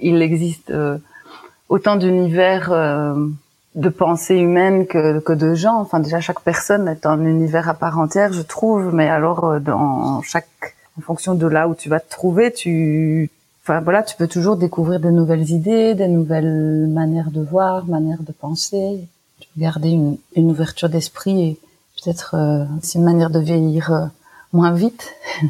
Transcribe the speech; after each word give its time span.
Il 0.00 0.22
existe 0.22 0.72
autant 1.68 1.96
d'univers 1.96 2.72
de 3.78 3.88
pensée 3.88 4.34
humaine 4.34 4.86
que, 4.86 5.20
que 5.20 5.32
de 5.32 5.54
gens. 5.54 5.80
Enfin, 5.80 6.00
déjà, 6.00 6.20
chaque 6.20 6.40
personne 6.40 6.88
est 6.88 7.06
un 7.06 7.24
univers 7.24 7.68
à 7.68 7.74
part 7.74 7.98
entière, 7.98 8.32
je 8.32 8.42
trouve. 8.42 8.92
Mais 8.92 9.08
alors, 9.08 9.44
euh, 9.44 9.60
dans 9.60 10.20
chaque, 10.22 10.74
en 10.98 11.02
fonction 11.02 11.34
de 11.34 11.46
là 11.46 11.68
où 11.68 11.74
tu 11.74 11.88
vas 11.88 12.00
te 12.00 12.10
trouver, 12.10 12.52
tu, 12.52 13.30
enfin 13.62 13.80
voilà, 13.80 14.02
tu 14.02 14.16
peux 14.16 14.26
toujours 14.26 14.56
découvrir 14.56 14.98
des 14.98 15.12
nouvelles 15.12 15.50
idées, 15.50 15.94
des 15.94 16.08
nouvelles 16.08 16.88
manières 16.88 17.30
de 17.30 17.40
voir, 17.40 17.86
manières 17.86 18.22
de 18.22 18.32
penser. 18.32 19.06
Tu 19.40 19.48
peux 19.54 19.60
garder 19.60 19.90
une, 19.90 20.16
une 20.34 20.50
ouverture 20.50 20.88
d'esprit 20.88 21.42
et 21.42 21.60
peut-être 22.02 22.34
euh, 22.34 22.64
c'est 22.82 22.98
une 22.98 23.04
manière 23.04 23.30
de 23.30 23.38
vieillir 23.38 23.92
euh, 23.92 24.06
moins 24.52 24.72
vite. 24.72 25.14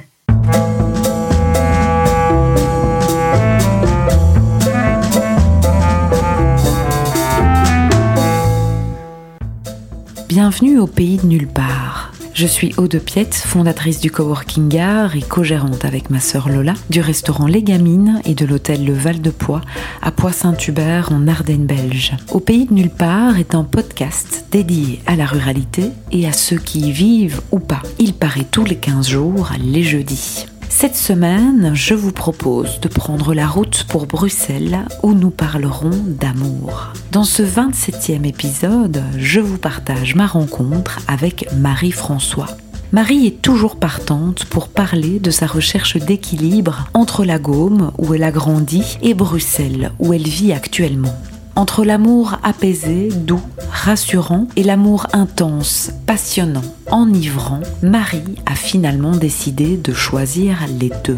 Bienvenue 10.28 10.78
au 10.78 10.86
pays 10.86 11.16
de 11.16 11.26
nulle 11.26 11.48
part. 11.48 12.12
Je 12.34 12.46
suis 12.46 12.74
Aude 12.76 12.98
Piette, 12.98 13.34
fondatrice 13.34 13.98
du 13.98 14.10
Coworking 14.10 14.78
Art 14.78 15.16
et 15.16 15.22
co-gérante 15.22 15.86
avec 15.86 16.10
ma 16.10 16.20
sœur 16.20 16.50
Lola 16.50 16.74
du 16.90 17.00
restaurant 17.00 17.46
Les 17.46 17.62
Gamines 17.62 18.20
et 18.26 18.34
de 18.34 18.44
l'hôtel 18.44 18.84
Le 18.84 18.92
Val 18.92 19.22
de 19.22 19.30
Poix 19.30 19.62
à 20.02 20.12
Poix-Saint-Hubert 20.12 21.12
en 21.12 21.28
Ardennes 21.28 21.64
belge. 21.64 22.14
Au 22.30 22.40
pays 22.40 22.66
de 22.66 22.74
nulle 22.74 22.90
part 22.90 23.38
est 23.38 23.54
un 23.54 23.64
podcast 23.64 24.44
dédié 24.50 25.00
à 25.06 25.16
la 25.16 25.24
ruralité 25.24 25.84
et 26.12 26.28
à 26.28 26.34
ceux 26.34 26.58
qui 26.58 26.80
y 26.80 26.92
vivent 26.92 27.40
ou 27.50 27.58
pas. 27.58 27.80
Il 27.98 28.12
paraît 28.12 28.46
tous 28.50 28.66
les 28.66 28.76
15 28.76 29.08
jours, 29.08 29.52
les 29.58 29.82
jeudis. 29.82 30.44
Cette 30.80 30.94
semaine, 30.94 31.72
je 31.74 31.94
vous 31.94 32.12
propose 32.12 32.78
de 32.78 32.86
prendre 32.86 33.34
la 33.34 33.48
route 33.48 33.84
pour 33.88 34.06
Bruxelles 34.06 34.86
où 35.02 35.12
nous 35.12 35.30
parlerons 35.30 35.90
d'amour. 36.06 36.92
Dans 37.10 37.24
ce 37.24 37.42
27e 37.42 38.24
épisode, 38.24 39.02
je 39.16 39.40
vous 39.40 39.58
partage 39.58 40.14
ma 40.14 40.28
rencontre 40.28 41.00
avec 41.08 41.48
Marie-François. 41.56 42.46
Marie 42.92 43.26
est 43.26 43.42
toujours 43.42 43.74
partante 43.74 44.44
pour 44.44 44.68
parler 44.68 45.18
de 45.18 45.32
sa 45.32 45.48
recherche 45.48 45.96
d'équilibre 45.96 46.88
entre 46.94 47.24
la 47.24 47.40
Gaume, 47.40 47.90
où 47.98 48.14
elle 48.14 48.22
a 48.22 48.30
grandi, 48.30 48.98
et 49.02 49.14
Bruxelles, 49.14 49.90
où 49.98 50.12
elle 50.12 50.28
vit 50.28 50.52
actuellement. 50.52 51.16
Entre 51.58 51.84
l'amour 51.84 52.38
apaisé, 52.44 53.08
doux, 53.08 53.42
rassurant 53.72 54.46
et 54.54 54.62
l'amour 54.62 55.08
intense, 55.12 55.90
passionnant, 56.06 56.62
enivrant, 56.88 57.62
Marie 57.82 58.36
a 58.46 58.54
finalement 58.54 59.10
décidé 59.10 59.76
de 59.76 59.92
choisir 59.92 60.60
les 60.78 60.92
deux. 61.02 61.16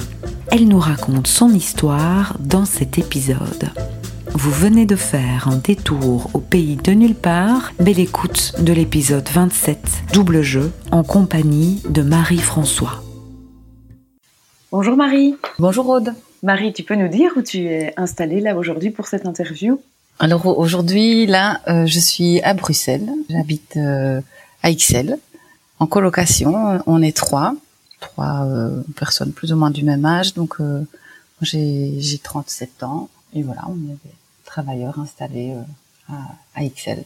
Elle 0.50 0.66
nous 0.66 0.78
raconte 0.78 1.26
son 1.26 1.50
histoire 1.50 2.38
dans 2.40 2.64
cet 2.64 2.96
épisode. 2.96 3.68
Vous 4.32 4.50
venez 4.50 4.86
de 4.86 4.96
faire 4.96 5.46
un 5.46 5.56
détour 5.56 6.30
au 6.32 6.38
pays 6.38 6.76
de 6.76 6.92
nulle 6.92 7.16
part. 7.16 7.74
Belle 7.78 8.00
écoute 8.00 8.54
de 8.60 8.72
l'épisode 8.72 9.28
27, 9.28 10.04
double 10.14 10.40
jeu, 10.40 10.72
en 10.90 11.02
compagnie 11.02 11.82
de 11.90 12.00
Marie-François. 12.00 13.02
Bonjour 14.72 14.96
Marie. 14.96 15.36
Bonjour 15.58 15.86
Aude. 15.90 16.14
Marie, 16.42 16.72
tu 16.72 16.82
peux 16.82 16.96
nous 16.96 17.08
dire 17.08 17.32
où 17.36 17.42
tu 17.42 17.66
es 17.66 17.92
installée 17.98 18.40
là 18.40 18.56
aujourd'hui 18.56 18.88
pour 18.88 19.06
cette 19.06 19.26
interview? 19.26 19.78
Alors 20.20 20.46
aujourd'hui, 20.58 21.26
là, 21.26 21.62
euh, 21.66 21.86
je 21.86 21.98
suis 21.98 22.42
à 22.42 22.52
Bruxelles. 22.52 23.08
J'habite 23.30 23.78
euh, 23.78 24.20
à 24.62 24.68
Ixelles, 24.68 25.18
en 25.78 25.86
colocation. 25.86 26.82
On 26.86 27.00
est 27.00 27.16
trois, 27.16 27.54
trois 28.00 28.44
euh, 28.44 28.82
personnes 28.96 29.32
plus 29.32 29.50
ou 29.50 29.56
moins 29.56 29.70
du 29.70 29.82
même 29.82 30.04
âge. 30.04 30.34
Donc 30.34 30.58
j'ai 31.40 31.94
j'ai 31.98 32.18
37 32.18 32.82
ans 32.82 33.08
et 33.32 33.42
voilà, 33.42 33.62
on 33.68 33.76
est 33.90 33.96
des 34.04 34.14
travailleurs 34.44 34.98
installés 34.98 35.54
à, 36.06 36.16
à 36.54 36.64
Ixelles. 36.64 37.04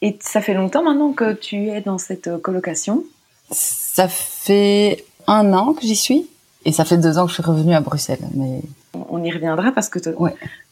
Et 0.00 0.16
ça 0.20 0.40
fait 0.40 0.54
longtemps 0.54 0.84
maintenant 0.84 1.12
que 1.12 1.32
tu 1.32 1.70
es 1.70 1.80
dans 1.80 1.98
cette 1.98 2.40
colocation? 2.42 3.02
Ça 3.50 4.06
fait 4.06 5.04
un 5.26 5.52
an 5.52 5.72
que 5.72 5.82
j'y 5.82 5.96
suis 5.96 6.28
et 6.64 6.70
ça 6.70 6.84
fait 6.84 6.98
deux 6.98 7.18
ans 7.18 7.24
que 7.24 7.30
je 7.30 7.34
suis 7.34 7.42
revenue 7.42 7.74
à 7.74 7.80
Bruxelles. 7.80 8.28
Mais 8.34 8.60
on 9.08 9.22
y 9.22 9.30
reviendra 9.30 9.72
parce 9.72 9.88
que 9.88 9.98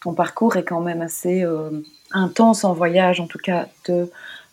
ton 0.02 0.14
parcours 0.14 0.56
est 0.56 0.62
quand 0.64 0.80
même 0.80 1.02
assez 1.02 1.44
euh, 1.44 1.70
intense 2.12 2.64
en 2.64 2.72
voyage, 2.72 3.20
en 3.20 3.26
tout 3.26 3.38
cas 3.38 3.66
de 3.88 4.10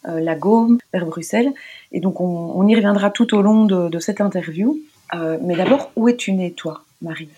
euh, 0.07 0.19
la 0.19 0.35
Gaume 0.35 0.79
vers 0.93 1.05
Bruxelles. 1.05 1.51
Et 1.91 1.99
donc 1.99 2.21
on, 2.21 2.67
y 2.67 2.75
reviendra 2.75 3.09
tout 3.09 3.35
au 3.35 3.41
long 3.41 3.65
de, 3.65 3.99
cette 3.99 4.21
interview. 4.21 4.77
Euh, 5.13 5.37
mais 5.41 5.55
d'abord, 5.55 5.91
où 5.95 6.07
es-tu 6.07 6.33
née, 6.33 6.51
toi, 6.51 6.83
Marie? 7.01 7.29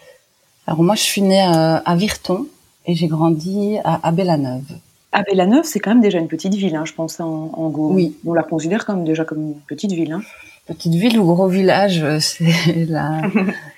Alors 0.68 0.84
moi, 0.84 0.96
je 0.96 1.02
suis 1.02 1.22
née 1.22 1.42
à, 1.42 1.96
Virton 1.96 2.48
et 2.86 2.96
j'ai 2.96 3.08
grandi 3.08 3.78
à 3.84 4.08
Abbe-la-Neuve. 4.08 4.78
Abbe-la-Neuve, 5.12 5.66
c'est 5.66 5.80
quand 5.80 5.92
même 5.92 6.02
déjà 6.02 6.20
une 6.20 6.28
petite 6.28 6.54
ville, 6.56 6.76
hein, 6.76 6.86
je 6.86 6.94
pense, 6.94 7.20
en, 7.20 7.52
en 7.54 7.70
Gaume. 7.70 7.96
Oui. 7.96 8.16
On 8.26 8.34
la 8.34 8.44
considère 8.44 8.86
quand 8.86 8.96
même 8.96 9.06
déjà 9.06 9.26
comme 9.26 9.42
une 9.42 9.56
petite 9.68 9.92
ville. 9.92 10.14
Hein. 10.14 10.22
Petite 10.66 10.94
ville 10.94 11.20
ou 11.20 11.26
gros 11.26 11.48
village, 11.48 12.06
c'est 12.20 12.86
la, 12.88 13.22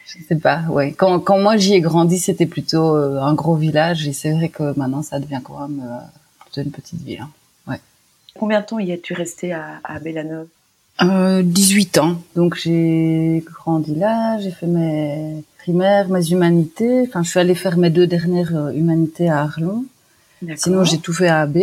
je 0.05 0.23
sais 0.27 0.35
pas, 0.35 0.61
ouais. 0.69 0.91
Quand, 0.91 1.19
quand 1.19 1.39
moi 1.39 1.57
j'y 1.57 1.73
ai 1.73 1.81
grandi, 1.81 2.19
c'était 2.19 2.45
plutôt 2.45 2.95
euh, 2.95 3.19
un 3.19 3.33
gros 3.33 3.55
village 3.55 4.07
et 4.07 4.13
c'est 4.13 4.31
vrai 4.31 4.49
que 4.49 4.77
maintenant 4.77 5.01
ça 5.01 5.19
devient 5.19 5.41
quand 5.43 5.67
même 5.67 5.83
euh, 5.85 5.97
plutôt 6.41 6.61
une 6.61 6.71
petite 6.71 7.01
ville. 7.01 7.21
Hein. 7.21 7.29
Ouais. 7.67 7.79
Combien 8.37 8.61
de 8.61 8.65
temps 8.65 8.79
y 8.79 8.91
es-tu 8.91 9.13
resté 9.13 9.53
à, 9.53 9.79
à 9.83 9.99
Bellanove? 9.99 10.47
Euh, 11.01 11.41
18 11.43 11.97
ans. 11.97 12.21
Donc 12.35 12.55
j'ai 12.55 13.43
grandi 13.45 13.95
là, 13.95 14.39
j'ai 14.39 14.51
fait 14.51 14.67
mes 14.67 15.43
primaires, 15.57 16.07
mes 16.09 16.31
humanités. 16.31 17.01
Enfin, 17.07 17.23
je 17.23 17.29
suis 17.29 17.39
allée 17.39 17.55
faire 17.55 17.77
mes 17.77 17.89
deux 17.89 18.07
dernières 18.07 18.55
euh, 18.55 18.71
humanités 18.71 19.29
à 19.29 19.41
Arlon. 19.41 19.85
Sinon, 20.55 20.83
j'ai 20.83 20.99
tout 20.99 21.13
fait 21.13 21.27
à 21.27 21.41
AB 21.41 21.57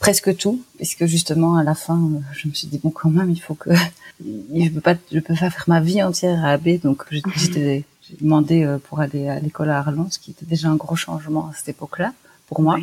presque 0.00 0.34
tout, 0.36 0.60
puisque 0.76 1.04
justement 1.04 1.56
à 1.56 1.62
la 1.62 1.76
fin, 1.76 1.98
euh, 1.98 2.18
je 2.32 2.48
me 2.48 2.54
suis 2.54 2.66
dit 2.66 2.80
bon 2.82 2.90
quand 2.90 3.10
même, 3.10 3.30
il 3.30 3.40
faut 3.40 3.54
que 3.54 3.70
je 4.20 4.68
peux 4.70 4.80
pas, 4.80 4.96
je 5.12 5.20
peux 5.20 5.34
pas 5.34 5.50
faire 5.50 5.64
ma 5.68 5.80
vie 5.80 6.02
entière 6.02 6.44
à 6.44 6.52
AB, 6.52 6.80
donc 6.82 7.04
j'ai 7.10 7.84
demandé 8.20 8.64
euh, 8.64 8.78
pour 8.78 8.98
aller 8.98 9.28
à 9.28 9.38
l'école 9.38 9.70
à 9.70 9.78
Arlon, 9.78 10.08
ce 10.10 10.18
qui 10.18 10.32
était 10.32 10.46
déjà 10.46 10.68
un 10.68 10.76
gros 10.76 10.96
changement 10.96 11.48
à 11.48 11.52
cette 11.54 11.68
époque-là 11.68 12.12
pour 12.48 12.62
moi. 12.62 12.78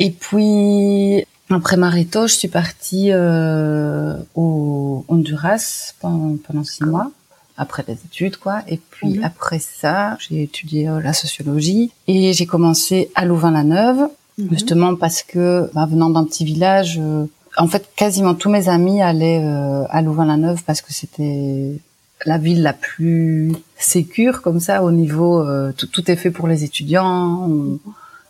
Et 0.00 0.10
puis 0.10 1.24
après 1.48 1.76
Maréto, 1.76 2.26
je 2.26 2.34
suis 2.34 2.48
partie 2.48 3.12
euh, 3.12 4.16
au 4.34 5.04
Honduras 5.08 5.94
pendant, 6.00 6.36
pendant 6.36 6.64
six 6.64 6.84
mois 6.84 7.10
après 7.56 7.84
les 7.86 7.94
études 7.94 8.36
quoi. 8.36 8.62
Et 8.66 8.78
puis 8.90 9.18
mhm. 9.18 9.24
après 9.24 9.60
ça 9.60 10.18
j'ai 10.18 10.42
étudié 10.42 10.90
la 11.02 11.12
sociologie. 11.12 11.92
Et 12.08 12.32
j'ai 12.32 12.46
commencé 12.46 13.12
à 13.14 13.24
Louvain-la-Neuve 13.24 14.08
Mhm. 14.38 14.48
justement 14.50 14.94
parce 14.94 15.22
que 15.22 15.68
bah, 15.74 15.86
venant 15.86 16.10
d'un 16.10 16.24
petit 16.24 16.44
village, 16.44 16.98
euh, 17.02 17.26
en 17.56 17.66
fait 17.66 17.88
quasiment 17.96 18.34
tous 18.34 18.50
mes 18.50 18.68
amis 18.68 19.02
allaient 19.02 19.42
euh, 19.42 19.82
à 19.90 20.00
Louvain-la-Neuve 20.00 20.62
parce 20.64 20.80
que 20.80 20.92
c'était 20.92 21.80
la 22.24 22.38
ville 22.38 22.62
la 22.62 22.72
plus 22.72 23.52
sécure 23.78 24.40
comme 24.42 24.60
ça 24.60 24.84
au 24.84 24.92
niveau 24.92 25.40
euh, 25.40 25.72
tout, 25.72 26.10
est 26.10 26.16
fait 26.16 26.30
pour 26.30 26.46
les 26.46 26.62
étudiants. 26.64 27.48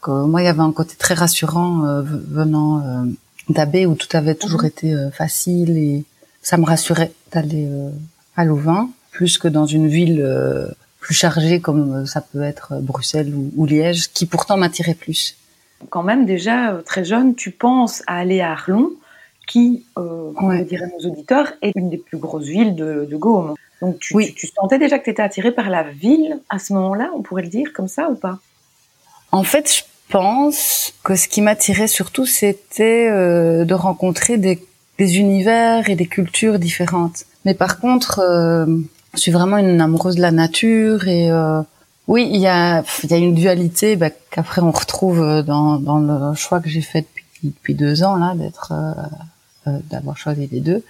moi, 0.06 0.40
il 0.40 0.44
y 0.46 0.48
avait 0.48 0.60
un 0.60 0.72
côté 0.72 0.94
très 0.96 1.14
rassurant 1.14 1.82
venant 2.02 2.82
d'Abbé 3.50 3.84
où 3.84 3.94
tout 3.94 4.08
avait 4.16 4.34
toujours 4.34 4.62
mhm. 4.62 4.68
été 4.68 4.96
facile 5.12 5.76
et 5.76 6.04
ça 6.40 6.56
me 6.56 6.64
rassurait 6.64 7.12
d'aller 7.32 7.68
à 8.36 8.44
Louvain 8.44 8.88
plus 9.10 9.36
que 9.36 9.48
dans 9.48 9.66
une 9.66 9.88
ville 9.88 10.24
plus 11.00 11.14
chargée 11.14 11.60
comme 11.60 12.06
ça 12.06 12.22
peut 12.22 12.42
être 12.42 12.80
Bruxelles 12.80 13.34
ou, 13.34 13.52
ou 13.56 13.66
Liège, 13.66 14.08
qui 14.12 14.24
pourtant 14.24 14.56
m'attirait 14.56 14.94
plus 14.94 15.36
quand 15.90 16.02
même 16.02 16.26
déjà 16.26 16.72
euh, 16.72 16.82
très 16.82 17.04
jeune, 17.04 17.34
tu 17.34 17.50
penses 17.50 18.02
à 18.06 18.18
aller 18.18 18.40
à 18.40 18.52
Arlon, 18.52 18.90
qui, 19.46 19.86
euh, 19.98 20.32
comme 20.32 20.62
diraient 20.64 20.92
nos 21.00 21.10
auditeurs, 21.10 21.52
est 21.62 21.72
une 21.74 21.90
des 21.90 21.96
plus 21.96 22.18
grosses 22.18 22.46
villes 22.46 22.76
de, 22.76 23.08
de 23.10 23.16
Gaume. 23.16 23.54
Donc 23.80 23.98
tu, 23.98 24.14
tu, 24.34 24.46
sentais 24.46 24.78
déjà 24.78 24.98
que 24.98 25.04
tu 25.04 25.10
étais 25.10 25.22
attirée 25.22 25.52
par 25.52 25.70
la 25.70 25.84
ville 25.84 26.38
à 26.50 26.58
ce 26.58 26.72
moment-là, 26.74 27.10
on 27.14 27.22
pourrait 27.22 27.42
le 27.42 27.48
dire 27.48 27.72
comme 27.72 27.88
ça 27.88 28.10
ou 28.10 28.16
pas? 28.16 28.38
En 29.30 29.44
fait, 29.44 29.72
je 29.72 29.82
pense 30.10 30.94
que 31.04 31.14
ce 31.14 31.28
qui 31.28 31.40
m'attirait 31.40 31.86
surtout, 31.86 32.26
c'était 32.26 33.08
euh, 33.10 33.64
de 33.64 33.74
rencontrer 33.74 34.36
des, 34.36 34.58
des, 34.98 35.18
univers 35.18 35.88
et 35.88 35.96
des 35.96 36.06
cultures 36.06 36.58
différentes. 36.58 37.24
Mais 37.44 37.54
par 37.54 37.78
contre, 37.78 38.18
euh, 38.20 38.66
je 39.14 39.20
suis 39.20 39.32
vraiment 39.32 39.58
une 39.58 39.80
amoureuse 39.80 40.16
de 40.16 40.22
la 40.22 40.32
nature 40.32 41.08
et 41.08 41.30
oui, 42.08 42.28
il 42.32 42.40
y 42.40 42.46
a, 42.46 42.82
il 43.04 43.10
y 43.10 43.14
a 43.14 43.18
une 43.18 43.34
dualité 43.34 43.94
bah, 43.94 44.08
qu'après 44.30 44.62
on 44.62 44.70
retrouve 44.70 45.20
euh, 45.20 45.42
dans, 45.42 45.78
dans 45.78 45.98
le 45.98 46.34
choix 46.34 46.58
que 46.60 46.68
j'ai 46.68 46.80
fait 46.80 47.02
depuis, 47.02 47.24
depuis 47.44 47.74
deux 47.74 48.02
ans 48.02 48.16
là, 48.16 48.34
d'être, 48.34 48.72
euh, 48.72 48.92
euh, 49.68 49.78
d'avoir 49.90 50.16
choisi 50.16 50.48
les 50.50 50.60
deux. 50.60 50.82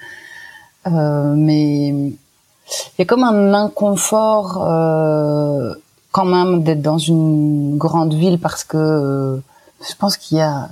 Euh, 0.86 1.34
mais 1.36 1.88
il 1.88 2.98
y 2.98 3.02
a 3.02 3.04
comme 3.04 3.24
un 3.24 3.52
inconfort 3.52 4.64
euh, 4.64 5.74
quand 6.12 6.24
même 6.24 6.62
d'être 6.62 6.82
dans 6.82 6.98
une 6.98 7.76
grande 7.76 8.14
ville 8.14 8.38
parce 8.38 8.62
que 8.62 9.40
je 9.88 9.94
pense 9.96 10.16
qu'il 10.16 10.38
y 10.38 10.40
a 10.40 10.68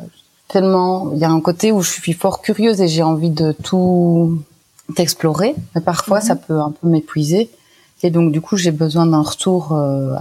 tellement, 0.48 1.10
il 1.12 1.18
y 1.18 1.24
a 1.24 1.30
un 1.30 1.40
côté 1.40 1.72
où 1.72 1.82
je 1.82 1.90
suis 1.90 2.12
fort 2.12 2.40
curieuse 2.40 2.80
et 2.80 2.86
j'ai 2.88 3.02
envie 3.02 3.30
de 3.30 3.50
tout 3.50 4.40
explorer, 4.96 5.56
mais 5.74 5.80
parfois 5.80 6.20
mhm. 6.20 6.24
ça 6.24 6.36
peut 6.36 6.60
un 6.60 6.70
peu 6.70 6.88
m'épuiser. 6.88 7.50
Et 8.02 8.10
donc 8.10 8.32
du 8.32 8.40
coup, 8.40 8.56
j'ai 8.56 8.72
besoin 8.72 9.06
d'un 9.06 9.22
retour 9.22 9.72
euh, 9.72 10.14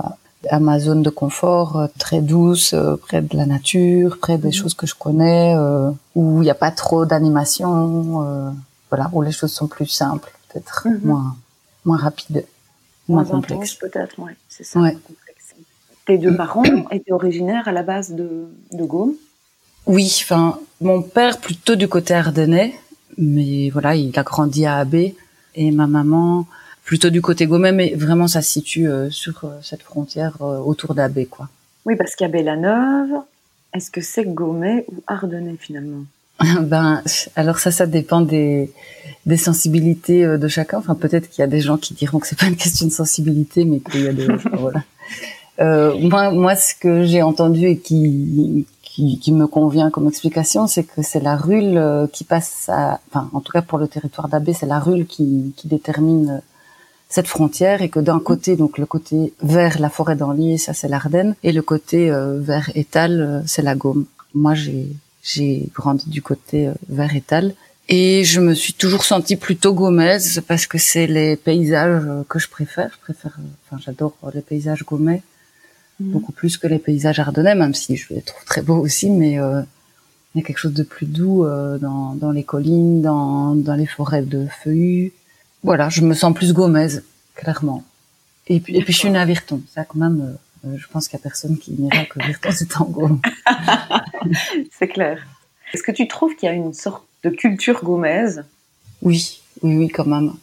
à 0.49 0.59
ma 0.59 0.79
zone 0.79 1.03
de 1.03 1.09
confort, 1.09 1.77
euh, 1.77 1.87
très 1.97 2.21
douce, 2.21 2.73
euh, 2.73 2.95
près 2.95 3.21
de 3.21 3.35
la 3.35 3.45
nature, 3.45 4.17
près 4.19 4.37
des 4.37 4.47
mhm. 4.47 4.53
choses 4.53 4.73
que 4.73 4.87
je 4.87 4.95
connais, 4.95 5.55
où 6.15 6.41
il 6.41 6.45
n'y 6.45 6.49
a 6.49 6.55
pas 6.55 6.71
trop 6.71 7.05
d'animation, 7.05 8.55
voilà, 8.89 9.09
où 9.13 9.21
les 9.21 9.31
choses 9.31 9.51
sont 9.51 9.67
plus 9.67 9.87
simples, 9.87 10.31
peut-être 10.49 10.87
mhm. 10.87 11.01
moins 11.03 11.35
moins 11.85 11.97
rapides, 11.97 12.45
moins, 13.07 13.23
moins 13.23 13.31
complexes. 13.31 13.75
Peut-être, 13.75 14.19
ouais, 14.19 14.35
c'est 14.49 14.63
ça. 14.63 14.79
Ouais. 14.79 14.97
Tes 16.05 16.17
deux 16.17 16.35
parents 16.35 16.63
étaient 16.91 17.13
originaires 17.13 17.67
à 17.67 17.71
la 17.71 17.83
base 17.83 18.11
de, 18.11 18.47
de 18.71 18.83
Gaume 18.83 19.13
Oui, 19.85 20.11
enfin, 20.21 20.59
mon 20.81 21.01
père 21.01 21.39
plutôt 21.39 21.75
du 21.75 21.87
côté 21.87 22.13
ardennais, 22.13 22.75
mais 23.17 23.69
voilà, 23.69 23.95
il 23.95 24.17
a 24.17 24.23
grandi 24.23 24.65
à 24.65 24.77
Abbé, 24.77 25.15
et 25.55 25.71
ma 25.71 25.87
maman 25.87 26.45
plutôt 26.85 27.09
du 27.09 27.21
côté 27.21 27.47
Gommet, 27.47 27.71
mais 27.73 27.93
vraiment 27.95 28.27
ça 28.27 28.41
se 28.41 28.51
situe 28.51 28.87
euh, 28.87 29.09
sur 29.09 29.43
euh, 29.43 29.49
cette 29.61 29.81
frontière 29.81 30.37
euh, 30.41 30.59
autour 30.59 30.93
d'Abbé, 30.93 31.25
quoi. 31.25 31.49
Oui, 31.85 31.95
parce 31.97 32.15
qu'Abbé-la-Neuve, 32.15 33.21
est-ce 33.73 33.91
que 33.91 34.01
c'est 34.01 34.25
Gommet 34.25 34.85
ou 34.89 35.03
Ardennais 35.07 35.57
finalement? 35.59 36.05
Ben, 36.61 37.01
alors 37.35 37.59
ça, 37.59 37.71
ça 37.71 37.87
dépend 37.87 38.21
des, 38.21 38.71
des 39.25 39.37
sensibilités 39.37 40.25
de 40.37 40.47
chacun. 40.47 40.77
Enfin, 40.77 40.95
peut-être 40.95 41.29
qu'il 41.29 41.41
y 41.41 41.43
a 41.43 41.47
des 41.47 41.61
gens 41.61 41.77
qui 41.77 41.93
diront 41.93 42.19
que 42.19 42.27
c'est 42.27 42.37
pas 42.37 42.47
une 42.47 42.55
question 42.55 42.87
de 42.87 42.91
sensibilité, 42.91 43.65
mais 43.65 43.79
qu'il 43.79 44.03
y 44.03 44.07
a 44.07 44.13
des 44.13 44.27
voilà. 44.53 44.83
Euh, 45.59 45.97
moi, 45.99 46.31
moi, 46.31 46.55
ce 46.55 46.75
que 46.75 47.03
j'ai 47.03 47.21
entendu 47.21 47.65
et 47.67 47.77
qui, 47.77 48.67
qui, 48.81 49.17
qui, 49.19 49.31
me 49.31 49.47
convient 49.47 49.89
comme 49.89 50.07
explication, 50.07 50.67
c'est 50.67 50.83
que 50.83 51.01
c'est 51.01 51.21
la 51.21 51.37
rule 51.37 51.81
qui 52.11 52.25
passe 52.25 52.67
à, 52.67 52.99
enfin, 53.09 53.29
en 53.31 53.39
tout 53.39 53.53
cas 53.53 53.61
pour 53.61 53.77
le 53.77 53.87
territoire 53.87 54.27
d'Abbé, 54.27 54.53
c'est 54.53 54.65
la 54.65 54.79
rule 54.79 55.05
qui, 55.05 55.53
qui 55.55 55.69
détermine 55.69 56.41
cette 57.15 57.27
frontière 57.27 57.81
et 57.81 57.87
que 57.87 58.01
d'un 58.01 58.19
côté, 58.19 58.57
donc 58.57 58.77
le 58.77 58.85
côté 58.85 59.33
vers 59.41 59.79
la 59.79 59.89
forêt 59.89 60.17
d'Anlier, 60.17 60.57
ça 60.57 60.73
c'est 60.73 60.89
l'Ardenne, 60.89 61.33
et 61.43 61.53
le 61.53 61.61
côté 61.61 62.11
euh, 62.11 62.41
vers 62.41 62.67
Étal, 62.75 63.11
euh, 63.21 63.41
c'est 63.45 63.61
la 63.61 63.73
Gaume. 63.73 64.05
Moi, 64.33 64.53
j'ai 64.53 64.87
j'ai 65.23 65.69
grandi 65.73 66.09
du 66.09 66.21
côté 66.21 66.67
euh, 66.67 66.73
vers 66.89 67.15
Étal 67.15 67.53
et 67.87 68.25
je 68.25 68.41
me 68.41 68.53
suis 68.53 68.73
toujours 68.73 69.05
sentie 69.05 69.37
plutôt 69.37 69.73
gaumaise 69.73 70.43
parce 70.45 70.67
que 70.67 70.77
c'est 70.77 71.07
les 71.07 71.37
paysages 71.37 72.03
que 72.27 72.37
je 72.37 72.49
préfère. 72.49 72.89
Je 72.95 72.99
préfère, 73.07 73.35
enfin, 73.63 73.81
j'adore 73.83 74.13
les 74.33 74.41
paysages 74.41 74.83
gaumais 74.83 75.21
mhm. 76.01 76.11
beaucoup 76.11 76.33
plus 76.33 76.57
que 76.57 76.67
les 76.67 76.79
paysages 76.79 77.19
ardennais, 77.19 77.55
même 77.55 77.75
si 77.81 77.95
je 77.95 78.13
les 78.13 78.23
trouve 78.29 78.43
très 78.43 78.61
beaux 78.61 78.79
aussi, 78.87 79.09
mais 79.09 79.33
il 79.35 80.35
y 80.37 80.41
a 80.41 80.45
quelque 80.45 80.63
chose 80.65 80.73
de 80.73 80.83
plus 80.83 81.05
doux 81.05 81.45
dans, 81.85 82.13
dans 82.23 82.33
les 82.37 82.43
collines, 82.43 83.01
dans, 83.01 83.55
dans 83.55 83.77
les 83.81 83.89
forêts 83.97 84.27
de 84.35 84.47
feuillus 84.63 85.13
voilà, 85.65 85.89
je 85.89 86.01
me 86.01 86.13
sens 86.13 86.33
plus 86.33 86.53
gommaise, 86.53 87.03
clairement. 87.33 87.83
Et 88.47 88.59
puis, 88.59 88.77
et 88.77 88.83
puis 88.83 88.93
je 88.93 88.99
suis 88.99 89.07
une 89.07 89.15
à 89.15 89.25
Virton. 89.25 89.61
Ça, 89.73 89.83
quand 89.83 89.97
même, 89.97 90.37
euh, 90.63 90.77
je 90.77 90.87
pense 90.87 91.07
qu'il 91.07 91.17
n'y 91.17 91.21
a 91.21 91.23
personne 91.23 91.57
qui 91.57 91.71
dira 91.71 92.05
que 92.05 92.23
Virton, 92.23 92.49
c'est 92.53 92.77
en 92.77 92.85
Gaume. 92.85 93.19
c'est 94.71 94.87
clair. 94.87 95.25
Est-ce 95.73 95.81
que 95.81 95.91
tu 95.91 96.07
trouves 96.07 96.35
qu'il 96.35 96.47
y 96.47 96.51
a 96.51 96.55
une 96.55 96.73
sorte 96.73 97.03
de 97.23 97.31
culture 97.31 97.83
gommaise 97.83 98.45
Oui, 99.01 99.41
oui, 99.63 99.75
oui, 99.75 99.87
quand 99.89 100.05
même. 100.05 100.33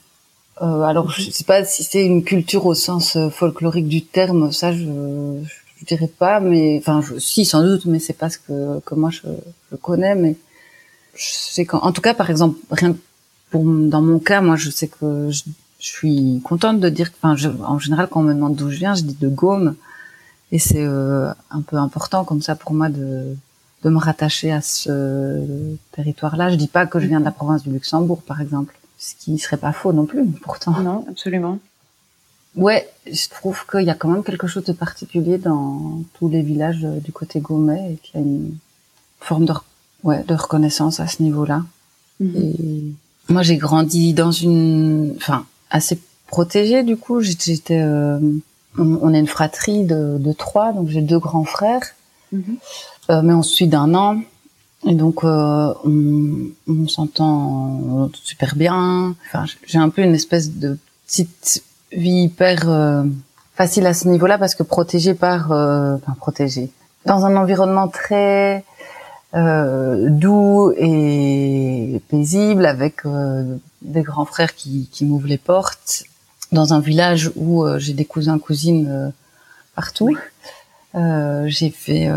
Euh, 0.61 0.83
alors, 0.83 1.11
je 1.13 1.27
ne 1.27 1.31
sais 1.31 1.45
pas 1.45 1.65
si 1.65 1.85
c'est 1.85 2.05
une 2.05 2.25
culture 2.25 2.67
au 2.67 2.75
sens 2.75 3.15
euh, 3.15 3.31
folklorique 3.31 3.87
du 3.87 4.03
terme, 4.05 4.51
ça, 4.51 4.73
je 4.73 4.83
ne 4.83 5.45
dirais 5.87 6.11
pas, 6.19 6.41
mais 6.41 6.79
enfin, 6.79 7.01
si, 7.19 7.45
sans 7.45 7.63
doute, 7.63 7.87
mais 7.87 8.01
c'est 8.01 8.13
pas 8.13 8.29
ce 8.29 8.39
que, 8.39 8.81
que 8.81 8.95
moi 8.97 9.11
je, 9.11 9.23
je 9.71 9.77
connais, 9.77 10.17
mais 10.17 10.35
c'est 11.15 11.65
quand, 11.65 11.79
en 11.79 11.93
tout 11.93 12.03
cas, 12.03 12.15
par 12.15 12.29
exemple, 12.29 12.59
rien 12.71 12.97
dans 13.55 14.03
mon 14.03 14.19
cas, 14.19 14.41
moi, 14.41 14.57
je 14.57 14.71
sais 14.71 14.89
que 14.89 15.31
je, 15.31 15.43
suis 15.79 16.41
contente 16.45 16.79
de 16.79 16.89
dire, 16.89 17.11
enfin, 17.21 17.35
en 17.65 17.79
général, 17.81 18.07
quand 18.09 18.21
on 18.21 18.23
me 18.23 18.35
demande 18.35 18.55
d'où 18.55 18.71
je 18.71 18.77
viens, 18.77 18.95
je 18.95 19.03
dis 19.03 19.17
de 19.21 19.29
Gaume, 19.29 19.75
et 20.53 20.61
c'est 20.61 20.85
euh, 20.85 21.33
un 21.51 21.61
peu 21.61 21.77
important 21.77 22.25
comme 22.25 22.41
ça 22.41 22.55
pour 22.55 22.73
moi 22.73 22.89
de 22.89 23.37
de 23.83 23.91
me 23.91 23.99
rattacher 23.99 24.53
à 24.53 24.61
ce 24.61 25.77
territoire-là. 25.93 26.51
Je 26.51 26.57
dis 26.57 26.69
pas 26.69 26.87
que 26.87 27.01
je 27.01 27.07
viens 27.07 27.21
de 27.21 27.25
la 27.25 27.33
province 27.33 27.63
du 27.63 27.71
Luxembourg, 27.71 28.23
par 28.23 28.41
exemple, 28.41 28.79
ce 28.99 29.15
qui 29.19 29.39
serait 29.39 29.57
pas 29.57 29.73
faux 29.73 29.93
non 29.93 30.07
plus, 30.07 30.25
pourtant. 30.27 30.79
Non, 30.81 31.05
absolument. 31.09 31.59
Ouais, 32.55 32.89
je 33.07 33.29
trouve 33.29 33.65
qu'il 33.67 33.83
y 33.83 33.91
a 33.91 33.95
quand 33.95 34.09
même 34.09 34.23
quelque 34.23 34.47
chose 34.47 34.65
de 34.65 34.73
particulier 34.73 35.39
dans 35.39 36.03
tous 36.15 36.29
les 36.29 36.43
villages 36.43 36.83
du 36.83 37.11
côté 37.11 37.41
Gaumet 37.41 37.95
et 37.95 37.97
qu'il 37.97 38.21
y 38.21 38.23
a 38.23 38.27
une 38.27 38.57
forme 39.21 39.47
de, 39.47 39.55
ouais, 40.05 40.23
de 40.25 40.35
reconnaissance 40.35 41.01
à 41.01 41.07
ce 41.07 41.23
niveau-là. 41.23 41.65
Mhm. 42.21 42.37
Et 42.37 42.93
moi, 43.33 43.43
j'ai 43.43 43.57
grandi 43.57 44.13
dans 44.15 44.31
une, 44.31 45.15
enfin, 45.17 45.45
assez 45.71 45.99
protégée 46.27 46.83
du 46.83 46.97
coup. 46.97 47.21
J'étais, 47.21 47.81
euh, 47.81 48.19
on, 48.79 49.13
est 49.15 49.19
une 49.19 49.27
fratrie 49.27 49.85
de, 49.85 50.19
de 50.19 50.33
trois, 50.33 50.73
donc 50.73 50.89
j'ai 50.89 51.03
deux 51.03 51.19
grands 51.19 51.45
frères, 51.45 51.83
mhm. 52.33 52.57
euh, 53.11 53.23
mais 53.23 53.35
on 53.35 53.43
suit 53.43 53.67
d'un 53.67 53.95
an. 53.95 54.21
Et 54.85 54.95
donc, 54.95 55.23
euh, 55.23 55.73
on, 55.85 56.51
on 56.69 56.89
s'entend 56.89 58.11
super 58.15 58.57
bien. 58.57 59.15
Enfin, 59.27 59.45
j'ai 59.65 59.79
un 59.79 59.91
peu 59.91 60.03
une 60.03 60.15
espèce 60.15 60.51
de 60.51 60.77
petite 61.07 61.63
vie 61.93 62.25
hyper 62.25 62.69
euh, 62.69 63.05
facile 63.55 63.87
à 63.87 63.95
ce 63.95 64.09
niveau-là 64.09 64.39
parce 64.39 64.55
que 64.55 64.63
protégée 64.63 65.15
par, 65.15 65.53
euh, 65.53 65.97
enfin 65.97 66.15
protégée, 66.15 66.71
dans 67.07 67.25
un 67.25 67.37
environnement 67.37 67.89
très 67.89 68.65
euh, 69.35 70.11
doux 70.11 70.73
et 70.77 72.01
paisible 72.09 72.67
avec 72.67 73.07
euh, 73.07 73.57
des 73.81 74.03
grands 74.03 74.27
frères 74.27 74.55
qui, 74.55 74.89
qui 74.93 75.05
m'ouvrent 75.05 75.29
les 75.29 75.39
portes 75.39 76.05
dans 76.51 76.75
un 76.75 76.81
village 76.81 77.31
où 77.37 77.65
euh, 77.65 77.79
j'ai 77.79 77.95
des 77.95 78.05
cousins 78.05 78.39
cousines 78.39 78.89
euh, 78.91 79.09
partout. 79.75 80.15
j'ai 81.47 81.71
fait 81.71 82.11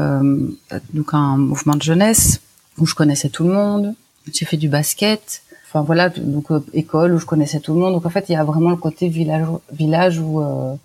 donc 0.94 1.13
un 1.13 1.38
mouvement 1.38 1.75
de 1.75 1.81
jeunesse 1.81 2.41
où 2.77 2.85
je 2.85 2.94
connaissais 2.94 3.29
tout 3.29 3.45
le 3.45 3.53
monde. 3.53 3.95
J'ai 4.33 4.45
fait 4.45 4.57
du 4.57 4.67
basket. 4.67 5.41
Enfin 5.67 5.81
voilà, 5.83 6.09
donc 6.09 6.47
école 6.73 7.13
où 7.13 7.19
je 7.19 7.25
connaissais 7.25 7.62
tout 7.62 7.73
le 7.73 7.79
monde. 7.79 7.94
Donc 7.94 8.06
en 8.06 8.09
fait, 8.09 8.25
il 8.27 8.33
y 8.33 8.35
a 8.35 8.44
vraiment 8.44 8.71
le 8.71 8.75
côté 8.75 9.07
village, 9.07 9.47
village 9.71 10.19
où 10.19 10.41
à 10.41 10.77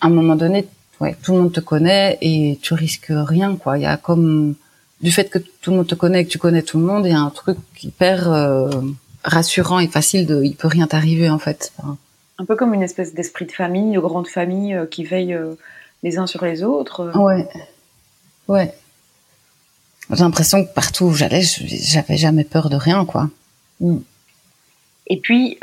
un 0.00 0.10
moment 0.10 0.34
donné, 0.34 0.66
ouais, 1.00 1.16
tout 1.22 1.32
le 1.34 1.38
monde 1.42 1.52
te 1.52 1.60
connaît 1.60 2.18
et 2.20 2.58
tu 2.60 2.74
risques 2.74 3.12
rien 3.12 3.54
quoi. 3.54 3.78
Il 3.78 3.82
y 3.82 3.86
a 3.86 3.96
comme 3.96 4.56
du 5.00 5.12
fait 5.12 5.30
que 5.30 5.38
tout 5.38 5.70
le 5.70 5.76
monde 5.76 5.86
te 5.86 5.94
connaît 5.94 6.22
et 6.22 6.24
que 6.24 6.30
tu 6.30 6.38
connais 6.38 6.62
tout 6.62 6.78
le 6.78 6.84
monde, 6.84 7.06
il 7.06 7.12
y 7.12 7.14
a 7.14 7.20
un 7.20 7.30
truc 7.30 7.58
hyper 7.82 8.30
euh, 8.32 8.70
rassurant 9.24 9.78
et 9.78 9.86
facile 9.86 10.26
de, 10.26 10.42
il 10.42 10.56
peut 10.56 10.68
rien 10.68 10.86
t'arriver 10.86 11.30
en 11.30 11.38
fait. 11.38 11.72
un 12.38 12.44
peu 12.44 12.56
comme 12.56 12.74
une 12.74 12.82
espèce 12.82 13.14
d'esprit 13.14 13.46
de 13.46 13.52
famille, 13.52 13.94
de 13.94 14.00
grande 14.00 14.28
famille 14.28 14.74
euh, 14.74 14.86
qui 14.86 15.04
veille 15.04 15.34
euh, 15.34 15.54
les 16.02 16.18
uns 16.18 16.26
sur 16.26 16.44
les 16.44 16.62
autres. 16.62 17.12
Ouais, 17.16 17.48
ouais. 18.48 18.74
J'ai 20.10 20.22
l'impression 20.22 20.64
que 20.64 20.72
partout 20.72 21.04
où 21.06 21.14
j'allais, 21.14 21.42
j'avais 21.42 22.16
jamais 22.16 22.44
peur 22.44 22.70
de 22.70 22.76
rien, 22.76 23.04
quoi. 23.04 23.28
Mm. 23.80 23.98
Et 25.10 25.18
puis, 25.20 25.58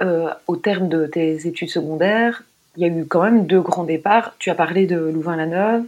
au 0.48 0.56
terme 0.56 0.90
de 0.90 1.06
tes 1.06 1.48
études 1.48 1.70
secondaires, 1.70 2.42
il 2.78 2.82
y 2.82 2.86
a 2.86 2.88
eu 2.88 3.06
quand 3.06 3.22
même 3.22 3.46
deux 3.46 3.62
grands 3.62 3.84
départs. 3.84 4.36
Tu 4.40 4.50
as 4.50 4.56
parlé 4.56 4.88
de 4.88 4.98
Louvain-la-Neuve 4.98 5.84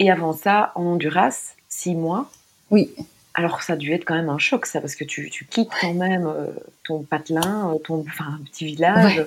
et 0.00 0.10
avant 0.10 0.32
ça, 0.32 0.72
en 0.74 0.82
Honduras, 0.82 1.54
six 1.68 1.94
mois. 1.94 2.28
Oui. 2.70 2.90
Alors 3.36 3.62
ça 3.62 3.74
a 3.74 3.76
dû 3.76 3.92
être 3.92 4.06
quand 4.06 4.14
même 4.14 4.30
un 4.30 4.38
choc 4.38 4.64
ça 4.64 4.80
parce 4.80 4.94
que 4.94 5.04
tu, 5.04 5.30
quittes 5.50 5.70
quand 5.82 5.92
même 5.92 6.26
euh, 6.26 6.46
ton 6.86 7.02
patelin, 7.02 7.70
euh, 7.70 7.78
ton 7.78 8.02
enfin 8.08 8.38
petit 8.46 8.64
village 8.64 9.22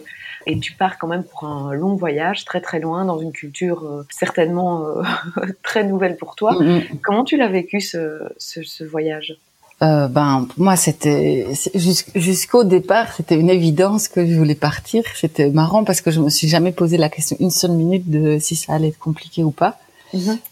et 0.48 0.58
tu 0.58 0.74
pars 0.74 0.98
quand 0.98 1.08
même 1.08 1.24
pour 1.24 1.43
un 1.43 1.74
long 1.75 1.93
voyage 1.93 2.43
très 2.43 2.60
très 2.60 2.79
loin 2.79 3.05
dans 3.05 3.19
une 3.19 3.31
culture 3.31 3.84
euh, 3.86 4.08
certainement 4.10 4.84
très 5.63 5.84
nouvelle 5.84 6.17
pour 6.17 6.36
toi. 6.36 6.53
Mm, 6.53 6.77
mm. 6.77 6.84
Comment 7.03 7.24
tu 7.24 7.38
l'as 7.38 7.50
vécu 7.50 7.81
ce, 7.81 8.84
voyage? 8.84 9.38
Ben 9.79 10.48
moi 10.58 10.75
c'était 10.75 11.48
jusqu'au 11.75 12.65
départ 12.65 13.13
c'était 13.13 13.36
une 13.36 13.50
évidence 13.50 14.08
que 14.08 14.25
je 14.25 14.34
voulais 14.34 14.55
partir. 14.55 15.03
C'était 15.13 15.51
marrant 15.51 15.84
parce 15.84 16.01
que 16.01 16.10
je 16.10 16.19
me 16.19 16.31
suis 16.31 16.48
jamais 16.48 16.72
posé 16.72 16.98
la 16.98 17.10
question 17.10 17.38
une 17.39 17.51
seule 17.51 17.72
minute 17.72 18.10
de 18.10 18.39
si 18.39 18.55
ça 18.55 18.74
allait 18.74 18.88
être 18.88 18.98
compliqué 18.98 19.43
ou 19.43 19.51
pas. 19.51 19.77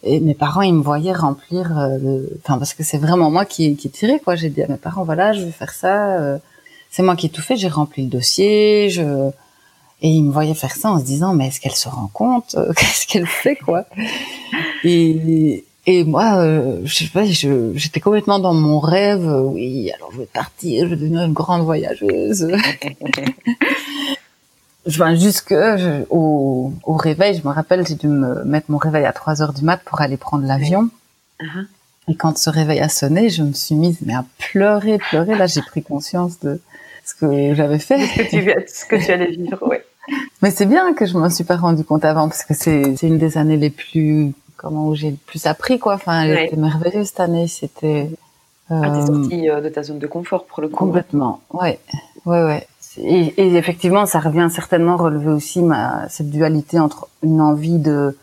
Et 0.03 0.19
mes 0.19 0.33
parents, 0.33 0.61
ils 0.61 0.73
me 0.73 0.81
voyaient 0.81 1.13
remplir, 1.13 1.77
euh, 1.77 2.21
enfin 2.43 2.57
parce 2.57 2.73
que 2.73 2.83
c'est 2.83 2.97
vraiment 2.97 3.31
moi 3.31 3.45
qui 3.45 3.75
qui 3.75 3.89
tiré 3.89 4.19
quoi. 4.19 4.35
J'ai 4.35 4.49
dit 4.49 4.61
à 4.61 4.67
mes 4.67 4.77
parents 4.77 5.03
voilà, 5.03 5.33
je 5.33 5.43
vais 5.43 5.51
faire 5.51 5.71
ça. 5.71 6.19
Euh, 6.19 6.37
c'est 6.89 7.03
moi 7.03 7.15
qui 7.15 7.27
ai 7.27 7.29
tout 7.29 7.41
fait. 7.41 7.55
J'ai 7.55 7.67
rempli 7.67 8.03
le 8.03 8.09
dossier. 8.09 8.89
Je 8.89 9.29
et 10.03 10.09
ils 10.09 10.23
me 10.23 10.31
voyaient 10.31 10.53
faire 10.53 10.75
ça 10.75 10.91
en 10.91 10.99
se 10.99 11.05
disant 11.05 11.33
mais 11.33 11.47
est-ce 11.47 11.59
qu'elle 11.59 11.75
se 11.75 11.89
rend 11.89 12.09
compte 12.13 12.55
euh, 12.55 12.71
Qu'est-ce 12.77 13.07
qu'elle 13.07 13.27
fait 13.27 13.55
quoi? 13.55 13.85
Et 14.83 15.63
et 15.89 16.03
moi, 16.03 16.45
je 16.83 16.93
sais 16.93 17.07
pas, 17.07 17.23
j'étais 17.23 18.01
complètement 18.01 18.39
dans 18.39 18.53
mon 18.53 18.77
rêve. 18.79 19.25
oui, 19.25 19.89
alors 19.93 20.11
je 20.11 20.17
vais 20.17 20.25
partir, 20.25 20.83
je 20.83 20.89
vais 20.89 20.97
devenir 20.97 21.23
une 21.23 21.31
grande 21.31 21.63
voyageuse. 21.63 22.51
je 24.87 24.97
vois 24.97 25.13
jusque 25.15 25.53
au, 26.09 26.73
au, 26.83 26.93
réveil, 26.93 27.39
je 27.41 27.47
me 27.47 27.53
rappelle, 27.53 27.85
j'ai 27.85 27.95
dû 27.95 28.07
me 28.07 28.43
mettre 28.43 28.71
mon 28.71 28.77
réveil 28.77 29.05
à 29.05 29.13
3 29.13 29.41
heures 29.41 29.53
du 29.53 29.63
mat 29.63 29.81
pour 29.83 30.01
aller 30.01 30.17
prendre 30.17 30.45
l'avion. 30.45 30.89
Uh-huh. 31.41 31.65
Et 32.09 32.15
quand 32.15 32.37
ce 32.37 32.49
réveil 32.49 32.79
a 32.79 32.89
sonné, 32.89 33.29
je 33.29 33.43
me 33.43 33.53
suis 33.53 33.75
mise 33.75 33.97
mais 34.05 34.13
à 34.13 34.23
pleurer, 34.39 34.97
pleurer. 34.97 35.35
Là, 35.35 35.47
j'ai 35.47 35.61
pris 35.61 35.83
conscience 35.83 36.39
de 36.39 36.61
ce 37.05 37.13
que 37.15 37.53
j'avais 37.53 37.79
fait. 37.79 37.99
Ce 37.99 38.15
que 38.15 38.29
tu, 38.29 38.67
ce 38.67 38.85
que 38.85 38.95
tu 38.95 39.11
allais 39.11 39.31
vivre, 39.31 39.59
oui. 39.61 39.77
Mais 40.41 40.51
c'est 40.51 40.65
bien 40.65 40.93
que 40.93 41.05
je 41.05 41.17
m'en 41.17 41.29
suis 41.29 41.43
pas 41.43 41.57
rendu 41.57 41.83
compte 41.83 42.05
avant 42.05 42.29
parce 42.29 42.43
que 42.43 42.53
c'est 42.53 42.95
une 43.03 43.17
des 43.17 43.37
années 43.37 43.57
les 43.57 43.69
plus 43.69 44.33
comment 44.55 44.87
où 44.87 44.95
j'ai 44.95 45.11
le 45.11 45.17
plus 45.17 45.45
appris 45.47 45.79
quoi. 45.79 45.95
Enfin, 45.95 46.21
elle 46.21 46.45
était 46.45 46.55
merveilleuse 46.55 47.07
cette 47.07 47.19
année. 47.19 47.47
C'était. 47.47 48.09
Euh, 48.71 48.81
ah, 48.83 48.89
t'es 48.91 49.05
sortie 49.05 49.49
euh, 49.49 49.61
de 49.61 49.69
ta 49.69 49.83
zone 49.83 49.99
de 49.99 50.07
confort 50.07 50.45
pour 50.45 50.61
le 50.61 50.69
coup. 50.69 50.85
Complètement. 50.85 51.41
Ouais, 51.51 51.79
ouais, 52.25 52.43
ouais. 52.43 52.67
Et, 52.97 53.33
et, 53.37 53.55
effectivement, 53.55 54.05
ça 54.05 54.19
revient 54.19 54.47
certainement 54.51 54.97
relever 54.97 55.31
aussi 55.31 55.61
ma 55.61 56.07
cette 56.09 56.29
dualité 56.29 56.79
entre 56.79 57.07
une 57.23 57.41
envie 57.41 57.79
de 57.79 58.15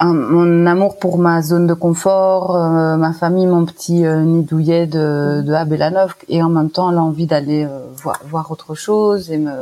un, 0.00 0.14
mon 0.14 0.66
amour 0.66 0.98
pour 0.98 1.18
ma 1.18 1.42
zone 1.42 1.66
de 1.66 1.74
confort, 1.74 2.56
euh, 2.56 2.96
ma 2.96 3.12
famille, 3.12 3.46
mon 3.46 3.64
petit 3.64 4.04
euh, 4.04 4.22
nid 4.22 4.42
douillet 4.42 4.86
de, 4.86 5.42
de 5.42 5.52
Abélanov, 5.52 6.14
et 6.28 6.42
en 6.42 6.48
même 6.48 6.70
temps 6.70 6.90
l'envie 6.90 7.26
d'aller 7.26 7.64
euh, 7.64 7.78
voir, 8.02 8.20
voir 8.24 8.50
autre 8.50 8.74
chose 8.74 9.30
et 9.30 9.38
me 9.38 9.52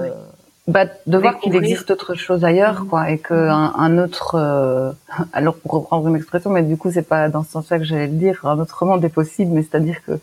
bah, 0.70 0.84
de 1.06 1.18
voir 1.18 1.40
qu'il 1.40 1.56
existe 1.56 1.90
autre 1.90 2.14
chose 2.14 2.44
ailleurs, 2.44 2.86
quoi, 2.88 3.10
et 3.10 3.18
que 3.18 3.34
un, 3.34 3.72
un 3.76 3.98
autre, 3.98 4.36
euh, 4.36 4.92
alors 5.32 5.56
pour 5.56 5.72
reprendre 5.72 6.06
une 6.06 6.16
expression, 6.16 6.50
mais 6.50 6.62
du 6.62 6.76
coup 6.76 6.92
c'est 6.92 7.08
pas 7.08 7.28
dans 7.28 7.42
ce 7.42 7.50
sens-là 7.50 7.78
que 7.78 7.84
j'allais 7.84 8.06
le 8.06 8.12
dire, 8.12 8.40
un 8.44 8.58
autre 8.60 8.84
monde 8.84 9.04
est 9.04 9.08
possible, 9.08 9.50
mais 9.52 9.62
c'est-à-dire 9.62 9.96
que 10.06 10.20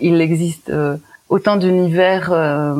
il 0.00 0.20
existe 0.20 0.70
euh, 0.70 0.96
autant 1.28 1.56
d'univers 1.56 2.30
euh, 2.32 2.76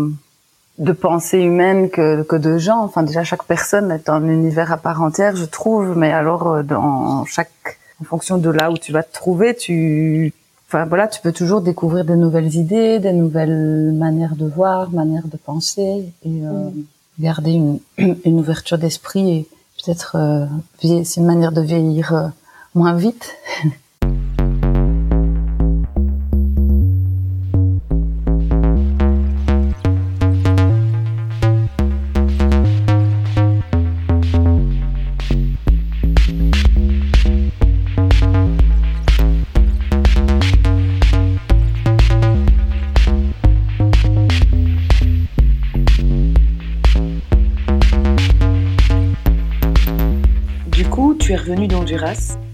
de 0.80 0.92
pensée 0.92 1.38
humaine 1.38 1.88
que, 1.88 2.22
que 2.22 2.36
de 2.36 2.58
gens. 2.58 2.80
Enfin 2.82 3.04
déjà 3.04 3.22
chaque 3.22 3.44
personne 3.44 3.92
est 3.92 4.08
un 4.08 4.26
univers 4.28 4.72
à 4.72 4.76
part 4.76 5.00
entière, 5.00 5.36
je 5.36 5.44
trouve, 5.44 5.96
mais 5.96 6.10
alors 6.10 6.64
dans 6.64 7.24
chaque, 7.26 7.78
en 8.00 8.04
fonction 8.04 8.36
de 8.36 8.50
là 8.50 8.72
où 8.72 8.78
tu 8.78 8.90
vas 8.92 9.04
te 9.04 9.12
trouver, 9.12 9.54
tu 9.54 10.32
Enfin 10.68 10.84
voilà, 10.86 11.08
tu 11.08 11.20
peux 11.20 11.32
toujours 11.32 11.62
découvrir 11.62 12.04
des 12.04 12.14
nouvelles 12.14 12.54
idées, 12.54 13.00
des 13.00 13.12
nouvelles 13.12 13.92
manières 13.92 14.36
de 14.36 14.46
voir, 14.46 14.90
manières 14.90 15.26
de 15.26 15.36
penser 15.36 16.12
et 16.24 16.28
mm 16.28 16.72
garder 17.20 17.52
une, 17.52 17.78
une 18.24 18.40
ouverture 18.40 18.78
d'esprit 18.78 19.30
et 19.30 19.48
peut-être 19.84 20.16
euh, 20.16 20.46
c'est 20.82 21.20
une 21.20 21.26
manière 21.26 21.52
de 21.52 21.60
vieillir 21.60 22.14
euh, 22.14 22.28
moins 22.74 22.94
vite. 22.94 23.36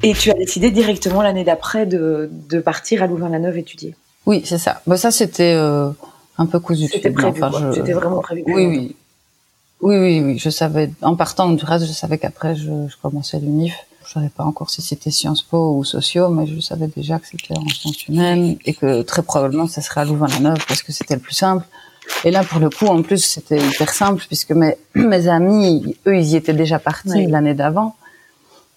Et 0.06 0.14
tu 0.14 0.30
as 0.30 0.34
décidé 0.34 0.70
directement 0.70 1.20
l'année 1.20 1.42
d'après 1.42 1.84
de, 1.84 2.30
de, 2.48 2.60
partir 2.60 3.02
à 3.02 3.08
Louvain-la-Neuve 3.08 3.58
étudier. 3.58 3.96
Oui, 4.25 4.42
c'est 4.44 4.58
ça. 4.58 4.80
Bah, 4.86 4.96
ça, 4.96 5.10
c'était 5.10 5.54
euh, 5.54 5.88
un 6.38 6.46
peu 6.46 6.60
cousu. 6.60 6.86
C'était 6.86 7.10
prévu. 7.10 7.42
Enfin, 7.42 7.72
C'était 7.75 7.92
vraiment 7.92 8.20
prévu. 8.20 8.44
Oui, 8.46 8.66
oui. 8.66 8.96
Oui, 9.80 9.96
oui, 9.98 10.20
oui. 10.20 10.38
Je 10.38 10.48
savais, 10.48 10.90
en 11.02 11.16
partant 11.16 11.50
du 11.50 11.64
reste, 11.64 11.86
je 11.86 11.92
savais 11.92 12.18
qu'après, 12.18 12.54
je, 12.54 12.70
je 12.88 12.96
commençais 13.02 13.40
l'UNIF. 13.40 13.75
Je 14.06 14.12
savais 14.12 14.28
pas 14.28 14.44
encore 14.44 14.70
si 14.70 14.80
c'était 14.80 15.10
Sciences 15.10 15.42
Po 15.42 15.76
ou 15.76 15.84
Sociaux, 15.84 16.28
mais 16.28 16.46
je 16.46 16.60
savais 16.60 16.86
déjà 16.86 17.18
que 17.18 17.26
c'était 17.26 17.58
en 17.58 17.68
sciences 17.68 18.06
humaines 18.06 18.56
et 18.64 18.75
que 18.75 19.02
très 19.02 19.22
probablement, 19.22 19.66
ça 19.66 19.82
serait 19.82 20.02
à 20.02 20.04
Louvain-la-Neuve 20.04 20.64
parce 20.68 20.82
que 20.82 20.92
c'était 20.92 21.14
le 21.14 21.20
plus 21.20 21.34
simple. 21.34 21.64
Et 22.25 22.30
là, 22.30 22.44
pour 22.44 22.60
le 22.60 22.70
coup, 22.70 22.86
en 22.86 23.02
plus, 23.02 23.18
c'était 23.18 23.58
hyper 23.58 23.92
simple 23.92 24.25
puisque 24.25 24.52
mes, 24.52 24.76
mes 24.94 25.26
amis, 25.26 25.96
eux, 26.06 26.16
ils 26.16 26.28
y 26.28 26.36
étaient 26.36 26.52
déjà 26.52 26.78
partis 26.78 27.26
l'année 27.26 27.54
d'avant. 27.54 27.96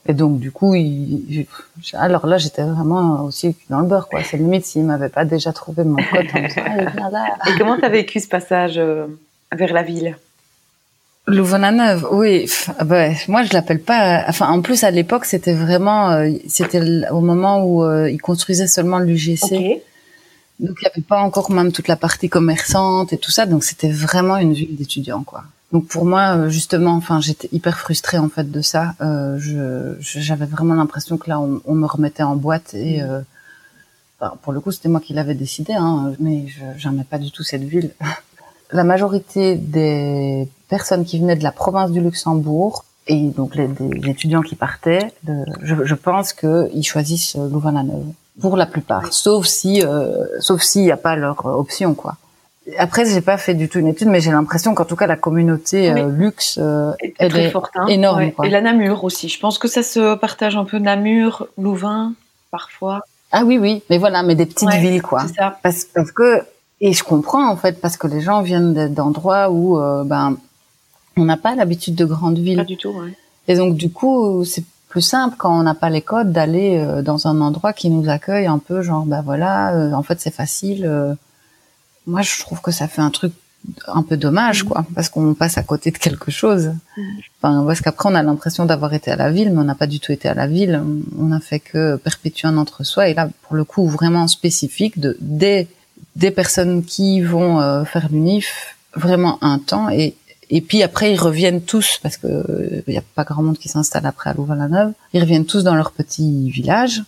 Et 0.08 0.14
donc, 0.14 0.40
du 0.40 0.52
coup, 0.52 0.74
il, 0.76 1.46
alors 1.94 2.26
là, 2.26 2.38
j'étais 2.38 2.64
vraiment 2.64 3.24
aussi 3.24 3.56
dans 3.70 3.82
le 3.82 3.88
beurre, 3.88 4.08
quoi. 4.08 4.24
C'est 4.24 4.38
limite 4.38 4.66
s'il 4.66 4.86
m'avait 4.86 5.10
pas 5.10 5.26
déjà 5.26 5.54
trouvé 5.54 5.84
mon 5.84 5.98
pote 5.98 6.26
en 6.34 6.40
Et 7.52 7.58
comment 7.58 7.78
t'as 7.80 7.90
vécu 7.90 8.20
ce 8.20 8.28
passage 8.28 8.78
euh, 8.78 9.06
vers 9.52 9.74
la 9.74 9.84
ville? 9.84 10.18
Louvain-la-Neuve, 11.28 12.08
oui. 12.12 12.50
Bah, 12.86 13.10
moi, 13.28 13.44
je 13.44 13.54
l'appelle 13.54 13.82
pas. 13.82 14.26
Enfin, 14.28 14.48
en 14.50 14.62
plus, 14.62 14.84
à 14.84 14.90
l'époque, 14.90 15.26
c'était 15.26 15.54
vraiment, 15.54 16.10
euh, 16.12 16.32
c'était 16.48 16.82
au 17.12 17.20
moment 17.20 17.64
où 17.64 17.84
euh, 17.84 18.10
ils 18.10 18.22
construisaient 18.22 18.68
seulement 18.68 19.00
l'UGC. 19.00 19.84
Donc, 20.60 20.76
il 20.82 20.86
n'y 20.86 20.92
avait 20.92 21.06
pas 21.08 21.20
encore 21.20 21.52
même 21.52 21.72
toute 21.72 21.88
la 21.88 21.96
partie 21.96 22.30
commerçante 22.30 23.14
et 23.14 23.18
tout 23.18 23.32
ça. 23.32 23.46
Donc, 23.46 23.64
c'était 23.64 23.92
vraiment 23.92 24.38
une 24.38 24.54
ville 24.54 24.76
d'étudiants, 24.76 25.24
quoi. 25.24 25.44
Donc 25.72 25.88
pour 25.88 26.06
moi, 26.06 26.36
euh, 26.36 26.50
justement, 26.50 26.94
enfin, 26.94 27.22
j'étais 27.22 27.50
hyper 27.52 27.78
frustrée 27.78 28.18
en 28.18 28.30
fait 28.30 28.50
de 28.50 28.62
ça. 28.62 28.96
Euh, 29.02 29.38
je, 29.40 29.96
j'avais 30.00 30.46
vraiment 30.46 30.74
l'impression 30.74 31.18
que 31.18 31.30
là, 31.30 31.40
on, 31.40 31.62
on, 31.66 31.76
me 31.76 31.86
remettait 31.86 32.24
en 32.24 32.36
boîte 32.36 32.74
et 32.74 33.02
mmh. 33.02 33.24
euh, 34.22 34.30
pour 34.42 34.52
le 34.52 34.60
coup, 34.60 34.72
c'était 34.72 34.90
moi 34.90 35.00
qui 35.00 35.14
l'avais 35.14 35.36
décidé, 35.36 35.74
hein, 35.74 36.14
mais 36.20 36.48
je 36.48 36.64
j'aimais 36.78 37.04
pas 37.04 37.20
du 37.20 37.32
tout 37.32 37.44
cette 37.44 37.64
ville. 37.64 37.92
La 38.72 38.84
majorité 38.84 39.56
des 39.56 40.48
personnes 40.68 41.04
qui 41.04 41.20
venaient 41.20 41.36
de 41.36 41.44
la 41.44 41.52
province 41.52 41.92
du 41.92 42.02
Luxembourg 42.02 42.86
et 43.08 43.30
donc 43.30 43.56
les, 43.56 43.68
les 43.68 44.12
étudiants 44.12 44.44
qui 44.44 44.56
partaient, 44.56 45.12
de, 45.24 45.44
je, 45.64 45.74
je, 45.84 45.96
pense 45.96 46.34
qu'ils 46.34 46.84
choisissent 46.84 47.36
Louvain-la-Neuve 47.36 48.14
pour 48.40 48.58
la 48.58 48.66
plupart, 48.66 49.12
sauf 49.12 49.46
si, 49.46 49.84
euh, 49.84 50.26
sauf 50.40 50.62
s'il 50.62 50.84
n'y 50.84 50.92
a 50.92 50.98
pas 50.98 51.16
leur 51.16 51.46
option, 51.46 51.94
quoi. 51.94 52.18
Après, 52.78 53.06
j'ai 53.06 53.22
pas 53.22 53.38
fait 53.38 53.54
du 53.54 53.70
tout 53.70 53.80
une 53.80 53.88
étude, 53.88 54.08
mais 54.08 54.22
j'ai 54.22 54.32
l'impression 54.32 54.74
qu'en 54.74 54.86
tout 54.86 54.96
cas 54.96 55.08
la 55.08 55.16
communauté 55.16 55.90
euh, 55.90 56.10
luxe 56.10 56.60
euh, 56.62 56.92
est, 57.00 57.30
très 57.30 57.50
forte, 57.50 57.72
hein. 57.76 57.88
énorme. 57.88 58.32
Et 58.44 58.50
la 58.50 58.62
Namur 58.62 59.04
aussi. 59.04 59.30
Je 59.30 59.40
pense 59.40 59.58
que 59.58 59.68
ça 59.68 59.84
se 59.84 60.16
partage 60.16 60.56
un 60.56 60.66
peu 60.66 60.80
Namur, 60.80 61.48
Louvain, 61.58 62.14
parfois. 62.52 63.02
Ah 63.32 63.44
oui, 63.46 63.58
oui, 63.58 63.84
mais 63.90 63.98
voilà, 63.98 64.24
mais 64.24 64.36
des 64.36 64.46
petites 64.46 64.74
villes 64.74 65.02
quoi. 65.02 65.26
Ça. 65.28 65.58
Parce, 65.62 65.86
parce, 65.86 66.12
que 66.12 66.42
et 66.82 66.94
je 66.94 67.04
comprends 67.04 67.48
en 67.50 67.56
fait 67.56 67.80
parce 67.80 67.98
que 67.98 68.08
les 68.08 68.22
gens 68.22 68.42
viennent 68.42 68.94
d'endroits 68.94 69.50
où 69.50 69.80
euh, 69.80 70.04
ben 70.04 70.38
on 71.18 71.26
n'a 71.26 71.38
pas 71.38 71.56
l'habitude 71.56 71.96
de 71.96 72.06
grandes 72.06 72.40
villes. 72.40 72.58
Pas 72.58 72.64
du 72.64 72.78
tout. 72.78 72.90
Ouais. 72.90 73.14
Et 73.48 73.56
donc 73.56 73.76
du 73.76 73.92
coup, 73.92 74.44
c'est 74.46 74.64
plus 74.90 75.02
simple 75.02 75.36
quand 75.38 75.58
on 75.58 75.64
n'a 75.64 75.76
pas 75.76 75.90
les 75.90 76.02
codes 76.02 76.32
d'aller 76.32 76.84
dans 77.04 77.28
un 77.28 77.42
endroit 77.42 77.74
qui 77.74 77.90
nous 77.90 78.10
accueille 78.10 78.48
un 78.48 78.58
peu 78.58 78.82
genre 78.82 79.06
ben 79.06 79.22
voilà, 79.22 79.92
en 79.94 80.02
fait 80.02 80.20
c'est 80.20 80.34
facile 80.34 81.18
moi 82.10 82.22
je 82.22 82.40
trouve 82.40 82.62
que 82.62 82.72
ça 82.72 82.88
fait 82.88 83.02
un 83.02 83.12
truc 83.12 83.34
un 83.88 84.04
peu 84.04 84.18
dommage 84.18 84.64
quoi 84.64 84.86
parce 84.96 85.10
qu'on 85.10 85.34
passe 85.34 85.58
à 85.58 85.64
côté 85.64 85.92
de 85.92 85.98
quelque 85.98 86.32
chose. 86.32 86.72
Enfin 87.42 87.64
parce 87.66 87.82
qu'après 87.82 88.10
on 88.10 88.16
a 88.16 88.24
l'impression 88.24 88.66
d'avoir 88.66 88.94
été 88.94 89.12
à 89.12 89.16
la 89.16 89.32
ville 89.32 89.52
mais 89.52 89.60
on 89.60 89.66
n'a 89.66 89.76
pas 89.76 89.88
du 89.88 90.00
tout 90.00 90.12
été 90.12 90.28
à 90.28 90.34
la 90.34 90.48
ville. 90.48 90.82
On 91.18 91.32
a 91.32 91.40
fait 91.40 91.60
que 91.60 91.98
perpétuer 91.98 92.48
un 92.48 92.58
entre 92.58 92.84
soi 92.84 93.10
et 93.10 93.14
là 93.14 93.30
pour 93.44 93.56
le 93.56 93.64
coup 93.64 93.88
vraiment 93.88 94.28
spécifique 94.28 95.00
de 95.00 95.18
des 95.20 95.68
des 96.16 96.32
personnes 96.32 96.84
qui 96.84 97.22
vont 97.22 97.62
euh, 97.62 97.84
faire 97.84 98.08
l'unif 98.10 98.78
vraiment 98.96 99.38
un 99.44 99.60
temps. 99.60 99.90
Et 99.90 100.16
et 100.50 100.62
puis 100.62 100.82
après 100.82 101.14
ils 101.14 101.20
reviennent 101.20 101.62
tous 101.62 102.00
parce 102.02 102.18
que 102.18 102.84
il 102.88 102.94
y 102.94 102.98
a 102.98 103.04
pas 103.16 103.24
grand 103.24 103.44
monde 103.44 103.58
qui 103.58 103.70
s'installe 103.70 104.06
après 104.06 104.30
à 104.30 104.34
Louvain-la-Neuve. 104.34 104.94
Ils 105.14 105.22
reviennent 105.22 105.46
tous 105.46 105.64
dans 105.64 105.76
leur 105.76 105.92
petit 105.92 106.50
village 106.50 107.04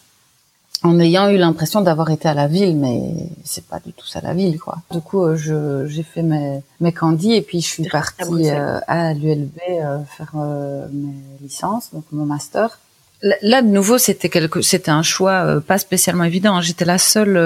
en 0.83 0.99
ayant 0.99 1.29
eu 1.29 1.37
l'impression 1.37 1.81
d'avoir 1.81 2.09
été 2.09 2.27
à 2.27 2.33
la 2.33 2.47
ville, 2.47 2.75
mais 2.75 3.13
c'est 3.43 3.65
pas 3.65 3.79
du 3.79 3.93
tout 3.93 4.07
ça 4.07 4.19
la 4.21 4.33
ville, 4.33 4.59
quoi. 4.59 4.77
Du 4.89 4.99
coup, 4.99 5.23
euh, 5.23 5.35
je 5.35 5.85
j'ai 5.87 6.03
fait 6.03 6.23
mes 6.23 6.63
mes 6.79 6.91
candis 6.91 7.33
et 7.33 7.41
puis 7.41 7.61
je 7.61 7.67
suis 7.67 7.87
partie 7.87 8.49
euh, 8.49 8.79
à 8.87 9.13
l'ULB 9.13 9.59
euh, 9.69 9.99
faire 10.17 10.35
mes 10.35 11.13
licences, 11.41 11.89
donc 11.93 12.05
mon 12.11 12.25
master. 12.25 12.79
Là, 13.21 13.61
de 13.61 13.67
nouveau, 13.67 13.99
c'était 13.99 14.29
quelque, 14.29 14.61
c'était 14.61 14.89
un 14.89 15.03
choix 15.03 15.61
pas 15.61 15.77
spécialement 15.77 16.23
évident. 16.23 16.59
J'étais 16.61 16.85
la 16.85 16.97
seule, 16.97 17.37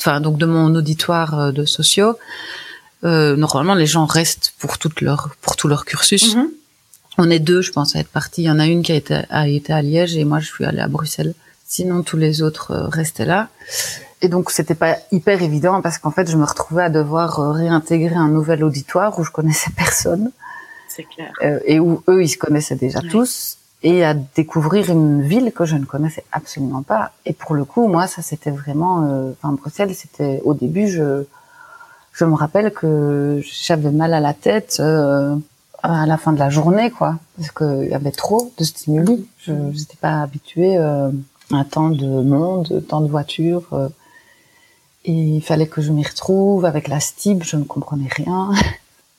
enfin 0.00 0.20
donc 0.20 0.38
de 0.38 0.46
mon 0.46 0.74
auditoire 0.74 1.52
de 1.52 1.64
sociaux. 1.64 2.18
normalement, 3.04 3.74
les 3.74 3.86
gens 3.86 4.06
restent 4.06 4.54
pour 4.58 4.78
toute 4.78 5.00
leur 5.00 5.30
pour 5.40 5.54
tout 5.54 5.68
leur 5.68 5.84
cursus. 5.84 6.34
Mm-hmm. 6.34 6.46
On 7.18 7.30
est 7.30 7.38
deux, 7.38 7.62
je 7.62 7.70
pense, 7.70 7.94
à 7.94 8.00
être 8.00 8.08
partis. 8.08 8.42
Il 8.42 8.46
y 8.46 8.50
en 8.50 8.58
a 8.58 8.66
une 8.66 8.82
qui 8.82 8.90
a 8.90 8.96
été, 8.96 9.20
a 9.30 9.46
été 9.46 9.72
à 9.72 9.82
Liège 9.82 10.16
et 10.16 10.24
moi, 10.24 10.40
je 10.40 10.46
suis 10.46 10.64
allée 10.64 10.80
à 10.80 10.88
Bruxelles. 10.88 11.34
Sinon, 11.70 12.02
tous 12.02 12.16
les 12.16 12.40
autres 12.40 12.70
euh, 12.70 12.88
restaient 12.88 13.26
là. 13.26 13.48
Et 14.22 14.28
donc, 14.28 14.50
c'était 14.50 14.74
pas 14.74 14.96
hyper 15.12 15.42
évident 15.42 15.82
parce 15.82 15.98
qu'en 15.98 16.10
fait, 16.10 16.28
je 16.28 16.38
me 16.38 16.46
retrouvais 16.46 16.84
à 16.84 16.88
devoir 16.88 17.38
euh, 17.38 17.52
réintégrer 17.52 18.14
un 18.14 18.28
nouvel 18.28 18.64
auditoire 18.64 19.18
où 19.18 19.22
je 19.22 19.30
connaissais 19.30 19.70
personne. 19.76 20.30
C'est 20.88 21.04
clair. 21.04 21.30
Euh, 21.42 21.60
et 21.66 21.78
où 21.78 22.02
eux, 22.08 22.22
ils 22.22 22.30
se 22.30 22.38
connaissaient 22.38 22.74
déjà 22.74 23.00
tous. 23.02 23.58
Et 23.82 24.02
à 24.02 24.14
découvrir 24.14 24.88
une 24.90 25.20
ville 25.20 25.52
que 25.52 25.66
je 25.66 25.76
ne 25.76 25.84
connaissais 25.84 26.24
absolument 26.32 26.82
pas. 26.82 27.12
Et 27.26 27.34
pour 27.34 27.54
le 27.54 27.66
coup, 27.66 27.86
moi, 27.86 28.06
ça 28.06 28.22
c'était 28.22 28.50
vraiment, 28.50 29.30
enfin 29.30 29.52
Bruxelles, 29.52 29.94
c'était 29.94 30.40
au 30.44 30.52
début, 30.52 30.88
je, 30.88 31.22
je 32.12 32.24
me 32.24 32.34
rappelle 32.34 32.72
que 32.72 33.40
j'avais 33.44 33.92
mal 33.92 34.14
à 34.14 34.18
la 34.18 34.34
tête 34.34 34.80
à 34.80 36.06
la 36.06 36.16
fin 36.16 36.32
de 36.32 36.40
la 36.40 36.50
journée, 36.50 36.90
quoi, 36.90 37.20
parce 37.36 37.52
qu'il 37.52 37.88
y 37.88 37.94
avait 37.94 38.10
trop 38.10 38.52
de 38.58 38.64
stimuli. 38.64 39.28
Je 39.38 39.52
n'étais 39.52 39.96
pas 40.00 40.22
habituée 40.22 40.76
un 41.50 41.64
temps 41.64 41.90
de 41.90 42.06
monde, 42.06 42.84
tant 42.88 43.00
de 43.00 43.08
voitures. 43.08 43.66
Euh, 43.72 43.88
et 45.04 45.12
il 45.12 45.42
fallait 45.42 45.66
que 45.66 45.80
je 45.80 45.90
m'y 45.90 46.04
retrouve 46.04 46.64
avec 46.64 46.88
la 46.88 47.00
STIB, 47.00 47.42
je 47.42 47.56
ne 47.56 47.64
comprenais 47.64 48.08
rien. 48.10 48.50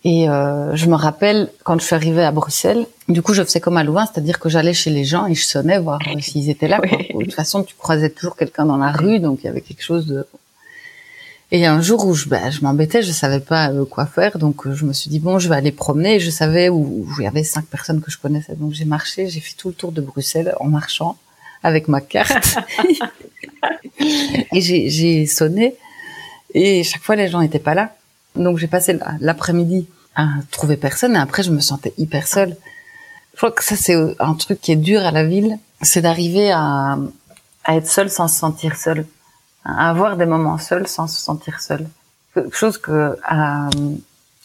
Et 0.06 0.30
euh, 0.30 0.76
je 0.78 0.86
me 0.86 0.96
rappelle 0.96 1.52
quand 1.64 1.78
je 1.78 1.86
suis 1.86 1.96
arrivée 1.96 2.24
à 2.24 2.32
Bruxelles, 2.32 2.86
du 3.10 3.22
coup 3.22 3.34
je 3.34 3.44
faisais 3.44 3.60
comme 3.60 3.76
à 3.76 3.84
Louvain, 3.84 4.06
c'est-à-dire 4.06 4.40
que 4.40 4.48
j'allais 4.48 4.74
chez 4.74 4.92
les 4.92 5.04
gens 5.04 5.26
et 5.26 5.36
je 5.36 5.44
sonnais 5.44 5.78
voir 5.78 6.00
euh, 6.08 6.20
s'ils 6.22 6.50
étaient 6.50 6.70
là. 6.70 6.80
De 6.80 7.24
toute 7.24 7.34
façon, 7.34 7.64
tu 7.64 7.76
croisais 7.76 8.10
toujours 8.10 8.38
quelqu'un 8.38 8.66
dans 8.66 8.78
la 8.78 8.94
rue, 8.94 9.20
donc 9.20 9.40
il 9.42 9.48
y 9.48 9.50
avait 9.50 9.60
quelque 9.62 9.84
chose 9.84 10.08
de. 10.08 10.26
Et 11.52 11.66
un 11.66 11.82
jour 11.82 12.06
où 12.06 12.14
je, 12.14 12.30
bah, 12.30 12.50
je 12.50 12.62
m'embêtais, 12.62 13.02
je 13.02 13.12
savais 13.12 13.42
pas 13.42 13.72
euh, 13.72 13.84
quoi 13.84 14.06
faire, 14.06 14.38
donc 14.38 14.72
je 14.72 14.86
me 14.86 14.94
suis 14.94 15.10
dit 15.10 15.20
bon, 15.20 15.38
je 15.38 15.50
vais 15.50 15.56
aller 15.56 15.74
promener. 15.74 16.16
Et 16.16 16.20
je 16.22 16.30
savais 16.30 16.70
où, 16.70 17.06
où 17.06 17.08
il 17.20 17.24
y 17.24 17.28
avait 17.28 17.44
cinq 17.44 17.66
personnes 17.66 18.00
que 18.00 18.10
je 18.10 18.18
connaissais, 18.20 18.56
donc 18.56 18.72
j'ai 18.72 18.86
marché, 18.86 19.28
j'ai 19.28 19.42
fait 19.42 19.56
tout 19.58 19.68
le 19.68 19.74
tour 19.74 19.92
de 19.92 20.00
Bruxelles 20.00 20.56
en 20.62 20.70
marchant 20.70 21.18
avec 21.64 21.88
ma 21.88 22.02
carte 22.02 22.58
et 24.00 24.62
j'ai 24.62 25.26
sonné 25.26 25.76
et 26.54 26.84
chaque 26.84 27.04
fois 27.04 27.16
les 27.16 27.28
gens 27.28 27.42
n'étaient 27.42 27.60
pas 27.60 27.76
là. 27.76 27.96
Donc 28.36 28.58
j'ai 28.58 28.68
passé 28.68 28.98
l'après-midi 29.20 29.88
à 30.16 30.28
trouver 30.52 30.78
personne 30.78 31.16
et 31.16 31.20
après 31.20 31.44
je 31.44 31.52
me 31.52 31.60
sentais 31.60 31.94
hyper 31.98 32.28
seule. 32.28 32.56
Je 33.34 33.38
crois 33.38 33.52
que 33.52 33.64
ça 33.64 33.76
c'est 33.76 33.96
un 34.20 34.34
truc 34.34 34.60
qui 34.62 34.72
est 34.72 34.78
dur 34.78 35.02
à 35.02 35.12
la 35.12 35.24
ville, 35.24 35.58
c'est 35.82 36.02
d'arriver 36.02 36.52
à, 36.52 36.98
à 37.64 37.76
être 37.76 37.88
seule 37.88 38.10
sans 38.10 38.28
se 38.28 38.38
sentir 38.38 38.76
seule, 38.76 39.06
à 39.64 39.90
avoir 39.90 40.18
des 40.18 40.26
moments 40.26 40.58
seuls 40.58 40.88
sans 40.88 41.08
se 41.08 41.22
sentir 41.22 41.62
seule. 41.62 41.88
Quelque 42.34 42.56
chose 42.56 42.78
que 42.78 43.18
à, 43.24 43.70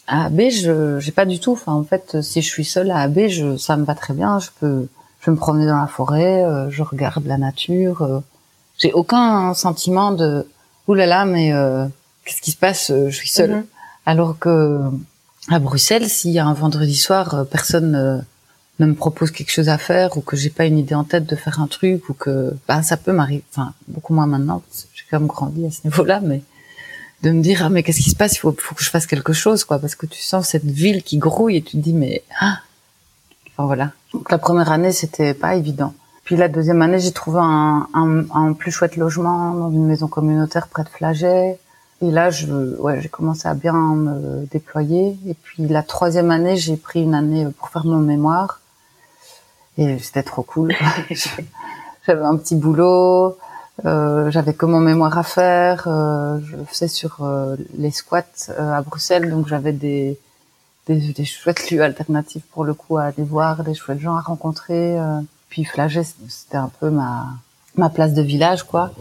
à 0.06 0.26
AB 0.26 0.50
je 0.50 0.99
j'ai 1.00 1.12
pas 1.12 1.25
du 1.25 1.40
tout. 1.40 1.52
Enfin 1.52 1.73
en 1.73 1.85
fait 1.85 2.21
si 2.23 2.42
je 2.42 2.49
suis 2.49 2.64
seule 2.64 2.90
à 2.90 3.00
AB 3.00 3.28
je 3.28 3.56
ça 3.56 3.76
me 3.76 3.85
va 3.85 3.94
très 3.94 4.14
bien. 4.14 4.38
Je 4.38 4.50
peux 4.61 4.88
je 5.24 5.30
me 5.30 5.36
promener 5.36 5.66
dans 5.66 5.80
la 5.80 5.86
forêt, 5.86 6.44
euh, 6.44 6.70
je 6.70 6.82
regarde 6.82 7.24
la 7.26 7.38
nature. 7.38 8.02
Euh, 8.02 8.20
j'ai 8.78 8.92
aucun 8.92 9.54
sentiment 9.54 10.12
de 10.12 10.46
oulala 10.86 11.24
mais 11.24 11.52
euh, 11.52 11.86
qu'est-ce 12.24 12.42
qui 12.42 12.50
se 12.50 12.56
passe 12.56 12.90
Je 12.90 13.14
suis 13.14 13.28
seule. 13.28 13.52
Mm-hmm. 13.52 13.64
Alors 14.06 14.38
que 14.38 14.80
à 15.50 15.58
Bruxelles, 15.58 16.08
s'il 16.08 16.30
y 16.30 16.38
a 16.38 16.46
un 16.46 16.54
vendredi 16.54 16.96
soir, 16.96 17.34
euh, 17.34 17.44
personne 17.44 17.94
euh, 17.94 18.18
ne 18.78 18.86
me 18.86 18.94
propose 18.94 19.30
quelque 19.30 19.50
chose 19.50 19.68
à 19.68 19.78
faire 19.78 20.16
ou 20.16 20.20
que 20.20 20.36
j'ai 20.36 20.50
pas 20.50 20.64
une 20.64 20.78
idée 20.78 20.94
en 20.94 21.04
tête 21.04 21.26
de 21.26 21.36
faire 21.36 21.60
un 21.60 21.66
truc 21.66 22.08
ou 22.08 22.14
que 22.14 22.56
bah 22.66 22.82
ça 22.82 22.96
peut 22.96 23.12
m'arriver 23.12 23.44
enfin 23.52 23.72
beaucoup 23.86 24.14
moins 24.14 24.26
maintenant 24.26 24.62
j'ai 24.72 25.04
quand 25.08 25.20
même 25.20 25.28
grandi 25.28 25.64
à 25.64 25.70
ce 25.70 25.80
niveau-là 25.84 26.20
mais 26.20 26.42
de 27.22 27.30
me 27.30 27.40
dire 27.40 27.62
ah 27.64 27.68
mais 27.68 27.84
qu'est-ce 27.84 28.00
qui 28.00 28.10
se 28.10 28.16
passe 28.16 28.34
il 28.34 28.38
faut, 28.38 28.52
faut 28.58 28.74
que 28.74 28.82
je 28.82 28.90
fasse 28.90 29.06
quelque 29.06 29.32
chose 29.32 29.62
quoi 29.62 29.78
parce 29.78 29.94
que 29.94 30.06
tu 30.06 30.20
sens 30.20 30.48
cette 30.48 30.64
ville 30.64 31.04
qui 31.04 31.18
grouille 31.18 31.58
et 31.58 31.62
tu 31.62 31.76
te 31.76 31.82
dis 31.82 31.92
mais 31.92 32.24
ah 32.40 32.58
enfin 33.52 33.66
voilà 33.66 33.92
donc 34.14 34.30
la 34.30 34.38
première 34.38 34.73
année 34.73 34.92
c'était 34.92 35.35
pas 35.35 35.54
évident 35.54 35.92
puis 36.25 36.37
la 36.37 36.49
deuxième 36.49 36.80
année 36.80 36.99
j'ai 36.99 37.12
trouvé 37.12 37.40
un, 37.42 37.87
un, 37.92 38.25
un, 38.35 38.52
plus 38.54 38.71
chouette 38.71 38.97
logement 38.97 39.52
dans 39.52 39.71
une 39.71 39.87
maison 39.87 40.09
communautaire 40.09 40.68
près 40.68 40.85
de 40.85 40.88
Flaget 40.88 41.59
et 42.02 42.11
là, 42.11 42.28
je, 42.28 42.76
ouais, 42.80 43.00
j'ai 43.00 43.09
commencé 43.09 43.49
à 43.49 43.54
bien 43.54 43.73
me 43.73 44.47
déployer. 44.47 45.16
Et 45.26 45.35
puis 45.35 45.66
la 45.68 45.83
troisième 45.83 46.30
année, 46.30 46.56
j'ai 46.56 46.76
pris 46.76 47.02
une 47.02 47.14
année 47.14 47.47
pour 47.59 47.68
faire 47.71 47.87
mon 47.87 47.99
mémoire. 47.99 48.61
Et 49.78 49.99
c'était 49.99 50.23
trop 50.23 50.42
cool. 50.42 50.75
j'avais 52.06 52.25
un 52.25 52.37
petit 52.37 52.56
boulot, 52.56 53.38
euh, 53.87 54.30
j'avais 54.30 54.52
que 54.54 54.66
mon 54.66 54.80
mémoire 54.80 55.16
à 55.16 55.23
faire. 55.23 55.85
Euh, 55.87 56.38
je 56.44 56.56
le 56.56 56.64
faisais 56.64 56.88
sur 56.88 57.18
euh, 57.23 57.56
les 57.78 57.90
squats 57.90 58.50
euh, 58.50 58.73
à 58.73 58.83
Bruxelles, 58.83 59.30
donc 59.30 59.49
j'avais 59.49 59.73
des, 59.73 60.18
des, 60.86 61.12
des, 61.12 61.24
chouettes 61.24 61.70
lieux 61.70 61.82
alternatifs 61.82 62.44
pour 62.52 62.64
le 62.64 62.74
coup 62.74 62.98
à 62.98 63.04
aller 63.04 63.22
voir, 63.22 63.64
des 63.64 63.74
chouettes 63.74 64.00
gens 64.00 64.16
à 64.16 64.20
rencontrer. 64.20 64.98
Euh. 64.98 65.20
Puis 65.48 65.64
Flaget, 65.64 66.04
c'était 66.28 66.56
un 66.56 66.70
peu 66.80 66.90
ma 66.90 67.26
ma 67.76 67.90
place 67.90 68.12
de 68.14 68.22
village, 68.22 68.64
quoi. 68.64 68.92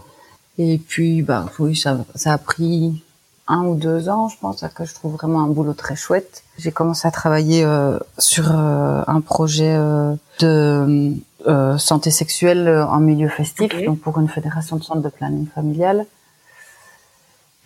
Et 0.57 0.77
puis, 0.77 1.21
bah 1.21 1.45
oui, 1.59 1.75
ça, 1.75 1.97
ça 2.15 2.33
a 2.33 2.37
pris 2.37 3.03
un 3.47 3.65
ou 3.65 3.75
deux 3.75 4.09
ans, 4.09 4.29
je 4.29 4.37
pense, 4.39 4.63
que 4.73 4.85
je 4.85 4.93
trouve 4.93 5.13
vraiment 5.13 5.41
un 5.41 5.47
boulot 5.47 5.73
très 5.73 5.95
chouette. 5.95 6.43
J'ai 6.57 6.71
commencé 6.71 7.07
à 7.07 7.11
travailler 7.11 7.63
euh, 7.63 7.99
sur 8.17 8.51
euh, 8.51 9.01
un 9.07 9.21
projet 9.21 9.75
euh, 9.75 10.15
de 10.39 11.13
euh, 11.47 11.77
santé 11.77 12.09
sexuelle 12.11 12.69
en 12.69 12.99
milieu 12.99 13.29
festif, 13.29 13.71
donc 13.85 13.99
pour 13.99 14.19
une 14.19 14.29
fédération 14.29 14.77
de 14.77 14.83
centres 14.83 15.01
de 15.01 15.09
planning 15.09 15.47
familial. 15.53 16.05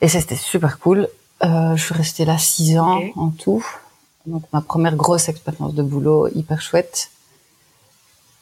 Et 0.02 0.08
c'était 0.08 0.36
super 0.36 0.80
cool. 0.80 1.08
je 1.42 1.76
suis 1.78 1.94
restée 1.94 2.26
là 2.26 2.38
six 2.38 2.78
ans 2.78 3.02
en 3.16 3.30
tout. 3.30 3.66
Donc 4.28 4.44
ma 4.54 4.62
première 4.62 4.96
grosse 4.96 5.30
expérience 5.30 5.74
de 5.74 5.82
boulot, 5.82 6.28
hyper 6.36 6.62
chouette. 6.62 7.10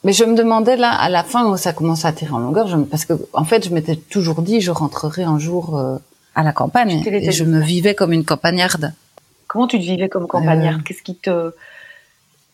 Mais 0.04 0.14
je 0.14 0.24
me 0.24 0.36
demandais 0.36 0.76
là, 0.76 0.92
à 0.92 1.10
la 1.10 1.24
fin, 1.24 1.50
où 1.50 1.58
ça 1.58 1.74
commençait 1.74 2.08
à 2.08 2.12
tirer 2.12 2.32
en 2.32 2.40
longueur, 2.40 2.68
parce 2.90 3.06
que 3.06 3.14
en 3.34 3.44
fait, 3.44 3.66
je 3.66 3.72
m'étais 3.74 3.96
toujours 3.96 4.42
dit, 4.42 4.62
je 4.62 4.72
rentrerai 4.72 5.24
un 5.24 5.40
jour 5.40 5.78
euh, 5.78 5.98
à 6.36 6.44
la 6.44 6.54
campagne, 6.54 7.04
et 7.08 7.32
je 7.32 7.44
me 7.44 7.60
vivais 7.60 7.96
comme 7.96 8.14
une 8.14 8.26
campagnarde. 8.26 8.94
Comment 9.48 9.68
tu 9.68 9.80
te 9.80 9.84
vivais 9.84 10.10
comme 10.10 10.28
campagnarde? 10.28 10.82
Euh. 10.82 10.84
Qu'est-ce 10.84 11.02
qui 11.02 11.16
te, 11.16 11.54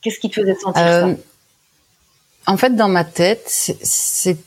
qu'est-ce 0.01 0.19
qui 0.19 0.29
te 0.29 0.35
faisait 0.41 0.55
sentir 0.55 0.81
ça? 0.81 1.07
Euh, 1.07 1.15
En 2.47 2.57
fait, 2.57 2.75
dans 2.75 2.89
ma 2.89 3.03
tête, 3.03 3.43
c'est, 3.47 4.37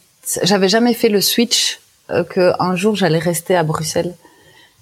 j'avais 0.43 0.69
jamais 0.69 0.95
fait 0.95 1.09
le 1.09 1.21
switch 1.21 1.81
que 2.09 2.53
un 2.59 2.77
jour 2.77 2.97
j'allais 2.97 3.19
rester 3.19 3.57
à 3.57 3.65
Bruxelles. 3.65 4.15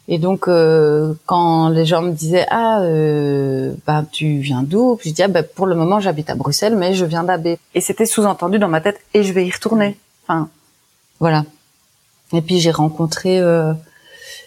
Et 0.08 0.18
donc, 0.18 0.48
euh, 0.48 1.14
quand 1.26 1.68
les 1.68 1.86
gens 1.86 2.02
me 2.02 2.10
disaient 2.10 2.46
ah 2.50 2.80
euh, 2.82 3.72
bah 3.86 4.04
tu 4.10 4.38
viens 4.38 4.62
d'où? 4.62 4.98
Je 5.04 5.10
dis 5.10 5.22
ah 5.22 5.28
bah, 5.28 5.42
pour 5.42 5.66
le 5.66 5.76
moment 5.76 6.00
j'habite 6.00 6.28
à 6.28 6.34
Bruxelles 6.34 6.76
mais 6.76 6.94
je 6.94 7.04
viens 7.04 7.22
d'Abbé 7.22 7.58
et 7.74 7.80
c'était 7.80 8.06
sous-entendu 8.06 8.58
dans 8.58 8.68
ma 8.68 8.80
tête 8.80 9.00
et 9.14 9.22
je 9.22 9.32
vais 9.32 9.46
y 9.46 9.50
retourner. 9.50 9.96
Enfin 10.24 10.48
voilà. 11.20 11.44
Et 12.32 12.40
puis 12.40 12.58
j'ai 12.58 12.72
rencontré 12.72 13.38
euh, 13.38 13.72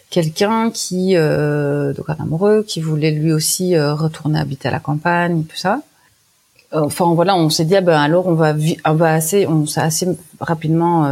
quelqu'un 0.09 0.71
qui 0.71 1.15
euh, 1.15 1.93
donc 1.93 2.09
un 2.09 2.17
amoureux 2.19 2.63
qui 2.63 2.81
voulait 2.81 3.11
lui 3.11 3.31
aussi 3.31 3.75
euh, 3.75 3.93
retourner 3.93 4.39
habiter 4.39 4.67
à 4.67 4.71
la 4.71 4.79
campagne 4.79 5.43
tout 5.43 5.55
ça. 5.55 5.81
Enfin 6.73 7.13
voilà, 7.13 7.37
on 7.37 7.49
s'est 7.49 7.63
dit 7.63 7.77
ah 7.77 7.81
ben 7.81 7.97
alors 7.97 8.27
on 8.27 8.33
va 8.33 8.53
on 8.85 8.93
va 8.95 9.13
assez 9.13 9.47
on 9.47 9.65
s'est 9.65 9.79
assez 9.79 10.07
rapidement 10.41 11.07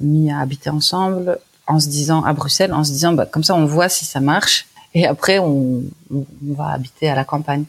mis 0.00 0.30
à 0.30 0.38
habiter 0.38 0.70
ensemble 0.70 1.38
en 1.68 1.78
se 1.78 1.88
disant 1.88 2.24
à 2.24 2.32
Bruxelles, 2.32 2.72
en 2.72 2.82
se 2.82 2.90
disant 2.90 3.12
bah, 3.12 3.26
comme 3.26 3.44
ça 3.44 3.54
on 3.54 3.66
voit 3.66 3.88
si 3.88 4.04
ça 4.04 4.20
marche 4.20 4.66
et 4.94 5.06
après 5.06 5.38
on, 5.38 5.82
on, 6.12 6.24
va 6.54 6.70
habiter 6.70 7.08
à 7.08 7.14
la 7.14 7.24
campagne. 7.24 7.64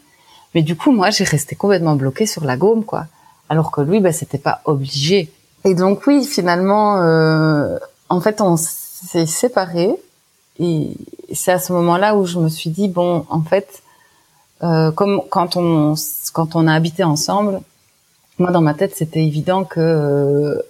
Mais 0.55 0.61
du 0.61 0.75
coup 0.75 0.91
moi 0.91 1.11
j'ai 1.11 1.25
resté 1.25 1.55
complètement 1.55 1.95
bloquée 1.95 2.25
sur 2.25 2.45
la 2.45 2.57
Gaume 2.57 2.85
quoi, 2.85 3.05
alors 3.49 3.71
que 3.71 3.81
lui 3.81 3.99
bah 3.99 4.13
c'était 4.13 4.37
pas 4.37 4.61
obligé. 4.65 5.31
Et 5.65 5.75
donc 5.75 6.07
oui 6.07 6.23
finalement 6.23 7.01
euh, 7.01 7.77
en 8.07 8.21
fait 8.21 8.41
on 8.41 8.55
s'est 8.57 9.25
séparés 9.25 9.93
et 10.59 10.91
c'est 11.33 11.51
à 11.51 11.59
ce 11.59 11.73
moment-là 11.73 12.15
où 12.15 12.25
je 12.25 12.39
me 12.39 12.49
suis 12.49 12.69
dit 12.69 12.87
bon 12.87 13.25
en 13.29 13.41
fait 13.41 13.83
euh, 14.63 14.91
comme 14.91 15.21
quand 15.29 15.57
on 15.57 15.95
quand 16.31 16.55
on 16.55 16.67
a 16.67 16.73
habité 16.73 17.03
ensemble, 17.03 17.59
moi 18.39 18.51
dans 18.51 18.61
ma 18.61 18.73
tête 18.73 18.95
c'était 18.95 19.25
évident 19.25 19.65
que 19.65 19.81
euh, 19.81 20.61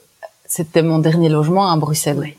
c'était 0.48 0.82
mon 0.82 0.98
dernier 0.98 1.30
logement 1.30 1.72
à 1.72 1.78
Bruxelles 1.78 2.34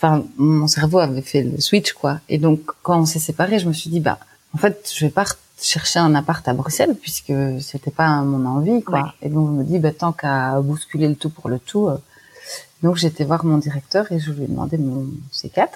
enfin 0.00 0.24
mon 0.38 0.66
cerveau 0.66 0.98
avait 0.98 1.20
fait 1.20 1.42
le 1.42 1.60
switch 1.60 1.92
quoi. 1.92 2.20
Et 2.28 2.38
donc 2.38 2.60
quand 2.82 3.00
on 3.00 3.06
s'est 3.06 3.18
séparés 3.18 3.58
je 3.58 3.68
me 3.68 3.72
suis 3.74 3.90
dit 3.90 4.00
bah 4.00 4.18
en 4.54 4.58
fait 4.58 4.90
je 4.94 5.04
vais 5.04 5.10
pas 5.10 5.26
chercher 5.60 5.98
un 5.98 6.14
appart 6.14 6.46
à 6.48 6.54
Bruxelles 6.54 6.96
puisque 6.98 7.34
c'était 7.60 7.90
pas 7.90 8.22
mon 8.22 8.46
envie 8.46 8.82
quoi. 8.82 9.14
Et 9.20 9.28
donc 9.28 9.48
je 9.48 9.52
me 9.52 9.64
dis 9.64 9.78
bah 9.78 9.92
tant 9.92 10.12
qu'à 10.12 10.58
bousculer 10.62 11.06
le 11.06 11.16
tout 11.16 11.28
pour 11.28 11.50
le 11.50 11.58
tout 11.58 11.88
euh. 11.88 11.98
donc 12.82 12.96
j'étais 12.96 13.24
voir 13.24 13.44
mon 13.44 13.58
directeur 13.58 14.10
et 14.10 14.18
je 14.18 14.32
lui 14.32 14.44
ai 14.44 14.46
demandé 14.46 14.78
mon 14.78 15.06
C4 15.34 15.68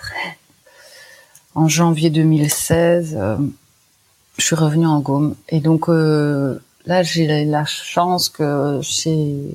en 1.54 1.68
janvier 1.68 2.08
2016 2.08 3.16
euh, 3.18 3.36
je 4.38 4.44
suis 4.44 4.56
revenue 4.56 4.86
en 4.86 5.00
Gaume. 5.00 5.34
Et 5.50 5.60
donc 5.60 5.90
euh, 5.90 6.58
là 6.86 7.02
j'ai 7.02 7.44
la 7.44 7.66
chance 7.66 8.30
que 8.30 8.80
chez 8.82 9.54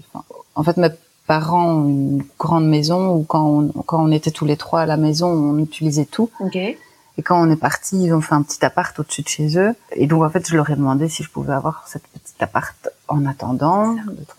en 0.53 0.63
fait 0.63 0.77
ma 0.77 0.89
parents 1.30 1.86
une 1.86 2.24
grande 2.39 2.68
maison 2.68 3.13
où 3.13 3.24
quand 3.24 3.46
on, 3.46 3.84
quand 3.84 4.04
on 4.04 4.12
était 4.12 4.32
tous 4.32 4.46
les 4.46 4.58
trois 4.58 4.82
à 4.82 4.86
la 4.88 4.98
maison, 4.98 5.28
on 5.28 5.60
utilisait 5.60 6.06
tout. 6.06 6.32
Et 6.56 7.22
quand 7.22 7.39
on 7.39 7.52
est 7.52 7.62
parti, 7.70 8.04
ils 8.06 8.13
ont 8.15 8.22
fait 8.22 8.34
un 8.34 8.42
petit 8.42 8.65
appart 8.65 8.98
au-dessus 8.98 9.22
de 9.22 9.28
chez 9.28 9.60
eux. 9.60 9.76
Et 9.92 10.08
donc, 10.08 10.24
en 10.24 10.30
fait, 10.32 10.48
je 10.50 10.56
leur 10.56 10.68
ai 10.72 10.76
demandé 10.76 11.08
si 11.08 11.22
je 11.22 11.30
pouvais 11.30 11.54
avoir 11.54 11.86
cette 11.88 12.08
petite 12.08 12.42
appart 12.42 12.89
en 13.08 13.28
attendant 13.28 13.96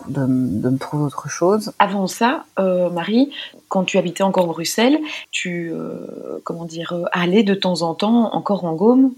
de, 0.09 0.25
de, 0.25 0.69
me 0.69 0.77
trouver 0.77 1.05
autre 1.05 1.29
chose. 1.29 1.71
Avant 1.79 2.07
ça, 2.07 2.43
euh, 2.59 2.89
Marie, 2.89 3.31
quand 3.69 3.85
tu 3.85 3.97
habitais 3.97 4.23
encore 4.23 4.43
à 4.43 4.47
Bruxelles, 4.47 4.99
tu, 5.29 5.71
euh, 5.71 6.41
comment 6.43 6.65
dire, 6.65 6.91
euh, 6.91 7.05
allais 7.13 7.43
de 7.43 7.53
temps 7.53 7.83
en 7.83 7.93
temps 7.93 8.33
encore 8.33 8.65
en 8.65 8.73
Gaume? 8.73 9.13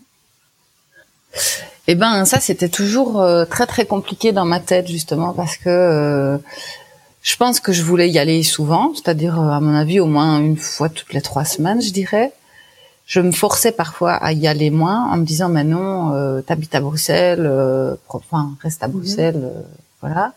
Eh 1.88 1.96
ben, 1.96 2.26
ça, 2.26 2.40
c'était 2.40 2.70
toujours 2.70 3.20
euh, 3.20 3.46
très 3.46 3.66
très 3.66 3.86
compliqué 3.86 4.32
dans 4.32 4.46
ma 4.46 4.60
tête, 4.60 4.88
justement, 4.88 5.34
parce 5.34 5.58
que 5.58 5.70
euh, 5.70 6.38
je 7.24 7.36
pense 7.36 7.60
que 7.60 7.72
je 7.72 7.84
voulais 7.84 8.10
y 8.10 8.20
aller 8.20 8.44
souvent, 8.44 8.94
c'est-à-dire 8.94 9.40
euh, 9.42 9.50
à 9.50 9.60
mon 9.60 9.74
avis 9.74 10.00
au 10.00 10.06
moins 10.06 10.40
une 10.40 10.58
fois 10.58 10.90
toutes 10.90 11.14
les 11.14 11.22
trois 11.22 11.46
semaines, 11.46 11.82
je 11.82 11.92
dirais. 11.92 12.32
Je 13.06 13.20
me 13.20 13.32
forçais 13.32 13.72
parfois 13.72 14.14
à 14.14 14.32
y 14.32 14.48
aller 14.48 14.70
moins 14.70 15.12
en 15.12 15.18
me 15.18 15.26
disant 15.26 15.50
mais 15.50 15.64
non, 15.64 16.14
euh, 16.14 16.42
t'habites 16.42 16.76
à 16.76 16.82
Bruxelles, 16.82 17.46
euh, 17.46 17.96
enfin 18.10 18.56
reste 18.62 18.84
à 18.84 18.88
mhm. 18.88 18.94
Bruxelles, 18.94 19.42
euh, 19.44 19.62
voilà. 20.02 20.34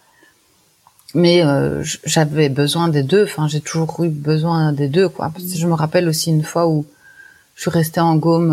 Mais 1.15 1.43
j'avais 2.05 2.51
besoin 2.51 2.89
des 2.89 3.03
deux. 3.03 3.25
Enfin, 3.25 3.49
j'ai 3.49 3.63
toujours 3.63 4.05
eu 4.05 4.11
besoin 4.11 4.73
des 4.73 4.89
deux, 4.89 5.09
quoi. 5.09 5.31
Parce 5.31 5.45
que 5.45 5.57
je 5.57 5.67
me 5.67 5.73
rappelle 5.73 6.09
aussi 6.09 6.29
une 6.29 6.43
fois 6.43 6.69
où 6.69 6.85
je 7.55 7.63
suis 7.63 7.71
restée 7.71 8.01
en 8.01 8.17
Gaume 8.17 8.53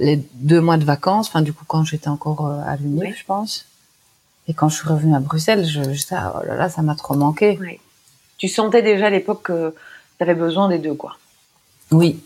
les 0.00 0.16
deux 0.34 0.60
mois 0.60 0.78
de 0.78 0.84
vacances, 0.84 1.28
enfin 1.28 1.42
du 1.42 1.52
coup 1.52 1.64
quand 1.66 1.84
j'étais 1.84 2.08
encore 2.08 2.46
euh, 2.46 2.60
à 2.66 2.76
l'Uni, 2.76 3.14
je 3.16 3.24
pense. 3.24 3.66
Et 4.48 4.54
quand 4.54 4.68
je 4.68 4.76
suis 4.76 4.88
revenue 4.88 5.14
à 5.14 5.20
Bruxelles, 5.20 5.64
je, 5.64 5.92
je 5.92 6.00
ça, 6.00 6.34
oh 6.36 6.46
là 6.46 6.56
là, 6.56 6.68
ça 6.68 6.82
m'a 6.82 6.94
trop 6.94 7.14
manqué. 7.14 7.58
Tu 8.38 8.48
sentais 8.48 8.82
déjà 8.82 9.06
à 9.06 9.10
l'époque 9.10 9.42
que 9.42 9.74
tu 10.18 10.22
avais 10.22 10.34
besoin 10.34 10.68
des 10.68 10.78
deux, 10.78 10.94
quoi. 10.94 11.16
Oui. 11.90 12.20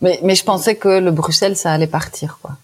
Mais, 0.00 0.20
mais 0.22 0.34
je 0.34 0.44
pensais 0.44 0.76
que 0.76 0.88
le 0.88 1.10
Bruxelles, 1.10 1.56
ça 1.56 1.72
allait 1.72 1.86
partir, 1.86 2.38
quoi. 2.42 2.56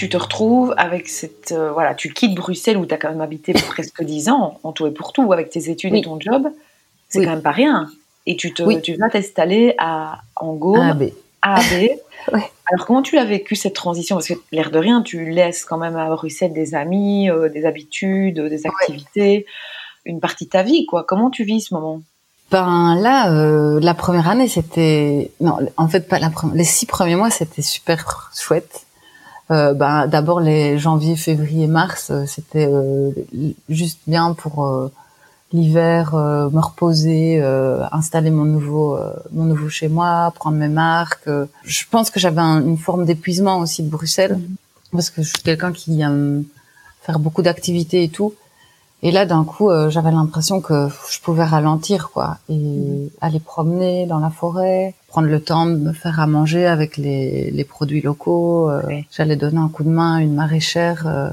Tu 0.00 0.08
te 0.08 0.16
retrouves 0.16 0.72
avec 0.78 1.10
cette. 1.10 1.52
Euh, 1.52 1.72
voilà, 1.72 1.94
tu 1.94 2.10
quittes 2.14 2.34
Bruxelles 2.34 2.78
où 2.78 2.86
tu 2.86 2.94
as 2.94 2.96
quand 2.96 3.10
même 3.10 3.20
habité 3.20 3.52
pour 3.52 3.64
presque 3.68 4.02
10 4.02 4.30
ans, 4.30 4.58
en 4.62 4.72
tout 4.72 4.86
et 4.86 4.90
pour 4.92 5.12
tout, 5.12 5.30
avec 5.30 5.50
tes 5.50 5.68
études 5.68 5.94
et 5.94 6.00
ton 6.00 6.18
job. 6.18 6.48
C'est 7.10 7.22
quand 7.22 7.32
même 7.32 7.42
pas 7.42 7.50
rien. 7.50 7.86
Et 8.24 8.34
tu, 8.34 8.54
te, 8.54 8.80
tu 8.80 8.94
vas 8.96 9.10
t'installer 9.10 9.74
à 9.76 10.22
Angome, 10.36 11.10
à 11.42 11.56
AB. 11.56 11.90
Alors, 12.32 12.86
comment 12.86 13.02
tu 13.02 13.16
l'as 13.16 13.26
vécu 13.26 13.56
cette 13.56 13.74
transition? 13.74 14.16
Parce 14.16 14.28
que 14.28 14.34
l'air 14.52 14.70
de 14.70 14.78
rien, 14.78 15.02
tu 15.02 15.28
laisses 15.28 15.66
quand 15.66 15.76
même 15.76 15.96
à 15.96 16.08
Bruxelles 16.08 16.54
des 16.54 16.74
amis, 16.74 17.28
euh, 17.28 17.50
des 17.50 17.66
habitudes, 17.66 18.40
des 18.40 18.66
activités, 18.66 19.44
une 20.06 20.20
partie 20.20 20.46
de 20.46 20.50
ta 20.50 20.62
vie, 20.62 20.86
quoi. 20.86 21.04
Comment 21.04 21.28
tu 21.28 21.44
vis 21.44 21.60
ce 21.60 21.74
moment? 21.74 22.00
Ben 22.50 22.96
là, 22.98 23.30
euh, 23.32 23.80
la 23.80 23.92
première 23.92 24.28
année, 24.30 24.48
c'était 24.48 25.30
non, 25.42 25.58
en 25.76 25.88
fait 25.88 26.08
pas 26.08 26.18
la 26.18 26.30
première. 26.30 26.56
Les 26.56 26.64
six 26.64 26.86
premiers 26.86 27.16
mois, 27.16 27.30
c'était 27.30 27.62
super 27.62 28.30
chouette 28.34 28.86
euh, 29.50 29.74
bah, 29.74 30.06
d'abord 30.06 30.40
les 30.40 30.78
janvier, 30.78 31.16
février, 31.16 31.66
mars, 31.66 32.10
euh, 32.10 32.24
c'était 32.26 32.68
euh, 32.70 33.10
juste 33.68 33.98
bien 34.06 34.32
pour 34.32 34.64
euh, 34.64 34.92
l'hiver, 35.52 36.14
me 36.14 36.60
reposer, 36.60 37.42
installer 37.90 38.30
mon 38.30 38.44
nouveau 38.44 38.96
mon 39.32 39.46
nouveau 39.46 39.68
chez 39.68 39.88
moi, 39.88 40.32
prendre 40.36 40.56
mes 40.56 40.68
marques. 40.68 41.28
Je 41.64 41.82
pense 41.90 42.10
que 42.10 42.20
j'avais 42.20 42.40
une 42.40 42.78
forme 42.78 43.04
d'épuisement 43.04 43.58
aussi 43.58 43.82
de 43.82 43.90
Bruxelles 43.90 44.36
mhm. 44.36 44.56
parce 44.92 45.10
que 45.10 45.22
je 45.22 45.30
suis 45.30 45.42
quelqu'un 45.42 45.72
qui 45.72 46.00
aime 46.02 46.44
faire 47.02 47.18
beaucoup 47.18 47.42
d'activités 47.42 48.04
et 48.04 48.10
tout. 48.10 48.32
Et 49.02 49.10
là, 49.10 49.24
d'un 49.24 49.44
coup, 49.44 49.70
euh, 49.70 49.88
j'avais 49.88 50.10
l'impression 50.10 50.60
que 50.60 50.88
je 51.10 51.20
pouvais 51.20 51.44
ralentir, 51.44 52.10
quoi, 52.10 52.38
et 52.48 52.56
mhm. 52.56 53.10
aller 53.20 53.40
promener 53.40 54.06
dans 54.06 54.18
la 54.18 54.30
forêt, 54.30 54.94
prendre 55.10 55.28
le 55.28 55.40
temps 55.40 55.66
de 55.66 55.76
me 55.76 55.92
faire 55.92 56.20
à 56.20 56.26
manger 56.26 56.66
avec 56.66 56.96
les, 56.96 57.50
les 57.50 57.64
produits 57.64 58.00
locaux. 58.00 58.70
Euh, 58.70 58.80
j'allais 59.10 59.36
donner 59.36 59.58
un 59.58 59.68
coup 59.68 59.84
de 59.84 59.90
main 59.90 60.16
à 60.16 60.20
une 60.20 60.34
maraîchère 60.34 61.04
euh, 61.06 61.28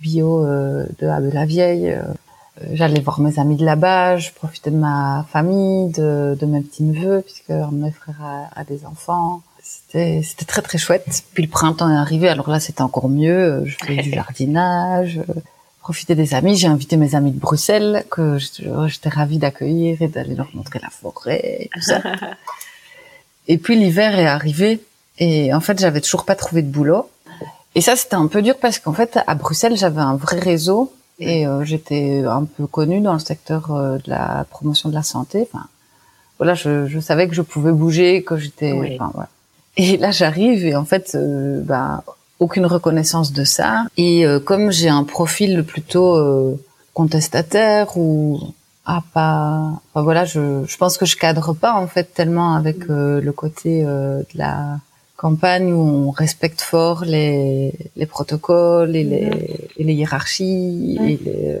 bio 0.00 0.46
de 0.46 1.06
Abbé 1.06 1.30
la 1.30 1.44
Vieille. 1.44 1.98
J'allais 2.72 3.00
voir 3.00 3.20
mes 3.20 3.38
amis 3.38 3.56
de 3.56 3.64
là-bas, 3.64 4.16
je 4.16 4.30
profitais 4.32 4.70
de 4.70 4.76
ma 4.76 5.26
famille, 5.30 5.90
de, 5.92 6.36
de 6.38 6.46
mes 6.46 6.60
petits 6.60 6.82
neveux, 6.82 7.22
puisque 7.22 7.50
mes 7.72 7.90
frères 7.90 8.20
a, 8.22 8.60
a 8.60 8.64
des 8.64 8.86
enfants. 8.86 9.42
C'était, 9.62 10.22
c'était 10.22 10.46
très 10.46 10.62
très 10.62 10.78
chouette. 10.78 11.22
Puis 11.34 11.42
le 11.42 11.48
printemps 11.48 11.90
est 11.90 11.96
arrivé, 11.96 12.28
alors 12.28 12.48
là 12.48 12.60
c'était 12.60 12.82
encore 12.82 13.08
mieux. 13.08 13.62
Je 13.66 13.76
faisais 13.76 14.02
du 14.02 14.10
jardinage 14.14 15.20
profiter 15.80 16.14
des 16.14 16.34
amis. 16.34 16.56
J'ai 16.56 16.68
invité 16.68 16.96
mes 16.96 17.14
amis 17.14 17.32
de 17.32 17.40
Bruxelles 17.40 18.04
que 18.10 18.38
j'étais 18.38 19.08
ravie 19.08 19.38
d'accueillir 19.38 20.00
et 20.02 20.08
d'aller 20.08 20.34
leur 20.34 20.48
montrer 20.54 20.78
la 20.80 20.90
forêt 20.90 21.62
et 21.62 21.70
tout 21.74 21.80
ça. 21.80 22.00
et 23.50 23.58
puis 23.58 23.74
l'hiver 23.74 24.16
est 24.16 24.26
arrivé 24.26 24.80
et 25.18 25.52
en 25.52 25.60
fait 25.60 25.80
j'avais 25.80 26.00
toujours 26.00 26.24
pas 26.24 26.36
trouvé 26.36 26.62
de 26.62 26.68
boulot. 26.68 27.10
Et 27.74 27.80
ça 27.80 27.96
c'était 27.96 28.14
un 28.14 28.28
peu 28.28 28.42
dur 28.42 28.54
parce 28.60 28.78
qu'en 28.78 28.92
fait 28.92 29.18
à 29.26 29.34
Bruxelles 29.34 29.76
j'avais 29.76 30.00
un 30.00 30.14
vrai 30.14 30.38
réseau 30.38 30.92
et 31.18 31.46
euh, 31.46 31.64
j'étais 31.64 32.22
un 32.24 32.44
peu 32.44 32.66
connue 32.66 33.00
dans 33.00 33.12
le 33.12 33.18
secteur 33.18 33.72
euh, 33.72 33.98
de 33.98 34.08
la 34.08 34.46
promotion 34.50 34.88
de 34.88 34.94
la 34.94 35.02
santé. 35.02 35.48
Enfin 35.52 35.66
voilà, 36.38 36.54
je, 36.54 36.86
je 36.86 37.00
savais 37.00 37.28
que 37.28 37.34
je 37.34 37.42
pouvais 37.42 37.72
bouger, 37.72 38.22
que 38.22 38.38
j'étais. 38.38 38.72
Enfin, 38.72 39.10
voilà. 39.12 39.28
Et 39.76 39.96
là 39.96 40.12
j'arrive 40.12 40.64
et 40.64 40.76
en 40.76 40.84
fait 40.84 41.16
euh, 41.16 41.60
bah 41.60 42.04
aucune 42.38 42.66
reconnaissance 42.66 43.32
de 43.32 43.42
ça. 43.42 43.84
Et 43.96 44.26
euh, 44.26 44.38
comme 44.38 44.70
j'ai 44.70 44.88
un 44.88 45.04
profil 45.04 45.64
plutôt 45.64 46.14
euh, 46.14 46.56
contestataire 46.94 47.96
ou 47.96 48.40
ah 48.92 49.02
pas, 49.14 49.72
enfin, 49.88 50.02
voilà, 50.02 50.24
je, 50.24 50.64
je 50.66 50.76
pense 50.76 50.98
que 50.98 51.06
je 51.06 51.16
cadre 51.16 51.52
pas 51.54 51.74
en 51.74 51.86
fait 51.86 52.12
tellement 52.14 52.54
avec 52.54 52.78
euh, 52.88 53.20
le 53.20 53.32
côté 53.32 53.82
de 53.84 54.24
la 54.34 54.78
campagne 55.16 55.72
où 55.72 55.80
on 55.80 56.10
respecte 56.10 56.60
fort 56.60 57.04
les, 57.04 57.72
les 57.96 58.06
protocoles 58.06 58.96
et 58.96 59.04
les, 59.04 59.70
et 59.76 59.84
les 59.84 59.92
hiérarchies 59.92 60.98
et, 61.00 61.16
les, 61.24 61.58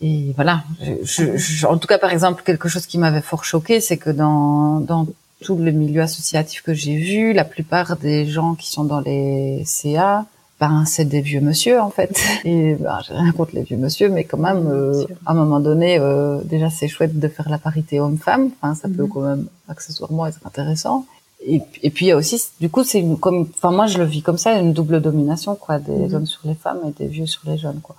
et 0.00 0.32
voilà. 0.36 0.62
Je, 1.02 1.36
je, 1.36 1.66
en 1.66 1.78
tout 1.78 1.88
cas, 1.88 1.98
par 1.98 2.12
exemple, 2.12 2.42
quelque 2.44 2.68
chose 2.68 2.86
qui 2.86 2.98
m'avait 2.98 3.20
fort 3.20 3.44
choqué, 3.44 3.80
c'est 3.80 3.96
que 3.96 4.10
dans, 4.10 4.80
dans 4.80 5.06
tout 5.42 5.56
le 5.56 5.72
milieu 5.72 6.02
associatif 6.02 6.62
que 6.62 6.74
j'ai 6.74 6.96
vu, 6.96 7.32
la 7.32 7.44
plupart 7.44 7.96
des 7.96 8.26
gens 8.26 8.54
qui 8.54 8.70
sont 8.70 8.84
dans 8.84 9.00
les 9.00 9.62
CA, 9.64 10.26
ben 10.60 10.84
c'est 10.86 11.04
des 11.04 11.20
vieux 11.20 11.40
monsieur 11.40 11.80
en 11.80 11.90
fait. 11.90 12.20
Et 12.44 12.74
ben, 12.74 12.98
j'ai 13.06 13.14
rien 13.14 13.32
contre 13.32 13.54
les 13.54 13.62
vieux 13.62 13.76
monsieur, 13.76 14.08
mais 14.08 14.24
quand 14.24 14.38
même, 14.38 14.66
euh, 14.68 15.04
à 15.26 15.32
un 15.32 15.34
moment 15.34 15.60
donné, 15.60 15.98
euh, 15.98 16.40
déjà 16.44 16.70
c'est 16.70 16.88
chouette 16.88 17.18
de 17.18 17.28
faire 17.28 17.48
la 17.48 17.58
parité 17.58 18.00
homme-femme. 18.00 18.50
Enfin, 18.60 18.74
ça 18.74 18.88
peut 18.88 19.04
mhm. 19.04 19.08
quand 19.08 19.20
même 19.20 19.46
accessoirement 19.68 20.26
être 20.26 20.40
intéressant. 20.44 21.06
Et, 21.46 21.62
et 21.82 21.90
puis 21.90 22.06
il 22.06 22.08
y 22.08 22.12
a 22.12 22.16
aussi, 22.16 22.42
du 22.60 22.68
coup, 22.68 22.82
c'est 22.82 23.04
comme, 23.20 23.48
enfin 23.56 23.70
moi 23.70 23.86
je 23.86 23.98
le 23.98 24.04
vis 24.04 24.22
comme 24.22 24.38
ça, 24.38 24.58
une 24.58 24.72
double 24.72 25.00
domination 25.00 25.54
quoi, 25.54 25.78
des 25.78 25.92
mhm. 25.92 26.14
hommes 26.14 26.26
sur 26.26 26.40
les 26.44 26.54
femmes 26.54 26.80
et 26.88 26.90
des 26.90 27.06
vieux 27.06 27.26
sur 27.26 27.42
les 27.46 27.58
jeunes 27.58 27.80
quoi. 27.80 27.96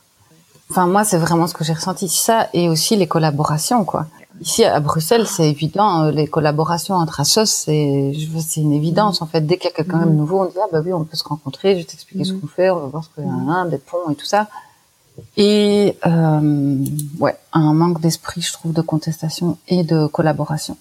Enfin 0.69 0.85
moi 0.85 1.03
c'est 1.03 1.17
vraiment 1.17 1.47
ce 1.47 1.53
que 1.53 1.63
j'ai 1.63 1.73
ressenti, 1.73 2.09
ça 2.09 2.49
et 2.53 2.67
aussi 2.67 2.95
les 2.95 3.07
collaborations 3.07 3.85
quoi. 3.85 4.07
Ici 4.41 4.63
à 4.63 4.79
Bruxelles, 4.79 5.27
c'est 5.27 5.49
évident, 5.49 6.03
euh, 6.03 6.11
les 6.11 6.27
collaborations 6.27 6.95
entre 6.95 7.19
assos, 7.19 7.45
c'est 7.45 8.13
c'est 8.39 8.61
une 8.61 8.71
évidence 8.71 9.21
en 9.21 9.25
fait. 9.25 9.41
Dès 9.41 9.57
qu'il 9.57 9.69
y 9.69 9.73
a 9.73 9.75
quelqu'un 9.75 10.05
de 10.05 10.11
nouveau, 10.11 10.41
on 10.41 10.45
dit 10.45 10.55
ah 10.57 10.67
bah 10.71 10.81
oui, 10.83 10.93
on 10.93 11.03
peut 11.03 11.17
se 11.17 11.25
rencontrer, 11.25 11.73
je 11.73 11.79
vais 11.79 11.83
t'expliquer 11.83 12.23
ce 12.23 12.33
mhm. 12.33 12.41
qu'on 12.41 12.47
fait, 12.47 12.69
on 12.69 12.79
va 12.79 12.85
voir 12.87 13.03
ce 13.03 13.09
qu'il 13.09 13.25
y 13.25 13.27
a, 13.27 13.31
un, 13.31 13.65
des 13.65 13.77
ponts 13.77 14.09
et 14.09 14.15
tout 14.15 14.25
ça. 14.25 14.47
Et 15.35 15.97
euh, 16.05 16.77
ouais, 17.19 17.35
un 17.51 17.73
manque 17.73 17.99
d'esprit, 17.99 18.41
je 18.41 18.53
trouve, 18.53 18.71
de 18.71 18.81
contestation 18.81 19.57
et 19.67 19.83
de 19.83 20.07
collaboration. 20.07 20.77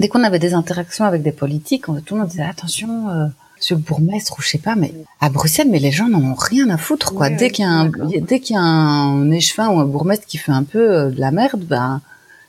Dès 0.00 0.08
qu'on 0.08 0.24
avait 0.24 0.38
des 0.38 0.54
interactions 0.54 1.04
avec 1.04 1.22
des 1.22 1.32
politiques, 1.32 1.84
tout 1.84 2.14
le 2.14 2.20
monde 2.20 2.30
disait 2.30 2.44
attention. 2.44 3.10
Euh, 3.10 3.26
Monsieur 3.56 3.76
le 3.76 3.82
bourgmestre 3.82 4.34
ou 4.36 4.42
je 4.42 4.48
sais 4.48 4.58
pas, 4.58 4.74
mais 4.74 4.92
à 5.20 5.30
Bruxelles, 5.30 5.68
mais 5.70 5.78
les 5.78 5.92
gens 5.92 6.08
n'en 6.08 6.22
ont 6.22 6.34
rien 6.34 6.68
à 6.70 6.76
foutre, 6.76 7.14
quoi. 7.14 7.30
dès 7.30 7.50
qu'il 7.50 7.64
y 7.64 7.68
a 7.68 7.70
un, 7.70 7.88
dès 7.88 8.40
qu'il 8.40 8.56
y 8.56 8.58
a 8.58 8.62
un 8.62 9.30
échevin 9.30 9.68
ou 9.68 9.78
un 9.78 9.84
bourgmestre 9.84 10.26
qui 10.26 10.38
fait 10.38 10.52
un 10.52 10.64
peu 10.64 10.90
euh, 10.90 11.10
de 11.10 11.20
la 11.20 11.30
merde, 11.30 11.62
ben, 11.62 12.00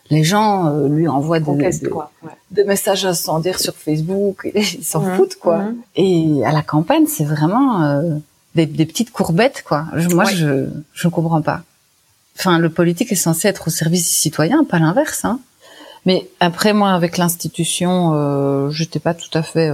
les 0.09 0.23
gens 0.23 0.67
euh, 0.67 0.87
lui 0.87 1.07
envoient 1.07 1.39
des, 1.39 2.63
messages 2.63 3.05
incendiaires 3.05 3.59
sur 3.59 3.75
Facebook, 3.75 4.49
et 4.53 4.61
ils 4.61 4.83
s'en 4.83 5.01
mmh, 5.01 5.15
foutent 5.15 5.35
quoi. 5.35 5.57
Mmh. 5.59 5.75
Et 5.95 6.45
à 6.45 6.51
la 6.51 6.61
campagne, 6.61 7.05
c'est 7.07 7.23
vraiment 7.23 7.83
euh, 7.83 8.17
des, 8.53 8.67
petites 8.67 9.11
courbettes 9.11 9.63
quoi. 9.63 9.85
moi, 10.11 10.25
je 10.25 10.67
je 10.93 11.07
comprends 11.07 11.41
pas. 11.41 11.61
Enfin, 12.37 12.59
le 12.59 12.69
politique 12.69 13.11
est 13.11 13.15
censé 13.15 13.47
être 13.47 13.67
au 13.67 13.71
service 13.71 14.01
des 14.01 14.13
citoyens, 14.13 14.63
pas 14.63 14.79
l'inverse. 14.79 15.25
Hein. 15.25 15.39
Mais 16.05 16.27
après, 16.39 16.73
moi, 16.73 16.91
avec 16.91 17.17
l'institution, 17.17 18.11
euh, 18.13 18.69
j'étais 18.69 18.99
pas 18.99 19.13
tout 19.13 19.35
à 19.35 19.41
fait 19.41 19.71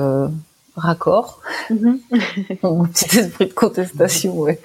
euh, 0.77 0.81
raccord. 0.81 1.39
Mhm. 1.69 1.99
Mon 2.63 2.85
petit 2.85 3.19
esprit 3.19 3.47
de 3.47 3.53
contestation 3.53 4.37
ouais, 4.39 4.59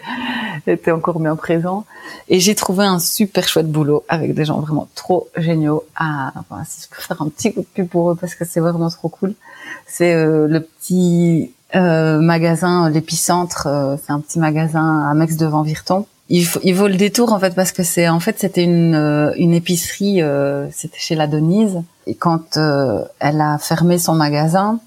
était 0.67 0.91
encore 0.91 1.21
bien 1.21 1.37
présent. 1.37 1.85
Et 2.29 2.41
j'ai 2.41 2.55
trouvé 2.55 2.85
un 2.85 2.99
super 2.99 3.49
chouette 3.49 3.71
boulot 3.71 4.05
avec 4.09 4.35
des 4.35 4.45
gens 4.45 4.61
vraiment 4.61 4.89
trop 4.95 5.29
géniaux. 5.37 5.85
À, 5.97 6.33
enfin, 6.37 6.63
si 6.67 6.83
je 6.83 6.95
peux 6.95 7.03
faire 7.03 7.23
un 7.23 7.29
petit 7.29 7.53
coup 7.53 7.61
de 7.61 7.67
pub 7.67 7.89
pour 7.89 8.11
eux 8.11 8.17
parce 8.17 8.35
que 8.35 8.45
c'est 8.45 8.61
vraiment 8.61 8.91
trop 8.91 9.09
cool. 9.09 9.35
C'est 9.87 10.15
euh, 10.15 10.47
le 10.49 10.61
petit 10.61 11.53
euh, 11.75 12.21
magasin, 12.21 12.89
l'épicentre. 12.89 13.67
Euh, 13.67 13.97
c'est 14.05 14.13
un 14.13 14.21
petit 14.21 14.39
magasin 14.39 15.09
à 15.11 15.15
Mex 15.15 15.37
devant 15.37 15.63
Virton. 15.63 16.07
Il, 16.29 16.47
il, 16.65 16.75
vaut 16.75 16.89
le 16.89 16.97
détour 16.97 17.33
en 17.33 17.39
fait 17.39 17.55
parce 17.55 17.71
que 17.71 17.85
c'est 17.85 18.09
en 18.09 18.19
fait 18.19 18.41
c'était 18.41 18.65
une 18.65 18.97
euh, 18.97 19.33
une 19.37 19.53
épicerie. 19.53 20.21
c'était 20.73 20.99
chez 20.99 21.15
la 21.15 21.27
Denise. 21.27 21.83
Et 22.07 22.15
quand 22.15 22.57
elle 22.57 23.41
a 23.41 23.59
fermé 23.59 23.99
son 23.99 24.15
magasin, 24.15 24.79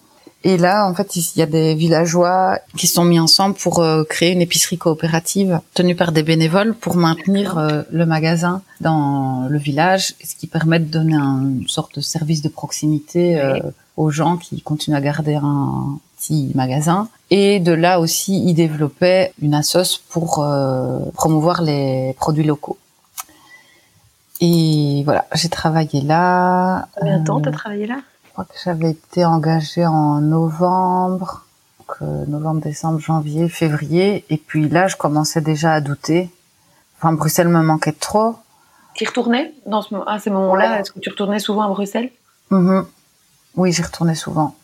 Et 0.46 0.58
là, 0.58 0.88
en 0.88 0.94
fait, 0.94 1.18
il 1.18 1.38
y 1.38 1.42
a 1.42 1.46
des 1.46 1.76
villageois 1.76 2.60
qui 2.78 2.88
sont 2.88 3.04
mis 3.04 3.20
ensemble 3.20 3.56
pour 3.56 3.80
euh, 3.80 4.06
créer 4.06 4.32
une 4.32 4.42
épicerie 4.42 4.78
coopérative 4.78 5.60
tenue 5.74 5.96
par 5.96 6.14
des 6.14 6.24
bénévoles 6.24 6.74
pour 6.76 6.96
maintenir 6.96 7.58
euh, 7.58 7.82
le 7.92 8.06
magasin 8.06 8.62
dans 8.80 9.48
le 9.50 9.58
village, 9.58 10.16
ce 10.24 10.36
qui 10.36 10.48
permet 10.48 10.80
de 10.80 10.86
donner 10.86 11.16
une 11.16 11.68
sorte 11.68 11.96
de 11.96 12.02
service 12.02 12.42
de 12.42 12.48
proximité 12.48 13.38
euh, 13.38 13.60
aux 13.98 14.12
gens 14.12 14.38
qui 14.38 14.62
continuent 14.62 14.96
à 14.96 15.02
garder 15.02 15.36
un 15.36 16.00
petit 16.18 16.52
magasin. 16.56 17.10
Et 17.32 17.60
de 17.60 17.74
là 17.74 18.00
aussi, 18.00 18.42
ils 18.42 18.54
développaient 18.54 19.34
une 19.42 19.54
assoce 19.54 19.98
pour 19.98 20.46
promouvoir 21.14 21.62
les 21.62 22.16
produits 22.18 22.46
locaux. 22.46 22.78
Et 24.42 25.02
voilà, 25.04 25.26
j'ai 25.36 25.50
travaillé 25.50 26.02
là. 26.02 26.88
Combien 26.98 27.20
de 27.20 27.26
temps 27.26 27.42
t'as 27.42 27.52
travaillé 27.52 27.88
là? 27.88 27.98
Que 28.46 28.56
j'avais 28.64 28.92
été 28.92 29.26
engagée 29.26 29.86
en 29.86 30.22
novembre, 30.22 31.46
donc, 31.80 32.02
novembre, 32.28 32.62
décembre, 32.62 33.00
janvier, 33.00 33.50
février, 33.50 34.26
et 34.30 34.38
puis 34.38 34.70
là, 34.70 34.88
je 34.88 34.96
commençais 34.96 35.42
déjà 35.42 35.74
à 35.74 35.82
douter. 35.82 36.30
Enfin, 36.98 37.14
Bruxelles 37.14 37.48
me 37.48 37.62
manquait 37.62 37.94
trop. 37.94 38.36
Tu 38.94 39.08
retournais 39.08 39.54
dans 39.66 39.82
ce, 39.82 39.96
à 40.08 40.20
ces 40.20 40.30
moments-là? 40.30 40.80
Est-ce 40.80 40.92
que 40.92 41.00
tu 41.00 41.10
retournais 41.10 41.40
souvent 41.40 41.64
à 41.64 41.68
Bruxelles? 41.70 42.12
Mm-hmm. 42.52 42.86
Oui, 43.56 43.72
j'y 43.72 43.82
retournais 43.82 44.16
souvent. 44.16 44.56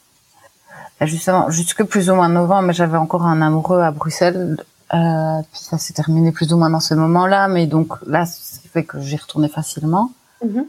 justement, 1.01 1.49
jusque 1.49 1.83
plus 1.83 2.09
ou 2.09 2.15
moins 2.15 2.29
novembre, 2.29 2.63
mais 2.63 2.73
j'avais 2.73 2.97
encore 2.97 3.23
un 3.23 3.41
amoureux 3.41 3.81
à 3.81 3.91
Bruxelles. 3.91 4.57
Euh, 4.93 5.41
puis 5.51 5.61
ça 5.61 5.77
s'est 5.77 5.93
terminé 5.93 6.31
plus 6.31 6.53
ou 6.53 6.57
moins 6.57 6.69
dans 6.69 6.79
ce 6.79 6.93
moment-là, 6.93 7.47
mais 7.47 7.65
donc 7.65 7.93
là, 8.05 8.25
ce 8.25 8.59
qui 8.59 8.67
fait 8.67 8.83
que 8.83 8.99
j'y 8.99 9.15
retournais 9.15 9.49
facilement. 9.49 10.11
Mm-hmm. 10.45 10.65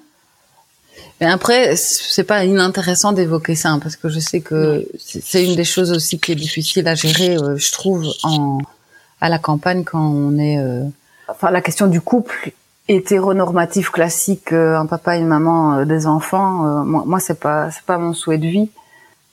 Mais 1.20 1.26
après, 1.26 1.76
c'est 1.76 2.24
pas 2.24 2.44
inintéressant 2.44 3.12
d'évoquer 3.12 3.54
ça, 3.54 3.70
hein, 3.70 3.78
parce 3.78 3.96
que 3.96 4.08
je 4.08 4.20
sais 4.20 4.40
que 4.40 4.86
c'est 4.98 5.44
une 5.44 5.56
des 5.56 5.64
choses 5.64 5.92
aussi 5.92 6.18
qui 6.18 6.32
est 6.32 6.36
difficile 6.36 6.86
à 6.88 6.94
gérer, 6.94 7.36
euh, 7.36 7.56
je 7.56 7.72
trouve, 7.72 8.06
en, 8.22 8.58
à 9.20 9.28
la 9.30 9.38
campagne 9.38 9.84
quand 9.84 10.06
on 10.06 10.38
est, 10.38 10.58
euh, 10.58 10.84
enfin, 11.28 11.50
la 11.50 11.62
question 11.62 11.86
du 11.86 12.02
couple 12.02 12.52
hétéronormatif 12.88 13.90
classique, 13.90 14.52
euh, 14.52 14.78
un 14.78 14.86
papa 14.86 15.16
et 15.16 15.20
une 15.20 15.26
maman, 15.26 15.84
des 15.86 16.06
enfants. 16.06 16.84
moi, 16.84 17.02
moi 17.06 17.18
c'est 17.18 17.40
pas, 17.40 17.70
c'est 17.70 17.82
pas 17.82 17.98
mon 17.98 18.12
souhait 18.12 18.38
de 18.38 18.46
vie. 18.46 18.70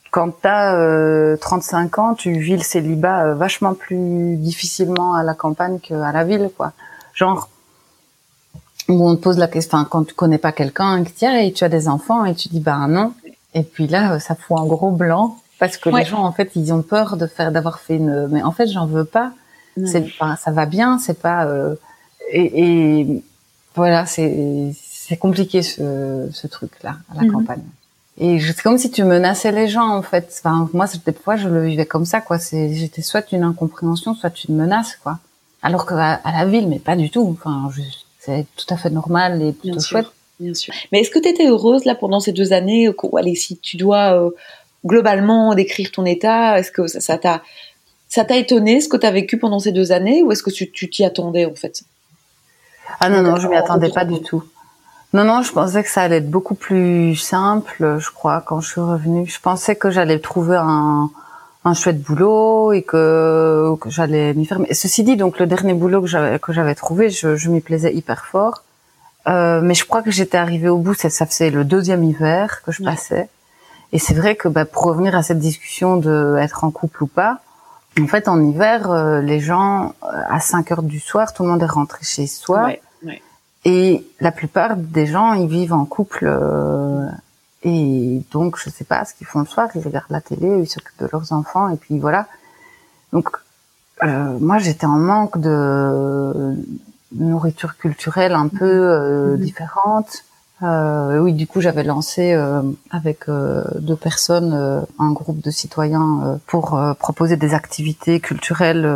Quand 0.09 0.29
t'as 0.29 1.35
35 1.37 1.97
ans, 1.97 2.13
tu 2.13 2.31
vis 2.33 2.55
le 2.55 2.61
célibat 2.61 3.33
vachement 3.33 3.73
plus 3.73 4.37
difficilement 4.37 5.15
à 5.15 5.23
la 5.23 5.33
campagne 5.33 5.79
qu'à 5.79 6.11
la 6.11 6.23
ville, 6.23 6.51
quoi. 6.55 6.73
Genre, 7.15 7.49
où 8.89 9.07
on 9.07 9.15
te 9.15 9.21
pose 9.21 9.37
la 9.37 9.47
question, 9.47 9.83
quand 9.85 10.05
tu 10.05 10.13
connais 10.13 10.37
pas 10.37 10.51
quelqu'un, 10.51 11.03
qui 11.03 11.13
tiens, 11.13 11.37
et 11.37 11.51
tu 11.51 11.63
as 11.63 11.69
des 11.69 11.87
enfants, 11.87 12.25
et 12.25 12.35
tu 12.35 12.49
dis, 12.49 12.59
bah 12.59 12.87
non. 12.87 13.13
Et 13.53 13.63
puis 13.63 13.87
là, 13.87 14.19
ça 14.19 14.35
fout 14.35 14.57
un 14.59 14.65
gros 14.65 14.91
blanc, 14.91 15.37
parce 15.59 15.77
que 15.77 15.89
les 15.89 16.05
gens, 16.05 16.23
en 16.23 16.31
fait, 16.31 16.51
ils 16.55 16.73
ont 16.73 16.81
peur 16.81 17.17
de 17.17 17.27
faire, 17.27 17.51
d'avoir 17.51 17.79
fait 17.79 17.95
une, 17.95 18.27
mais 18.27 18.43
en 18.43 18.51
fait, 18.51 18.67
j'en 18.67 18.85
veux 18.85 19.05
pas. 19.05 19.31
C'est 19.85 20.05
ça 20.19 20.51
va 20.51 20.67
bien, 20.67 20.99
c'est 20.99 21.19
pas, 21.19 21.45
euh... 21.47 21.75
et, 22.31 22.99
et, 23.01 23.23
voilà, 23.75 24.05
c'est, 24.05 24.71
c'est 24.75 25.17
compliqué 25.17 25.63
ce, 25.63 26.29
ce 26.31 26.45
truc-là, 26.45 26.97
à 27.09 27.15
la 27.15 27.23
mhm. 27.23 27.31
campagne. 27.31 27.63
Et 28.17 28.39
c'est 28.39 28.61
comme 28.61 28.77
si 28.77 28.91
tu 28.91 29.03
menaçais 29.03 29.51
les 29.51 29.67
gens, 29.67 29.89
en 29.89 30.01
fait. 30.03 30.29
Enfin, 30.39 30.69
moi, 30.73 30.85
des 31.05 31.13
fois, 31.13 31.35
je 31.35 31.49
le 31.49 31.65
vivais 31.65 31.85
comme 31.85 32.05
ça, 32.05 32.21
quoi. 32.21 32.37
C'est, 32.37 32.73
j'étais 32.73 33.01
soit 33.01 33.31
une 33.31 33.43
incompréhension, 33.43 34.13
soit 34.13 34.43
une 34.47 34.55
menace, 34.55 34.95
quoi. 35.01 35.19
Alors 35.63 35.85
qu'à 35.85 36.15
à 36.23 36.31
la 36.31 36.45
ville, 36.45 36.67
mais 36.67 36.79
pas 36.79 36.95
du 36.95 37.09
tout. 37.09 37.27
Enfin, 37.37 37.69
je, 37.73 37.81
c'est 38.25 38.45
tout 38.55 38.65
à 38.73 38.77
fait 38.77 38.89
normal 38.89 39.41
et 39.41 39.51
plutôt 39.51 39.79
chouette. 39.79 40.07
bien 40.39 40.53
sûr. 40.53 40.73
Mais 40.91 41.01
est-ce 41.01 41.09
que 41.09 41.19
tu 41.19 41.27
étais 41.27 41.47
heureuse 41.47 41.85
là 41.85 41.95
pendant 41.95 42.19
ces 42.19 42.31
deux 42.31 42.53
années 42.53 42.89
Allez, 43.17 43.35
si 43.35 43.57
tu 43.57 43.75
dois 43.75 44.13
euh, 44.13 44.29
globalement 44.85 45.53
décrire 45.55 45.91
ton 45.91 46.05
état, 46.05 46.57
est-ce 46.57 46.71
que 46.71 46.87
ça 46.87 47.17
t'a 47.17 47.41
ça 48.07 48.23
t'a 48.23 48.37
étonné 48.37 48.79
ce 48.79 48.87
que 48.87 48.97
tu 48.97 49.05
as 49.05 49.11
vécu 49.11 49.37
pendant 49.37 49.59
ces 49.59 49.71
deux 49.71 49.91
années 49.91 50.21
ou 50.21 50.31
est-ce 50.31 50.43
que 50.43 50.51
tu 50.51 50.89
t'y 50.89 51.03
attendais 51.03 51.45
en 51.45 51.55
fait? 51.55 51.83
Ah 52.99 53.09
non 53.09 53.21
non, 53.21 53.37
je 53.37 53.47
m'y 53.47 53.55
attendais 53.55 53.89
pas 53.89 54.05
du 54.05 54.21
tout. 54.21 54.43
Non 55.13 55.25
non, 55.25 55.41
je 55.41 55.51
pensais 55.51 55.83
que 55.83 55.89
ça 55.89 56.03
allait 56.03 56.17
être 56.17 56.29
beaucoup 56.29 56.55
plus 56.55 57.15
simple, 57.15 57.97
je 57.99 58.09
crois, 58.09 58.41
quand 58.41 58.61
je 58.61 58.69
suis 58.71 58.81
revenue. 58.81 59.27
Je 59.27 59.39
pensais 59.39 59.75
que 59.75 59.91
j'allais 59.91 60.19
trouver 60.19 60.57
un 60.59 61.11
un 61.65 61.73
chouette 61.73 62.01
boulot 62.01 62.73
et 62.73 62.81
que, 62.81 63.75
que 63.79 63.89
j'allais 63.89 64.33
m'y 64.33 64.45
faire. 64.45 64.59
Mais 64.59 64.73
ceci 64.73 65.03
dit, 65.03 65.15
donc 65.15 65.39
le 65.39 65.47
dernier 65.47 65.73
boulot 65.73 66.01
que 66.01 66.07
j'avais 66.07 66.39
que 66.39 66.51
j'avais 66.51 66.75
trouvé, 66.75 67.09
je, 67.09 67.35
je 67.35 67.49
m'y 67.49 67.61
plaisais 67.61 67.93
hyper 67.93 68.25
fort. 68.25 68.63
Euh, 69.27 69.61
mais 69.61 69.73
je 69.73 69.85
crois 69.85 70.01
que 70.01 70.11
j'étais 70.11 70.37
arrivée 70.37 70.69
au 70.69 70.77
bout. 70.77 70.93
Ça, 70.93 71.09
ça 71.09 71.25
faisait 71.25 71.49
le 71.49 71.63
deuxième 71.63 72.03
hiver 72.03 72.61
que 72.63 72.71
je 72.71 72.83
passais. 72.83 73.29
Et 73.93 73.99
c'est 73.99 74.13
vrai 74.13 74.35
que 74.35 74.47
bah, 74.47 74.65
pour 74.65 74.83
revenir 74.83 75.15
à 75.15 75.23
cette 75.23 75.39
discussion 75.39 75.97
de 75.97 76.35
être 76.39 76.63
en 76.63 76.71
couple 76.71 77.03
ou 77.03 77.07
pas, 77.07 77.39
en 78.01 78.07
fait, 78.07 78.27
en 78.27 78.41
hiver, 78.41 78.89
euh, 78.89 79.21
les 79.21 79.39
gens 79.39 79.93
à 80.01 80.39
5 80.39 80.71
heures 80.71 80.83
du 80.83 80.99
soir, 80.99 81.33
tout 81.33 81.43
le 81.43 81.49
monde 81.49 81.61
est 81.61 81.67
rentré 81.67 81.99
chez 82.03 82.25
soi. 82.25 82.65
Ouais, 82.65 82.81
ouais. 83.05 83.21
Et 83.65 84.05
la 84.19 84.31
plupart 84.31 84.75
des 84.75 85.05
gens, 85.05 85.33
ils 85.33 85.47
vivent 85.47 85.73
en 85.73 85.85
couple 85.85 86.25
euh, 86.27 87.07
et 87.63 88.21
donc, 88.31 88.57
je 88.57 88.69
sais 88.69 88.83
pas 88.83 89.05
ce 89.05 89.13
qu'ils 89.13 89.27
font 89.27 89.39
le 89.39 89.45
soir. 89.45 89.69
Ils 89.75 89.83
regardent 89.83 90.11
la 90.11 90.21
télé, 90.21 90.59
ils 90.59 90.67
s'occupent 90.67 90.99
de 90.99 91.09
leurs 91.11 91.31
enfants, 91.31 91.69
et 91.69 91.77
puis 91.77 91.99
voilà. 91.99 92.27
Donc, 93.11 93.29
euh, 94.03 94.37
moi, 94.39 94.57
j'étais 94.57 94.85
en 94.85 94.99
manque 94.99 95.39
de 95.39 96.55
nourriture 97.13 97.77
culturelle 97.77 98.33
un 98.33 98.47
peu 98.47 98.65
euh, 98.65 99.35
mhm. 99.35 99.37
différente. 99.37 100.23
Euh, 100.63 101.19
oui, 101.19 101.33
du 101.33 101.45
coup, 101.47 101.61
j'avais 101.61 101.83
lancé 101.83 102.33
euh, 102.33 102.61
avec 102.89 103.27
euh, 103.27 103.63
deux 103.79 103.95
personnes 103.95 104.85
un 104.99 105.11
groupe 105.11 105.41
de 105.41 105.51
citoyens 105.51 106.39
pour 106.47 106.79
proposer 106.99 107.37
des 107.37 107.53
activités 107.53 108.19
culturelles 108.19 108.89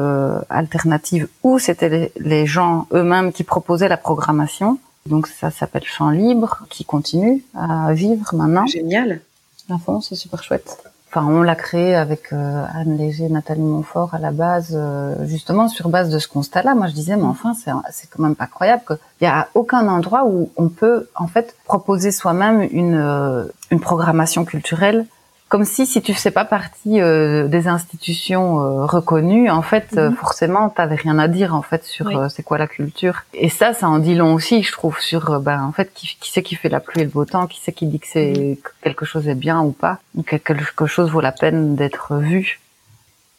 alternatives 0.49 1.27
où 1.43 1.59
c'était 1.59 1.89
les, 1.89 2.11
les 2.17 2.45
gens 2.45 2.87
eux-mêmes 2.93 3.31
qui 3.31 3.43
proposaient 3.43 3.89
la 3.89 3.97
programmation. 3.97 4.79
Donc 5.07 5.27
ça 5.27 5.51
s'appelle 5.51 5.83
Champ 5.83 6.09
Libre, 6.09 6.65
qui 6.69 6.85
continue 6.85 7.43
à 7.55 7.93
vivre 7.93 8.33
maintenant. 8.33 8.65
Génial. 8.67 9.21
À 9.69 9.77
fond, 9.77 10.01
c'est 10.01 10.15
super 10.15 10.43
chouette. 10.43 10.77
Enfin, 11.09 11.25
on 11.25 11.41
l'a 11.41 11.55
créé 11.55 11.95
avec 11.95 12.33
euh, 12.33 12.65
Anne 12.73 12.97
Léger, 12.97 13.29
Nathalie 13.29 13.61
Montfort 13.61 14.13
à 14.13 14.19
la 14.19 14.31
base, 14.31 14.73
euh, 14.73 15.25
justement 15.25 15.69
sur 15.69 15.87
base 15.87 16.09
de 16.09 16.19
ce 16.19 16.27
constat-là. 16.27 16.75
Moi, 16.75 16.87
je 16.87 16.93
disais, 16.93 17.15
mais 17.15 17.23
enfin, 17.23 17.53
c'est, 17.53 18.09
quand 18.09 18.23
même 18.23 18.35
pas 18.35 18.47
croyable 18.47 18.83
qu'il 18.85 18.97
y 19.21 19.25
a 19.25 19.47
aucun 19.53 19.87
endroit 19.87 20.25
où 20.25 20.51
on 20.57 20.67
peut 20.67 21.07
en 21.15 21.27
fait 21.27 21.55
proposer 21.63 22.11
soi-même 22.11 22.67
une, 22.71 22.95
euh, 22.95 23.45
une 23.71 23.79
programmation 23.79 24.43
culturelle 24.43 25.05
comme 25.49 25.63
si 25.63 25.85
si 25.85 26.01
tu 26.01 26.13
fais 26.13 26.31
pas 26.31 26.45
partie 26.45 26.99
euh, 26.99 27.47
des 27.47 27.67
institutions 27.67 28.59
euh, 28.59 28.85
reconnues, 28.85 29.49
en 29.49 29.61
fait, 29.61 29.87
euh, 29.95 30.09
mhm. 30.09 30.15
forcément, 30.15 30.69
t'avais 30.69 30.95
rien 30.95 31.17
à 31.19 31.27
dire 31.27 31.55
en 31.55 31.61
fait 31.61 31.85
sur 31.85 32.29
c'est 32.29 32.43
quoi 32.43 32.57
la 32.57 32.67
culture. 32.67 33.23
Et 33.33 33.49
ça, 33.49 33.73
ça 33.73 33.87
en 33.87 33.99
dit 33.99 34.15
long 34.15 34.33
aussi, 34.33 34.61
je 34.63 34.71
trouve, 34.71 34.99
sur 34.99 35.39
ben 35.39 35.63
en 35.63 35.71
fait 35.71 35.91
qui, 35.93 36.17
qui 36.19 36.31
c'est 36.31 36.43
qui 36.43 36.55
fait 36.55 36.69
la 36.69 36.79
pluie 36.79 37.01
et 37.01 37.05
le 37.05 37.09
beau 37.09 37.25
temps, 37.25 37.47
qui 37.47 37.59
c'est 37.63 37.71
qui 37.71 37.85
dit 37.85 37.99
que 37.99 38.07
c'est 38.07 38.33
mhm. 38.33 38.57
quelque 38.81 39.05
chose 39.05 39.27
est 39.27 39.35
bien 39.35 39.61
ou 39.61 39.71
pas, 39.71 39.99
ou 40.15 40.23
que 40.23 40.35
quelque 40.35 40.85
chose 40.85 41.09
vaut 41.09 41.21
la 41.21 41.31
peine 41.31 41.75
d'être 41.75 42.15
vu. 42.15 42.59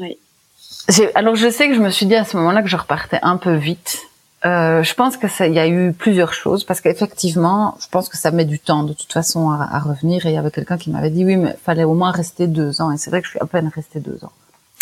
Oui. 0.00 0.16
Alors 1.14 1.36
je 1.36 1.50
sais 1.50 1.68
que 1.68 1.74
je 1.74 1.80
me 1.80 1.90
suis 1.90 2.06
dit 2.06 2.14
à 2.14 2.24
ce 2.24 2.36
moment-là 2.38 2.62
que 2.62 2.68
je 2.68 2.76
repartais 2.76 3.18
un 3.22 3.36
peu 3.36 3.52
vite 3.52 4.07
euh, 4.46 4.84
je 4.84 4.94
pense 4.94 5.16
que 5.16 5.26
ça, 5.26 5.48
il 5.48 5.54
y 5.54 5.58
a 5.58 5.66
eu 5.66 5.92
plusieurs 5.92 6.32
choses 6.32 6.62
parce 6.62 6.80
qu'effectivement, 6.80 7.76
je 7.80 7.88
pense 7.88 8.08
que 8.08 8.16
ça 8.16 8.30
met 8.30 8.44
du 8.44 8.60
temps 8.60 8.84
de 8.84 8.92
toute 8.92 9.12
façon 9.12 9.50
à, 9.50 9.68
à 9.70 9.78
revenir. 9.80 10.26
Et 10.26 10.30
il 10.30 10.34
y 10.34 10.38
avait 10.38 10.50
quelqu'un 10.50 10.78
qui 10.78 10.90
m'avait 10.90 11.10
dit 11.10 11.24
oui, 11.24 11.36
mais 11.36 11.56
fallait 11.62 11.84
au 11.84 11.94
moins 11.94 12.12
rester 12.12 12.46
deux 12.46 12.80
ans. 12.80 12.92
Et 12.92 12.98
c'est 12.98 13.10
vrai 13.10 13.20
que 13.20 13.26
je 13.26 13.32
suis 13.32 13.40
à 13.40 13.46
peine 13.46 13.70
restée 13.74 14.00
deux 14.00 14.20
ans. 14.24 14.32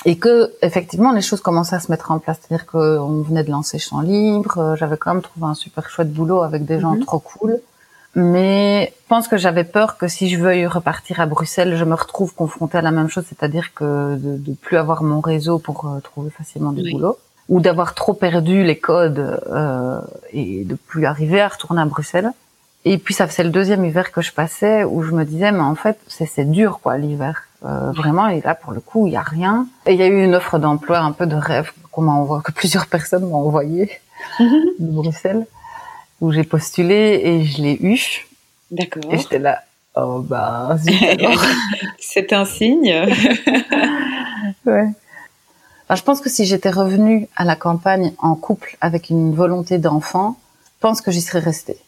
Et 0.04 0.18
que 0.18 0.52
effectivement, 0.62 1.12
les 1.12 1.22
choses 1.22 1.40
commençaient 1.40 1.76
à 1.76 1.80
se 1.80 1.90
mettre 1.90 2.10
en 2.10 2.18
place. 2.18 2.38
C'est-à-dire 2.40 2.66
qu'on 2.66 3.22
venait 3.22 3.44
de 3.44 3.50
lancer 3.50 3.78
Champ 3.78 4.00
Libre. 4.00 4.58
Euh, 4.58 4.76
j'avais 4.76 4.98
quand 4.98 5.14
même 5.14 5.22
trouvé 5.22 5.46
un 5.46 5.54
super 5.54 5.88
chouette 5.88 6.12
boulot 6.12 6.42
avec 6.42 6.66
des 6.66 6.78
gens 6.78 6.94
mhm. 6.94 7.04
trop 7.04 7.18
cool. 7.18 7.58
Mais 8.14 8.94
je 9.02 9.08
pense 9.08 9.28
que 9.28 9.36
j'avais 9.36 9.64
peur 9.64 9.98
que 9.98 10.08
si 10.08 10.28
je 10.28 10.38
veuille 10.38 10.66
repartir 10.66 11.20
à 11.20 11.26
Bruxelles, 11.26 11.76
je 11.76 11.84
me 11.84 11.94
retrouve 11.94 12.34
confrontée 12.34 12.78
à 12.78 12.82
la 12.82 12.90
même 12.90 13.08
chose, 13.08 13.24
c'est-à-dire 13.28 13.74
que 13.74 14.16
de, 14.16 14.38
de 14.38 14.54
plus 14.54 14.78
avoir 14.78 15.02
mon 15.02 15.20
réseau 15.20 15.58
pour 15.58 15.84
euh, 15.86 16.00
trouver 16.00 16.30
facilement 16.30 16.72
du 16.72 16.90
boulot 16.90 17.18
ou 17.48 17.60
d'avoir 17.60 17.94
trop 17.94 18.12
perdu 18.12 18.64
les 18.64 18.78
codes 18.78 19.40
euh, 19.50 20.00
et 20.32 20.64
de 20.64 20.74
plus 20.74 21.04
arriver 21.06 21.40
à 21.40 21.48
retourner 21.48 21.80
à 21.80 21.84
Bruxelles. 21.84 22.30
Et 22.84 22.98
puis 22.98 23.14
ça 23.14 23.28
c'est 23.28 23.44
le 23.44 23.50
deuxième 23.50 23.84
hiver 23.84 24.12
que 24.12 24.22
je 24.22 24.32
passais 24.32 24.84
où 24.84 25.02
je 25.02 25.12
me 25.12 25.24
disais 25.24 25.52
mais 25.52 25.60
en 25.60 25.74
fait 25.74 25.98
c'est 26.06 26.26
c'est 26.26 26.44
dur 26.44 26.80
quoi 26.82 26.98
l'hiver 26.98 27.42
euh, 27.64 27.90
vraiment 27.92 28.28
et 28.28 28.40
là 28.42 28.54
pour 28.54 28.72
le 28.72 28.80
coup 28.80 29.06
il 29.06 29.14
y 29.14 29.16
a 29.16 29.22
rien. 29.22 29.66
Et 29.86 29.92
il 29.94 29.98
y 29.98 30.02
a 30.02 30.06
eu 30.06 30.22
une 30.22 30.34
offre 30.34 30.58
d'emploi 30.58 30.98
un 30.98 31.12
peu 31.12 31.26
de 31.26 31.36
rêve 31.36 31.72
qu'on 31.90 32.02
m'a 32.02 32.12
envoyé 32.12 32.42
que 32.44 32.52
plusieurs 32.52 32.86
personnes 32.96 33.28
m'ont 33.28 33.36
envoyé 33.36 33.90
de 34.40 34.66
Bruxelles 34.78 35.46
où 36.20 36.32
j'ai 36.32 36.44
postulé 36.44 37.20
et 37.24 37.44
je 37.44 37.60
l'ai 37.62 37.78
eu. 37.80 38.26
D'accord. 38.70 39.12
Et 39.12 39.18
j'étais 39.18 39.38
là 39.38 39.62
oh 39.96 40.20
bah 40.20 40.76
c'est 41.98 42.32
un 42.32 42.44
signe. 42.44 42.94
ouais 44.66 44.90
je 45.94 46.02
pense 46.02 46.20
que 46.20 46.28
si 46.28 46.44
j'étais 46.44 46.70
revenue 46.70 47.28
à 47.36 47.44
la 47.44 47.56
campagne 47.56 48.12
en 48.18 48.34
couple 48.34 48.76
avec 48.80 49.10
une 49.10 49.34
volonté 49.34 49.78
d'enfant, 49.78 50.36
je 50.64 50.80
pense 50.80 51.00
que 51.00 51.10
j'y 51.10 51.20
serais 51.20 51.38
restée. 51.38 51.78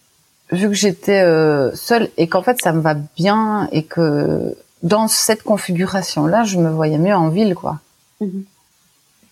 Vu 0.51 0.69
que 0.69 0.75
j'étais 0.75 1.21
euh, 1.21 1.75
seule 1.75 2.09
et 2.17 2.29
qu'en 2.29 2.43
fait 2.43 2.61
ça 2.63 2.73
me 2.73 2.81
va 2.81 2.95
bien 2.95 3.69
et 3.73 3.83
que 3.83 4.57
dans 4.83 5.09
cette 5.09 5.43
configuration-là, 5.43 6.45
je 6.45 6.59
me 6.59 6.71
voyais 6.71 6.99
mieux 6.99 7.15
en 7.15 7.29
ville, 7.29 7.55
quoi. 7.55 7.81
Mhm. 8.21 8.45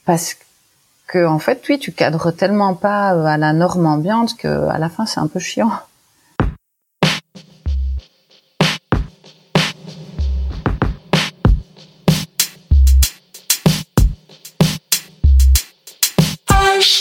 Parce 0.05 0.37
que, 1.07 1.26
en 1.26 1.38
fait, 1.38 1.62
oui, 1.68 1.79
tu 1.79 1.92
cadres 1.92 2.31
tellement 2.31 2.74
pas 2.74 3.11
à 3.11 3.37
la 3.37 3.52
norme 3.52 3.87
ambiante 3.87 4.37
que, 4.37 4.68
à 4.68 4.79
la 4.79 4.88
fin, 4.88 5.07
c'est 5.07 5.20
un 5.20 5.29
peu 5.29 5.38
chiant. 5.38 5.70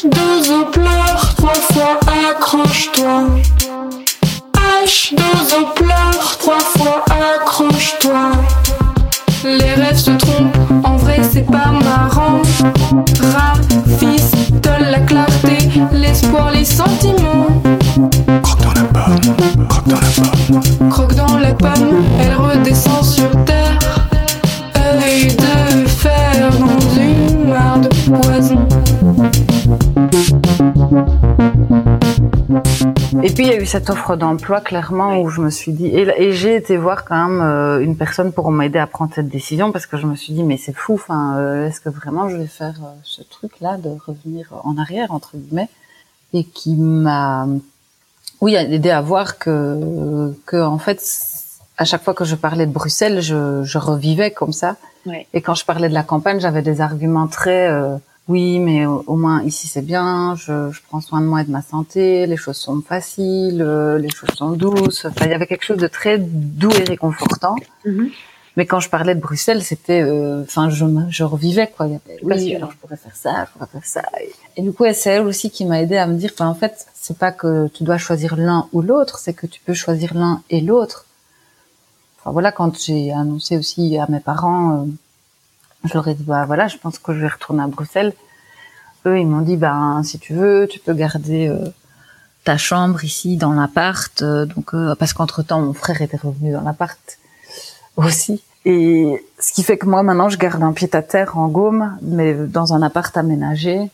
H2O 0.05 0.71
pleure, 0.71 1.33
trois 1.35 1.53
fois 1.53 1.99
accroche-toi. 2.29 3.23
H2O 4.85 5.73
pleure, 5.73 6.37
trois 6.37 6.59
fois 6.59 7.03
accroche-toi. 7.09 8.31
Les 9.43 9.73
rêves 9.73 9.97
se 9.97 10.11
trompent, 10.11 10.57
en 10.83 10.95
vrai 10.97 11.21
c'est 11.23 11.45
pas 11.45 11.71
marrant. 11.83 12.41
de 12.91 14.34
eu 33.65 33.67
cette 33.67 33.89
offre 33.89 34.15
d'emploi 34.15 34.61
clairement 34.61 35.17
où 35.17 35.29
je 35.29 35.41
me 35.41 35.49
suis 35.49 35.73
dit 35.73 35.87
et, 35.87 36.31
j'ai 36.33 36.55
été 36.55 36.77
voir 36.77 37.03
quand 37.03 37.17
même 37.27 37.41
euh, 37.41 37.79
une 37.79 37.97
personne 37.97 38.31
pour 38.31 38.51
m'aider 38.51 38.77
à 38.77 38.85
prendre 38.85 39.11
cette 39.15 39.27
décision 39.27 39.71
parce 39.71 39.87
que 39.87 39.97
je 39.97 40.05
me 40.05 40.15
suis 40.15 40.33
dit 40.33 40.43
mais 40.43 40.57
c'est 40.57 40.75
fou 40.75 40.93
enfin 40.93 41.35
euh, 41.37 41.67
est-ce 41.67 41.81
que 41.81 41.89
vraiment 41.89 42.29
je 42.29 42.37
vais 42.37 42.45
faire 42.45 42.75
euh, 42.83 42.93
ce 43.03 43.23
truc 43.23 43.53
là 43.61 43.77
de 43.77 43.89
revenir 44.05 44.53
en 44.63 44.77
arrière 44.77 45.11
entre 45.11 45.31
guillemets 45.35 45.69
et 46.33 46.43
qui 46.43 46.75
m'a 46.75 47.47
oui 48.39 48.53
aidé 48.53 48.91
à 48.91 49.01
voir 49.01 49.39
que 49.39 50.31
que 50.45 50.61
en 50.61 50.77
fait 50.77 51.01
à 51.79 51.85
chaque 51.85 52.03
fois 52.03 52.13
que 52.13 52.23
je 52.23 52.35
parlais 52.35 52.67
de 52.67 52.71
Bruxelles 52.71 53.21
je, 53.21 53.63
je 53.63 53.77
revivais 53.79 54.31
comme 54.31 54.53
ça. 54.53 54.75
Et 55.33 55.41
quand 55.41 55.53
je 55.53 55.65
parlais 55.65 55.89
de 55.89 55.93
la 55.93 56.03
campagne 56.03 56.39
j'avais 56.39 56.61
des 56.61 56.81
arguments 56.81 57.27
très 57.27 57.61
oui, 58.27 58.57
mais 58.57 58.87
au, 58.87 59.15
moins 59.15 59.43
ici 59.43 59.67
c'est 59.67 59.83
bien, 59.83 60.35
je, 60.35 60.71
je, 60.71 60.81
prends 60.87 60.99
soin 60.99 61.21
de 61.21 61.27
moi 61.27 61.41
et 61.41 61.43
de 61.43 61.51
ma 61.51 61.61
santé, 61.61 62.25
les 62.25 62.37
choses 62.37 62.57
sont 62.57 62.81
faciles, 62.81 63.61
euh, 63.61 63.99
les 63.99 64.09
choses 64.09 64.31
sont 64.35 64.53
douces. 64.53 65.05
Enfin, 65.05 65.25
il 65.25 65.31
y 65.31 65.33
avait 65.33 65.45
quelque 65.45 65.63
chose 65.63 65.77
de 65.77 65.87
très 65.87 66.17
doux 66.17 66.71
et 66.71 66.83
réconfortant. 66.83 67.55
Mm-hmm. 67.85 68.09
Mais 68.57 68.65
quand 68.65 68.79
je 68.79 68.89
parlais 68.89 69.13
de 69.13 69.19
Bruxelles, 69.19 69.61
c'était, 69.61 70.01
euh, 70.01 70.41
enfin, 70.41 70.69
je, 70.69 70.85
je 71.09 71.23
revivais 71.23 71.67
quoi. 71.67 71.87
oui, 72.23 72.55
alors 72.55 72.71
je 72.71 72.77
pourrais 72.77 72.97
faire 72.97 73.15
ça, 73.15 73.45
je 73.45 73.51
pourrais 73.51 73.69
faire 73.71 73.85
ça. 73.85 74.01
Et, 74.57 74.61
du 74.63 74.71
coup, 74.71 74.85
c'est 74.93 75.11
elle 75.11 75.27
aussi 75.27 75.51
qui 75.51 75.65
m'a 75.65 75.81
aidé 75.81 75.97
à 75.97 76.07
me 76.07 76.15
dire, 76.15 76.31
en 76.39 76.55
fait, 76.55 76.87
c'est 76.95 77.19
pas 77.19 77.31
que 77.31 77.67
tu 77.67 77.83
dois 77.83 77.99
choisir 77.99 78.37
l'un 78.37 78.67
ou 78.73 78.81
l'autre, 78.81 79.19
c'est 79.19 79.33
que 79.33 79.45
tu 79.45 79.61
peux 79.63 79.73
choisir 79.75 80.15
l'un 80.15 80.41
et 80.49 80.61
l'autre. 80.61 81.05
Enfin 82.19 82.31
voilà, 82.31 82.51
quand 82.51 82.75
j'ai 82.79 83.11
annoncé 83.11 83.55
aussi 83.55 83.99
à 83.99 84.07
mes 84.09 84.19
parents. 84.19 84.81
Euh, 84.81 84.85
je 85.87 85.93
leur 85.93 86.07
ai 86.07 86.13
dit, 86.13 86.23
bah 86.23 86.45
voilà, 86.45 86.67
je 86.67 86.77
pense 86.77 86.99
que 86.99 87.13
je 87.13 87.19
vais 87.19 87.27
retourner 87.27 87.63
à 87.63 87.67
Bruxelles. 87.67 88.13
Eux, 89.05 89.19
ils 89.19 89.27
m'ont 89.27 89.41
dit, 89.41 89.57
bah 89.57 90.01
si 90.03 90.19
tu 90.19 90.33
veux, 90.33 90.67
tu 90.69 90.79
peux 90.79 90.93
garder 90.93 91.47
euh, 91.47 91.69
ta 92.43 92.57
chambre 92.57 93.03
ici 93.03 93.37
dans 93.37 93.53
l'appart. 93.53 94.21
Euh, 94.21 94.45
donc 94.45 94.73
euh, 94.73 94.95
parce 94.95 95.13
qu'entre 95.13 95.43
temps, 95.43 95.61
mon 95.61 95.73
frère 95.73 96.01
était 96.01 96.17
revenu 96.17 96.51
dans 96.51 96.61
l'appart 96.61 97.17
aussi. 97.97 98.41
Et 98.65 99.23
ce 99.39 99.53
qui 99.53 99.61
fait 99.61 99.77
que 99.77 99.85
moi 99.85 100.01
maintenant, 100.01 100.29
je 100.29 100.37
garde 100.37 100.63
un 100.63 100.73
pied 100.73 100.89
à 100.93 101.03
terre 101.03 101.37
en 101.37 101.47
Gaume, 101.47 101.97
mais 102.01 102.33
dans 102.33 102.73
un 102.73 102.81
appart 102.81 103.15
aménagé. 103.15 103.91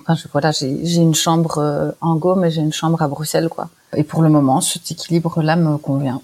Enfin, 0.00 0.14
je, 0.14 0.28
voilà, 0.32 0.52
j'ai 0.52 0.96
une 0.96 1.14
chambre 1.14 1.94
en 2.00 2.14
Gaume 2.14 2.44
et 2.44 2.50
j'ai 2.50 2.60
une 2.60 2.72
chambre 2.72 3.02
à 3.02 3.08
Bruxelles, 3.08 3.48
quoi. 3.48 3.70
Et 3.96 4.04
pour 4.04 4.22
le 4.22 4.28
moment, 4.28 4.60
cet 4.60 4.90
équilibre-là 4.90 5.56
me 5.56 5.78
convient. 5.78 6.20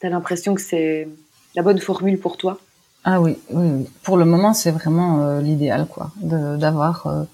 T'as 0.00 0.08
l'impression 0.08 0.54
que 0.54 0.60
c'est 0.60 1.08
la 1.54 1.62
bonne 1.62 1.78
formule 1.78 2.18
pour 2.18 2.36
toi? 2.36 2.58
Ah 3.04 3.20
oui, 3.20 3.36
oui, 3.50 3.68
oui. 3.68 3.88
Pour 4.04 4.16
le 4.16 4.24
moment, 4.24 4.54
c'est 4.54 4.70
vraiment 4.70 5.22
euh, 5.22 5.40
l'idéal, 5.40 5.86
quoi, 5.88 6.12
d'avoir 6.20 7.06
euh, 7.06 7.24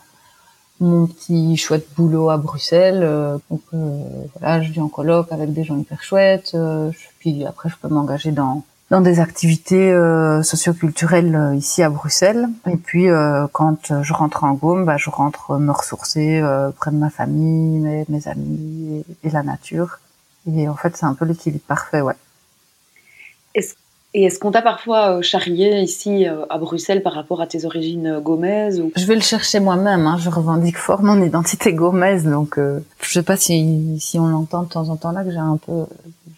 mon 0.81 1.07
petit 1.07 1.57
chouette 1.59 1.87
boulot 1.95 2.31
à 2.31 2.39
Bruxelles. 2.39 3.03
Euh, 3.03 3.37
donc 3.51 3.61
voilà, 3.73 4.63
je 4.63 4.73
vis 4.73 4.81
en 4.81 4.89
coloc 4.89 5.31
avec 5.31 5.53
des 5.53 5.65
gens 5.65 5.77
hyper 5.77 6.03
chouettes. 6.03 6.57
puis 7.19 7.45
après, 7.45 7.69
je 7.69 7.77
peux 7.77 7.89
m'engager 7.89 8.33
dans 8.33 8.65
dans 8.91 9.03
des 9.03 9.21
activités 9.21 9.93
socioculturelles 10.43 11.53
ici 11.59 11.83
à 11.83 11.91
Bruxelles. 11.91 12.49
Et 12.67 12.79
puis 12.79 13.09
quand 13.53 14.03
je 14.03 14.13
rentre 14.15 14.45
en 14.45 14.55
Gaume, 14.55 14.87
bah, 14.87 14.97
je 14.97 15.11
rentre 15.11 15.59
me 15.59 15.73
ressourcer 15.73 16.43
près 16.79 16.91
de 16.91 16.97
ma 16.97 17.11
famille, 17.11 17.81
mes, 17.81 18.07
mes 18.09 18.27
amis 18.27 19.05
et, 19.23 19.29
la 19.29 19.43
nature. 19.43 19.99
Et 20.51 20.67
en 20.71 20.75
fait, 20.75 20.97
c'est 20.97 21.05
un 21.05 21.13
peu 21.13 21.27
l'équilibre 21.27 21.65
parfait, 21.67 22.01
ouais. 22.01 22.15
Et 24.15 24.25
est-ce 24.25 24.39
qu'on 24.39 24.51
t'a 24.51 24.63
parfois 24.63 25.19
euh, 25.19 25.23
charrié 25.23 25.83
ici 25.83 26.27
euh, 26.27 26.47
à 26.49 26.57
Bruxelles 26.57 27.03
par 27.03 27.13
rapport 27.13 27.43
à 27.43 27.47
tes 27.47 27.67
origines 27.67 28.07
euh, 28.07 28.21
gomaises 28.21 28.81
ou... 28.81 28.91
Je 28.97 29.05
vais 29.05 29.15
le 29.15 29.21
chercher 29.21 29.61
moi-même. 29.61 30.07
Hein. 30.07 30.17
Je 30.19 30.31
revendique 30.31 30.79
fort 30.79 31.03
mon 31.03 31.23
identité 31.23 31.75
gomaise, 31.75 32.25
donc 32.25 32.59
euh, 32.59 32.81
je 33.03 33.13
sais 33.13 33.23
pas 33.23 33.37
si, 33.37 33.99
si 34.01 34.19
on 34.19 34.27
l'entend 34.27 34.63
de 34.63 34.69
temps 34.69 34.89
en 34.89 34.97
temps 34.97 35.13
là 35.13 35.25
que 35.25 35.31
j'ai 35.31 35.37
un 35.37 35.59
peu, 35.59 35.85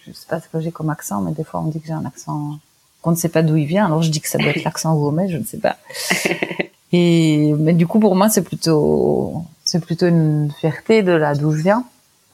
je 0.05 0.11
sais 0.13 0.27
pas 0.29 0.41
ce 0.41 0.49
que 0.49 0.59
j'ai 0.59 0.73
comme 0.73 0.91
accent, 0.91 1.21
mais 1.21 1.31
des 1.31 1.45
fois 1.45 1.61
on 1.61 1.69
dit 1.69 1.81
que 1.81 1.87
j'ai 1.87 1.93
un 1.93 2.05
accent 2.05 2.59
qu'on 3.03 3.13
ne 3.13 3.17
sait 3.17 3.29
pas 3.29 3.43
d'où 3.43 3.57
il 3.57 3.67
vient. 3.67 3.87
Alors 3.87 4.03
je 4.03 4.11
dis 4.11 4.21
que 4.21 4.29
ça 4.29 4.39
doit 4.39 4.51
être 4.51 4.65
l'accent 4.65 4.97
gomais, 4.97 5.29
je 5.29 5.37
ne 5.37 5.45
sais 5.45 5.59
pas. 5.59 5.77
Et 6.93 7.55
mais 7.57 7.73
du 7.73 7.87
coup 7.87 8.01
pour 8.01 8.17
moi 8.17 8.29
c'est 8.29 8.43
plutôt 8.43 9.45
c'est 9.63 9.79
plutôt 9.79 10.07
une 10.07 10.51
fierté 10.61 11.05
de 11.05 11.13
là 11.13 11.37
d'où 11.37 11.53
je 11.53 11.63
viens. 11.63 11.85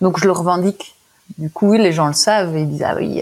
Donc 0.00 0.18
je 0.18 0.24
le 0.24 0.32
revendique. 0.32 0.94
Du 1.36 1.50
coup 1.50 1.68
oui 1.68 1.78
les 1.78 1.92
gens 1.92 2.06
le 2.06 2.14
savent 2.14 2.56
et 2.56 2.62
ils 2.62 2.68
disent 2.70 2.84
ah 2.86 2.94
oui 2.96 3.20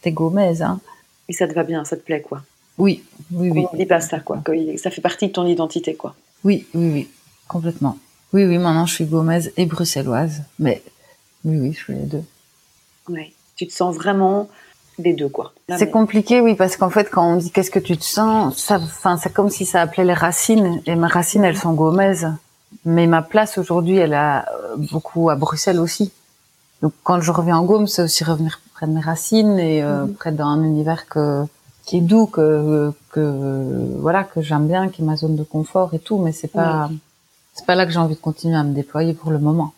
t'es 0.00 0.10
gomaise 0.10 0.62
hein 0.62 0.80
et 1.28 1.32
ça 1.32 1.46
te 1.46 1.54
va 1.54 1.64
bien, 1.64 1.84
ça 1.84 1.96
te 1.96 2.02
plaît, 2.02 2.20
quoi. 2.20 2.42
Oui, 2.78 3.04
oui, 3.30 3.50
oui. 3.50 3.66
On 3.72 3.86
pas 3.86 4.00
ça, 4.00 4.20
quoi. 4.20 4.40
Que 4.44 4.76
ça 4.76 4.90
fait 4.90 5.00
partie 5.00 5.28
de 5.28 5.32
ton 5.32 5.46
identité, 5.46 5.94
quoi. 5.94 6.14
Oui, 6.44 6.66
oui, 6.74 6.90
oui, 6.92 7.10
complètement. 7.48 7.98
Oui, 8.32 8.44
oui, 8.46 8.58
maintenant 8.58 8.86
je 8.86 8.94
suis 8.94 9.04
gaumaise 9.04 9.52
et 9.56 9.66
bruxelloise, 9.66 10.42
mais 10.58 10.82
oui, 11.44 11.58
oui, 11.60 11.72
je 11.72 11.78
suis 11.78 11.94
les 11.94 12.06
deux. 12.06 12.24
Oui, 13.08 13.34
tu 13.56 13.66
te 13.66 13.72
sens 13.72 13.94
vraiment 13.94 14.48
des 14.98 15.12
deux, 15.12 15.28
quoi. 15.28 15.52
C'est 15.76 15.90
compliqué, 15.90 16.40
oui, 16.40 16.54
parce 16.54 16.76
qu'en 16.76 16.90
fait, 16.90 17.10
quand 17.10 17.34
on 17.34 17.36
dit 17.36 17.50
qu'est-ce 17.50 17.70
que 17.70 17.78
tu 17.78 17.96
te 17.96 18.04
sens, 18.04 18.56
ça, 18.56 18.78
enfin, 18.78 19.16
c'est 19.16 19.32
comme 19.32 19.50
si 19.50 19.66
ça 19.66 19.82
appelait 19.82 20.04
les 20.04 20.14
racines, 20.14 20.82
et 20.86 20.96
mes 20.96 21.06
racines, 21.06 21.44
elles 21.44 21.58
sont 21.58 21.72
gaumaises. 21.72 22.28
Mais 22.84 23.06
ma 23.06 23.22
place 23.22 23.58
aujourd'hui, 23.58 23.96
elle 23.96 24.14
a 24.14 24.46
euh, 24.48 24.76
beaucoup 24.76 25.28
à 25.28 25.36
Bruxelles 25.36 25.78
aussi. 25.78 26.10
Donc, 26.80 26.92
quand 27.02 27.20
je 27.20 27.30
reviens 27.30 27.58
en 27.58 27.64
Gaume, 27.64 27.86
c'est 27.86 28.02
aussi 28.02 28.24
revenir 28.24 28.60
près 28.82 28.88
de 28.88 28.96
mes 28.96 29.00
racines 29.00 29.58
et 29.60 29.82
euh, 29.82 30.06
mhm. 30.06 30.14
près 30.14 30.32
d'un 30.32 30.62
univers 30.64 31.06
que 31.06 31.44
qui 31.86 31.98
est 31.98 32.00
doux, 32.00 32.26
que 32.26 32.92
que 33.10 33.96
voilà 33.98 34.24
que 34.24 34.40
j'aime 34.40 34.66
bien, 34.66 34.88
qui 34.88 35.02
est 35.02 35.04
ma 35.04 35.16
zone 35.16 35.36
de 35.36 35.44
confort 35.44 35.94
et 35.94 35.98
tout, 36.00 36.18
mais 36.18 36.32
c'est 36.32 36.52
pas 36.52 36.90
c'est 37.54 37.66
pas 37.66 37.76
là 37.76 37.86
que 37.86 37.92
j'ai 37.92 37.98
envie 37.98 38.16
de 38.16 38.20
continuer 38.20 38.56
à 38.56 38.64
me 38.64 38.74
déployer 38.74 39.14
pour 39.14 39.30
le 39.30 39.38
moment. 39.38 39.72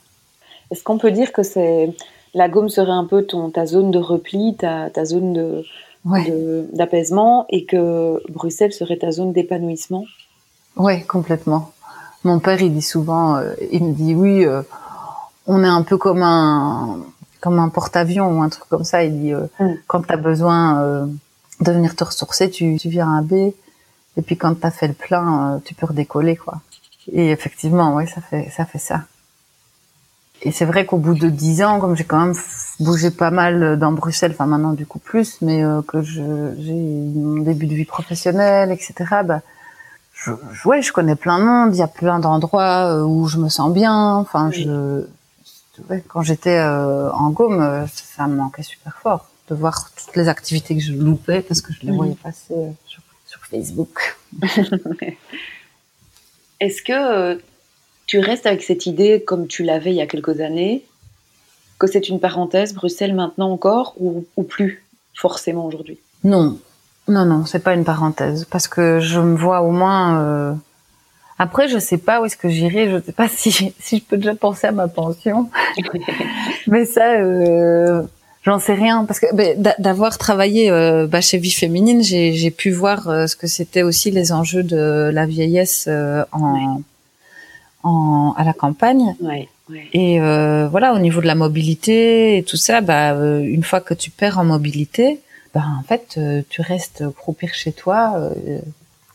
Est-ce 0.70 0.82
qu'on 0.82 0.96
peut 0.98 1.10
dire 1.10 1.32
que 1.32 1.42
c'est 1.42 1.94
la 2.32 2.48
Gaume 2.48 2.70
serait 2.70 2.92
un 2.92 3.04
peu 3.04 3.24
ton 3.24 3.50
ta 3.50 3.66
zone 3.66 3.90
de 3.90 3.98
repli, 3.98 4.54
ta 4.56 4.88
ta 4.88 5.04
zone 5.04 5.32
de 5.34 5.64
d'apaisement 6.72 7.46
et 7.50 7.64
que 7.64 8.22
Bruxelles 8.30 8.72
serait 8.72 8.98
ta 8.98 9.10
zone 9.10 9.32
d'épanouissement? 9.32 10.04
Ouais, 10.76 11.02
complètement. 11.02 11.72
Mon 12.24 12.38
père, 12.38 12.60
il 12.62 12.72
dit 12.72 12.82
souvent, 12.82 13.36
euh, 13.36 13.52
il 13.70 13.84
me 13.84 13.92
dit 13.92 14.14
oui, 14.14 14.44
euh, 14.44 14.62
on 15.46 15.62
est 15.62 15.68
un 15.68 15.82
peu 15.82 15.96
comme 15.98 16.22
un 16.22 17.00
comme 17.44 17.58
un 17.58 17.68
porte-avions 17.68 18.38
ou 18.38 18.42
un 18.42 18.48
truc 18.48 18.64
comme 18.70 18.84
ça. 18.84 19.04
Il 19.04 19.20
dit 19.20 19.34
euh, 19.34 19.46
mm. 19.60 19.74
quand 19.86 20.00
tu 20.00 20.12
as 20.14 20.16
besoin 20.16 20.80
euh, 20.80 21.06
de 21.60 21.72
venir 21.72 21.94
te 21.94 22.02
ressourcer, 22.02 22.48
tu, 22.48 22.78
tu 22.78 22.88
viens 22.88 23.18
à 23.18 23.20
B. 23.20 23.52
Et 24.16 24.22
puis 24.24 24.38
quand 24.38 24.54
tu 24.58 24.66
as 24.66 24.70
fait 24.70 24.88
le 24.88 24.94
plein, 24.94 25.26
euh, 25.56 25.58
tu 25.62 25.74
peux 25.74 25.84
redécoller 25.84 26.36
quoi. 26.36 26.62
Et 27.12 27.30
effectivement, 27.30 27.96
oui, 27.96 28.08
ça 28.08 28.22
fait 28.22 28.48
ça 28.50 28.64
fait 28.64 28.78
ça. 28.78 29.02
Et 30.40 30.52
c'est 30.52 30.64
vrai 30.64 30.86
qu'au 30.86 30.96
bout 30.96 31.14
de 31.14 31.28
dix 31.28 31.62
ans, 31.62 31.80
comme 31.80 31.96
j'ai 31.96 32.04
quand 32.04 32.18
même 32.18 32.34
bougé 32.80 33.10
pas 33.10 33.30
mal 33.30 33.78
dans 33.78 33.92
Bruxelles, 33.92 34.32
enfin 34.32 34.46
maintenant 34.46 34.72
du 34.72 34.86
coup 34.86 34.98
plus, 34.98 35.38
mais 35.42 35.62
que 35.86 36.02
j'ai 36.02 36.72
mon 36.72 37.42
début 37.42 37.66
de 37.66 37.74
vie 37.74 37.84
professionnelle, 37.84 38.70
etc. 38.70 38.94
Bah, 39.24 39.40
je, 40.14 40.32
ouais, 40.66 40.80
je 40.82 40.92
connais 40.92 41.16
plein 41.16 41.38
de 41.38 41.44
monde, 41.44 41.74
il 41.74 41.78
y 41.78 41.82
a 41.82 41.88
plein 41.88 42.18
d'endroits 42.20 43.04
où 43.04 43.26
je 43.26 43.38
me 43.38 43.48
sens 43.48 43.72
bien. 43.72 44.16
Enfin, 44.16 44.50
je 44.50 45.06
quand 46.08 46.22
j'étais 46.22 46.58
euh, 46.58 47.10
en 47.12 47.30
Gaume, 47.30 47.60
euh, 47.60 47.86
ça 47.86 48.26
me 48.26 48.36
manquait 48.36 48.62
super 48.62 48.96
fort 48.96 49.28
de 49.48 49.54
voir 49.54 49.90
toutes 49.94 50.16
les 50.16 50.28
activités 50.28 50.74
que 50.74 50.82
je 50.82 50.92
loupais 50.92 51.42
parce 51.42 51.60
que 51.60 51.72
je 51.72 51.80
les 51.82 51.90
mhm. 51.90 51.96
voyais 51.96 52.16
passer 52.22 52.54
euh, 52.54 52.70
sur, 52.86 53.00
Facebook. 53.50 54.16
Est-ce 56.60 56.82
que 56.82 57.38
tu 58.06 58.18
restes 58.18 58.46
avec 58.46 58.62
cette 58.62 58.86
idée 58.86 59.22
comme 59.22 59.48
tu 59.48 59.64
l'avais 59.64 59.90
il 59.90 59.96
y 59.96 60.00
a 60.00 60.06
quelques 60.06 60.40
années, 60.40 60.82
que 61.78 61.86
c'est 61.86 62.08
une 62.08 62.20
parenthèse, 62.20 62.72
Bruxelles 62.72 63.14
maintenant 63.14 63.50
encore, 63.50 63.94
ou, 63.98 64.24
ou 64.36 64.44
plus 64.44 64.82
forcément 65.14 65.66
aujourd'hui? 65.66 65.98
Non, 66.22 66.58
Non, 67.06 67.26
non, 67.26 67.44
c'est 67.44 67.58
pas 67.58 67.74
une 67.74 67.84
parenthèse 67.84 68.46
parce 68.46 68.66
que 68.66 69.00
je 69.00 69.20
me 69.20 69.36
vois 69.36 69.60
au 69.60 69.72
moins. 69.72 70.20
Euh... 70.20 70.54
Après, 71.38 71.68
je 71.68 71.78
sais 71.78 71.98
pas 71.98 72.20
où 72.20 72.24
est-ce 72.24 72.36
que 72.36 72.48
j'irai. 72.48 72.90
Je 72.90 73.00
sais 73.02 73.12
pas 73.12 73.28
si 73.32 73.74
si 73.78 73.98
je 73.98 74.02
peux 74.02 74.16
déjà 74.16 74.34
penser 74.34 74.66
à 74.66 74.72
ma 74.72 74.88
pension. 74.88 75.50
Mais 76.66 76.84
ça, 76.84 77.14
euh... 77.14 78.02
j'en 78.44 78.58
sais 78.58 78.74
rien 78.74 79.04
parce 79.04 79.20
que 79.20 79.26
d'avoir 79.80 80.18
travaillé 80.18 80.70
euh, 80.70 81.06
bah, 81.06 81.20
chez 81.20 81.38
Vie 81.38 81.50
Féminine, 81.50 82.02
j'ai 82.02 82.50
pu 82.50 82.70
voir 82.70 83.08
euh, 83.08 83.26
ce 83.26 83.36
que 83.36 83.46
c'était 83.46 83.82
aussi 83.82 84.10
les 84.10 84.32
enjeux 84.32 84.62
de 84.62 85.10
la 85.12 85.26
vieillesse 85.26 85.86
euh, 85.88 86.24
en, 86.32 86.82
en 87.82 88.34
à 88.36 88.44
la 88.44 88.52
campagne. 88.52 89.16
Ouais. 89.20 89.48
Et 89.94 90.20
euh, 90.20 90.68
voilà, 90.68 90.92
au 90.92 90.98
niveau 90.98 91.22
de 91.22 91.26
la 91.26 91.34
mobilité 91.34 92.36
et 92.36 92.42
tout 92.42 92.58
ça, 92.58 92.82
bah, 92.82 93.14
une 93.14 93.64
fois 93.64 93.80
que 93.80 93.94
tu 93.94 94.10
perds 94.10 94.38
en 94.38 94.44
mobilité, 94.44 95.20
bah, 95.54 95.64
en 95.80 95.82
fait, 95.82 96.20
tu 96.50 96.60
restes 96.60 97.02
croupir 97.16 97.54
chez 97.54 97.72
toi. 97.72 98.30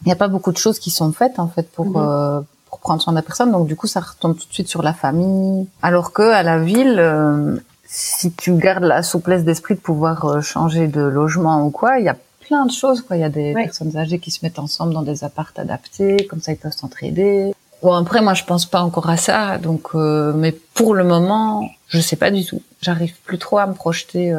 Il 0.01 0.05
euh, 0.05 0.05
n'y 0.07 0.11
a 0.11 0.15
pas 0.15 0.27
beaucoup 0.27 0.51
de 0.51 0.57
choses 0.57 0.79
qui 0.79 0.91
sont 0.91 1.11
faites 1.11 1.39
en 1.39 1.47
fait 1.47 1.69
pour 1.71 1.87
mhm. 1.87 1.95
euh, 1.97 2.41
pour 2.69 2.79
prendre 2.79 3.01
soin 3.01 3.13
de 3.13 3.17
la 3.17 3.23
personne. 3.23 3.51
Donc 3.51 3.67
du 3.67 3.75
coup, 3.75 3.87
ça 3.87 3.99
retombe 3.99 4.37
tout 4.37 4.47
de 4.47 4.53
suite 4.53 4.67
sur 4.67 4.83
la 4.83 4.93
famille. 4.93 5.67
Alors 5.81 6.13
que 6.13 6.21
à 6.21 6.43
la 6.43 6.59
ville, 6.59 7.61
si 7.85 8.31
tu 8.31 8.53
gardes 8.53 8.83
la 8.83 9.01
souplesse 9.01 9.43
d'esprit 9.43 9.75
de 9.75 9.79
pouvoir 9.79 10.43
changer 10.43 10.87
de 10.87 11.01
logement 11.01 11.65
ou 11.65 11.71
quoi, 11.71 11.97
il 11.97 12.05
y 12.05 12.09
a 12.09 12.17
plein 12.41 12.65
de 12.65 12.71
choses. 12.71 13.01
Quoi, 13.01 13.17
il 13.17 13.21
y 13.21 13.23
a 13.23 13.29
des 13.29 13.53
personnes 13.53 13.97
âgées 13.97 14.19
qui 14.19 14.29
se 14.29 14.45
mettent 14.45 14.59
ensemble 14.59 14.93
dans 14.93 15.01
des 15.01 15.23
appartes 15.23 15.57
adaptés, 15.57 16.27
comme 16.29 16.41
ça 16.41 16.51
ils 16.51 16.57
peuvent 16.57 16.75
s'entraider. 16.75 17.53
Bon 17.81 17.93
après, 17.93 18.21
moi 18.21 18.35
je 18.35 18.43
pense 18.43 18.67
pas 18.67 18.81
encore 18.81 19.09
à 19.09 19.17
ça. 19.17 19.57
Donc, 19.57 19.95
mais 19.95 20.51
pour 20.51 20.93
le 20.93 21.03
moment, 21.03 21.67
je 21.87 21.99
sais 21.99 22.17
pas 22.17 22.29
du 22.29 22.45
tout. 22.45 22.61
J'arrive 22.81 23.15
plus 23.23 23.39
trop 23.39 23.57
à 23.57 23.65
me 23.65 23.73
projeter 23.73 24.31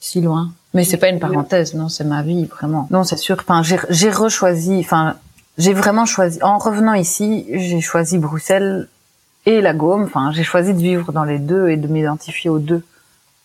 si 0.00 0.20
loin. 0.20 0.52
Mais 0.74 0.84
c'est 0.84 0.98
pas 0.98 1.08
une 1.08 1.18
parenthèse, 1.18 1.74
non, 1.74 1.88
c'est 1.88 2.04
ma 2.04 2.22
vie 2.22 2.44
vraiment. 2.44 2.86
Non, 2.90 3.02
c'est 3.02 3.16
sûr. 3.16 3.36
Enfin, 3.40 3.62
j'ai, 3.62 4.10
rechoisi. 4.10 4.78
Enfin, 4.80 5.16
j'ai 5.56 5.72
vraiment 5.72 6.04
choisi. 6.04 6.38
En 6.42 6.58
revenant 6.58 6.92
ici, 6.92 7.46
j'ai 7.50 7.80
choisi 7.80 8.18
Bruxelles 8.18 8.88
et 9.46 9.60
la 9.60 9.72
Gaume. 9.72 10.04
Enfin, 10.04 10.32
j'ai 10.32 10.42
choisi 10.42 10.74
de 10.74 10.78
vivre 10.78 11.12
dans 11.12 11.24
les 11.24 11.38
deux 11.38 11.70
et 11.70 11.76
de 11.76 11.88
m'identifier 11.88 12.50
aux 12.50 12.58
deux. 12.58 12.84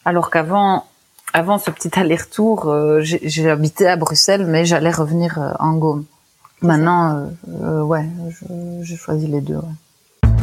Alors 0.03 0.29
qu'avant, 0.29 0.85
avant 1.33 1.57
ce 1.57 1.71
petit 1.71 1.97
aller-retour, 1.97 2.67
euh, 2.67 2.99
j'ai, 3.01 3.49
habité 3.49 3.87
à 3.87 3.95
Bruxelles, 3.95 4.45
mais 4.45 4.65
j'allais 4.65 4.91
revenir 4.91 5.39
euh, 5.39 5.51
en 5.59 5.73
Gaume. 5.75 6.03
Maintenant, 6.61 7.29
euh, 7.63 7.81
ouais, 7.81 8.05
j'ai 8.81 8.97
choisi 8.97 9.27
les 9.27 9.41
deux. 9.41 9.55
Ouais. 9.55 10.41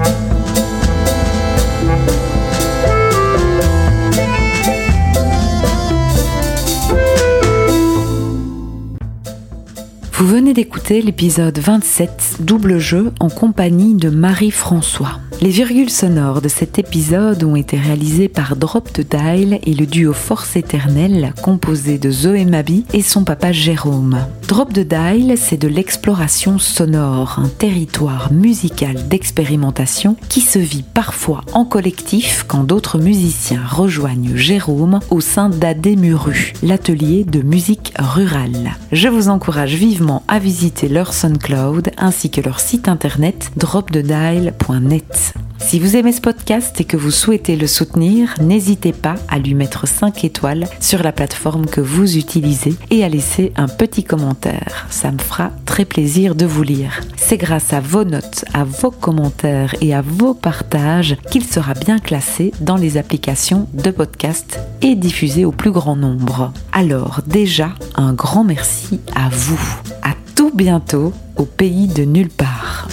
Vous 10.19 10.27
venez 10.27 10.53
d'écouter 10.53 11.01
l'épisode 11.01 11.57
27 11.61 12.39
Double 12.41 12.79
jeu 12.79 13.13
en 13.21 13.29
compagnie 13.29 13.95
de 13.95 14.11
Marie-François. 14.11 15.21
Les 15.41 15.51
virgules 15.51 15.91
sonores 15.91 16.43
de 16.43 16.49
cet 16.49 16.81
épisode 16.81 17.45
ont 17.45 17.55
été 17.55 17.77
réalisées 17.79 18.27
par 18.29 18.57
Drop 18.57 18.93
the 18.93 19.09
Dial 19.09 19.61
et 19.63 19.75
le 19.75 19.87
duo 19.87 20.13
Force 20.13 20.57
Éternelle 20.57 21.33
composé 21.41 21.99
de 21.99 22.11
Zoé 22.11 22.45
Mabi 22.45 22.85
et 22.93 23.03
son 23.03 23.23
papa 23.23 23.53
Jérôme. 23.53 24.19
Drop 24.49 24.73
the 24.73 24.81
Dial, 24.81 25.39
c'est 25.39 25.57
de 25.57 25.69
l'exploration 25.69 26.59
sonore, 26.59 27.39
un 27.39 27.49
territoire 27.49 28.33
musical 28.33 29.07
d'expérimentation 29.07 30.17
qui 30.29 30.41
se 30.41 30.59
vit 30.59 30.83
parfois 30.83 31.43
en 31.53 31.65
collectif 31.65 32.45
quand 32.49 32.65
d'autres 32.65 32.99
musiciens 32.99 33.63
rejoignent 33.65 34.35
Jérôme 34.35 34.99
au 35.11 35.21
sein 35.21 35.51
d'Ademuru, 35.51 36.55
l'atelier 36.65 37.23
de 37.23 37.43
musique 37.43 37.93
rurale. 37.97 38.73
Je 38.91 39.07
vous 39.07 39.29
encourage 39.29 39.75
vivement 39.75 40.08
à 40.29 40.39
visiter 40.39 40.89
leur 40.89 41.13
SoundCloud 41.13 41.91
ainsi 41.97 42.31
que 42.31 42.41
leur 42.41 42.61
site 42.61 42.89
internet 42.89 43.51
dropthedial.net. 43.57 45.35
Si 45.59 45.81
vous 45.81 45.97
aimez 45.97 46.13
ce 46.13 46.21
podcast 46.21 46.81
et 46.81 46.85
que 46.85 46.97
vous 46.97 47.11
souhaitez 47.11 47.57
le 47.57 47.67
soutenir, 47.67 48.35
n'hésitez 48.41 48.93
pas 48.93 49.17
à 49.29 49.39
lui 49.39 49.55
mettre 49.55 49.87
5 49.87 50.25
étoiles 50.25 50.67
sur 50.81 51.03
la 51.03 51.13
plateforme 51.13 51.67
que 51.67 51.81
vous 51.81 52.17
utilisez 52.17 52.75
et 52.91 53.05
à 53.05 53.09
laisser 53.09 53.53
un 53.57 53.69
petit 53.69 54.05
commentaire. 54.05 54.87
Ça 54.89 55.11
me 55.11 55.19
fera 55.19 55.51
très 55.67 55.85
plaisir 55.85 56.35
de 56.35 56.47
vous 56.47 56.63
lire. 56.63 57.01
C'est 57.17 57.37
grâce 57.37 57.73
à 57.73 57.81
vos 57.81 58.05
notes, 58.05 58.45
à 58.55 58.65
vos 58.65 58.91
commentaires 58.91 59.75
et 59.81 59.95
à 59.95 60.01
vos 60.01 60.33
partages 60.33 61.17
qu'il 61.31 61.45
sera 61.45 61.75
bien 61.75 61.99
classé 61.99 62.53
dans 62.61 62.77
les 62.77 62.97
applications 62.97 63.69
de 63.75 63.91
podcast 63.91 64.61
et 64.81 64.95
diffusé 64.95 65.45
au 65.45 65.53
plus 65.53 65.73
grand 65.73 65.97
nombre. 65.97 66.53
Alors 66.73 67.21
déjà, 67.27 67.71
un 67.95 68.15
grand 68.15 68.45
merci 68.45 69.01
à 69.15 69.29
vous. 69.29 69.61
À 70.03 70.13
tout 70.35 70.53
bientôt 70.55 71.13
au 71.37 71.45
pays 71.45 71.89
de 71.89 72.05
nulle 72.05 72.31
part. 72.31 72.89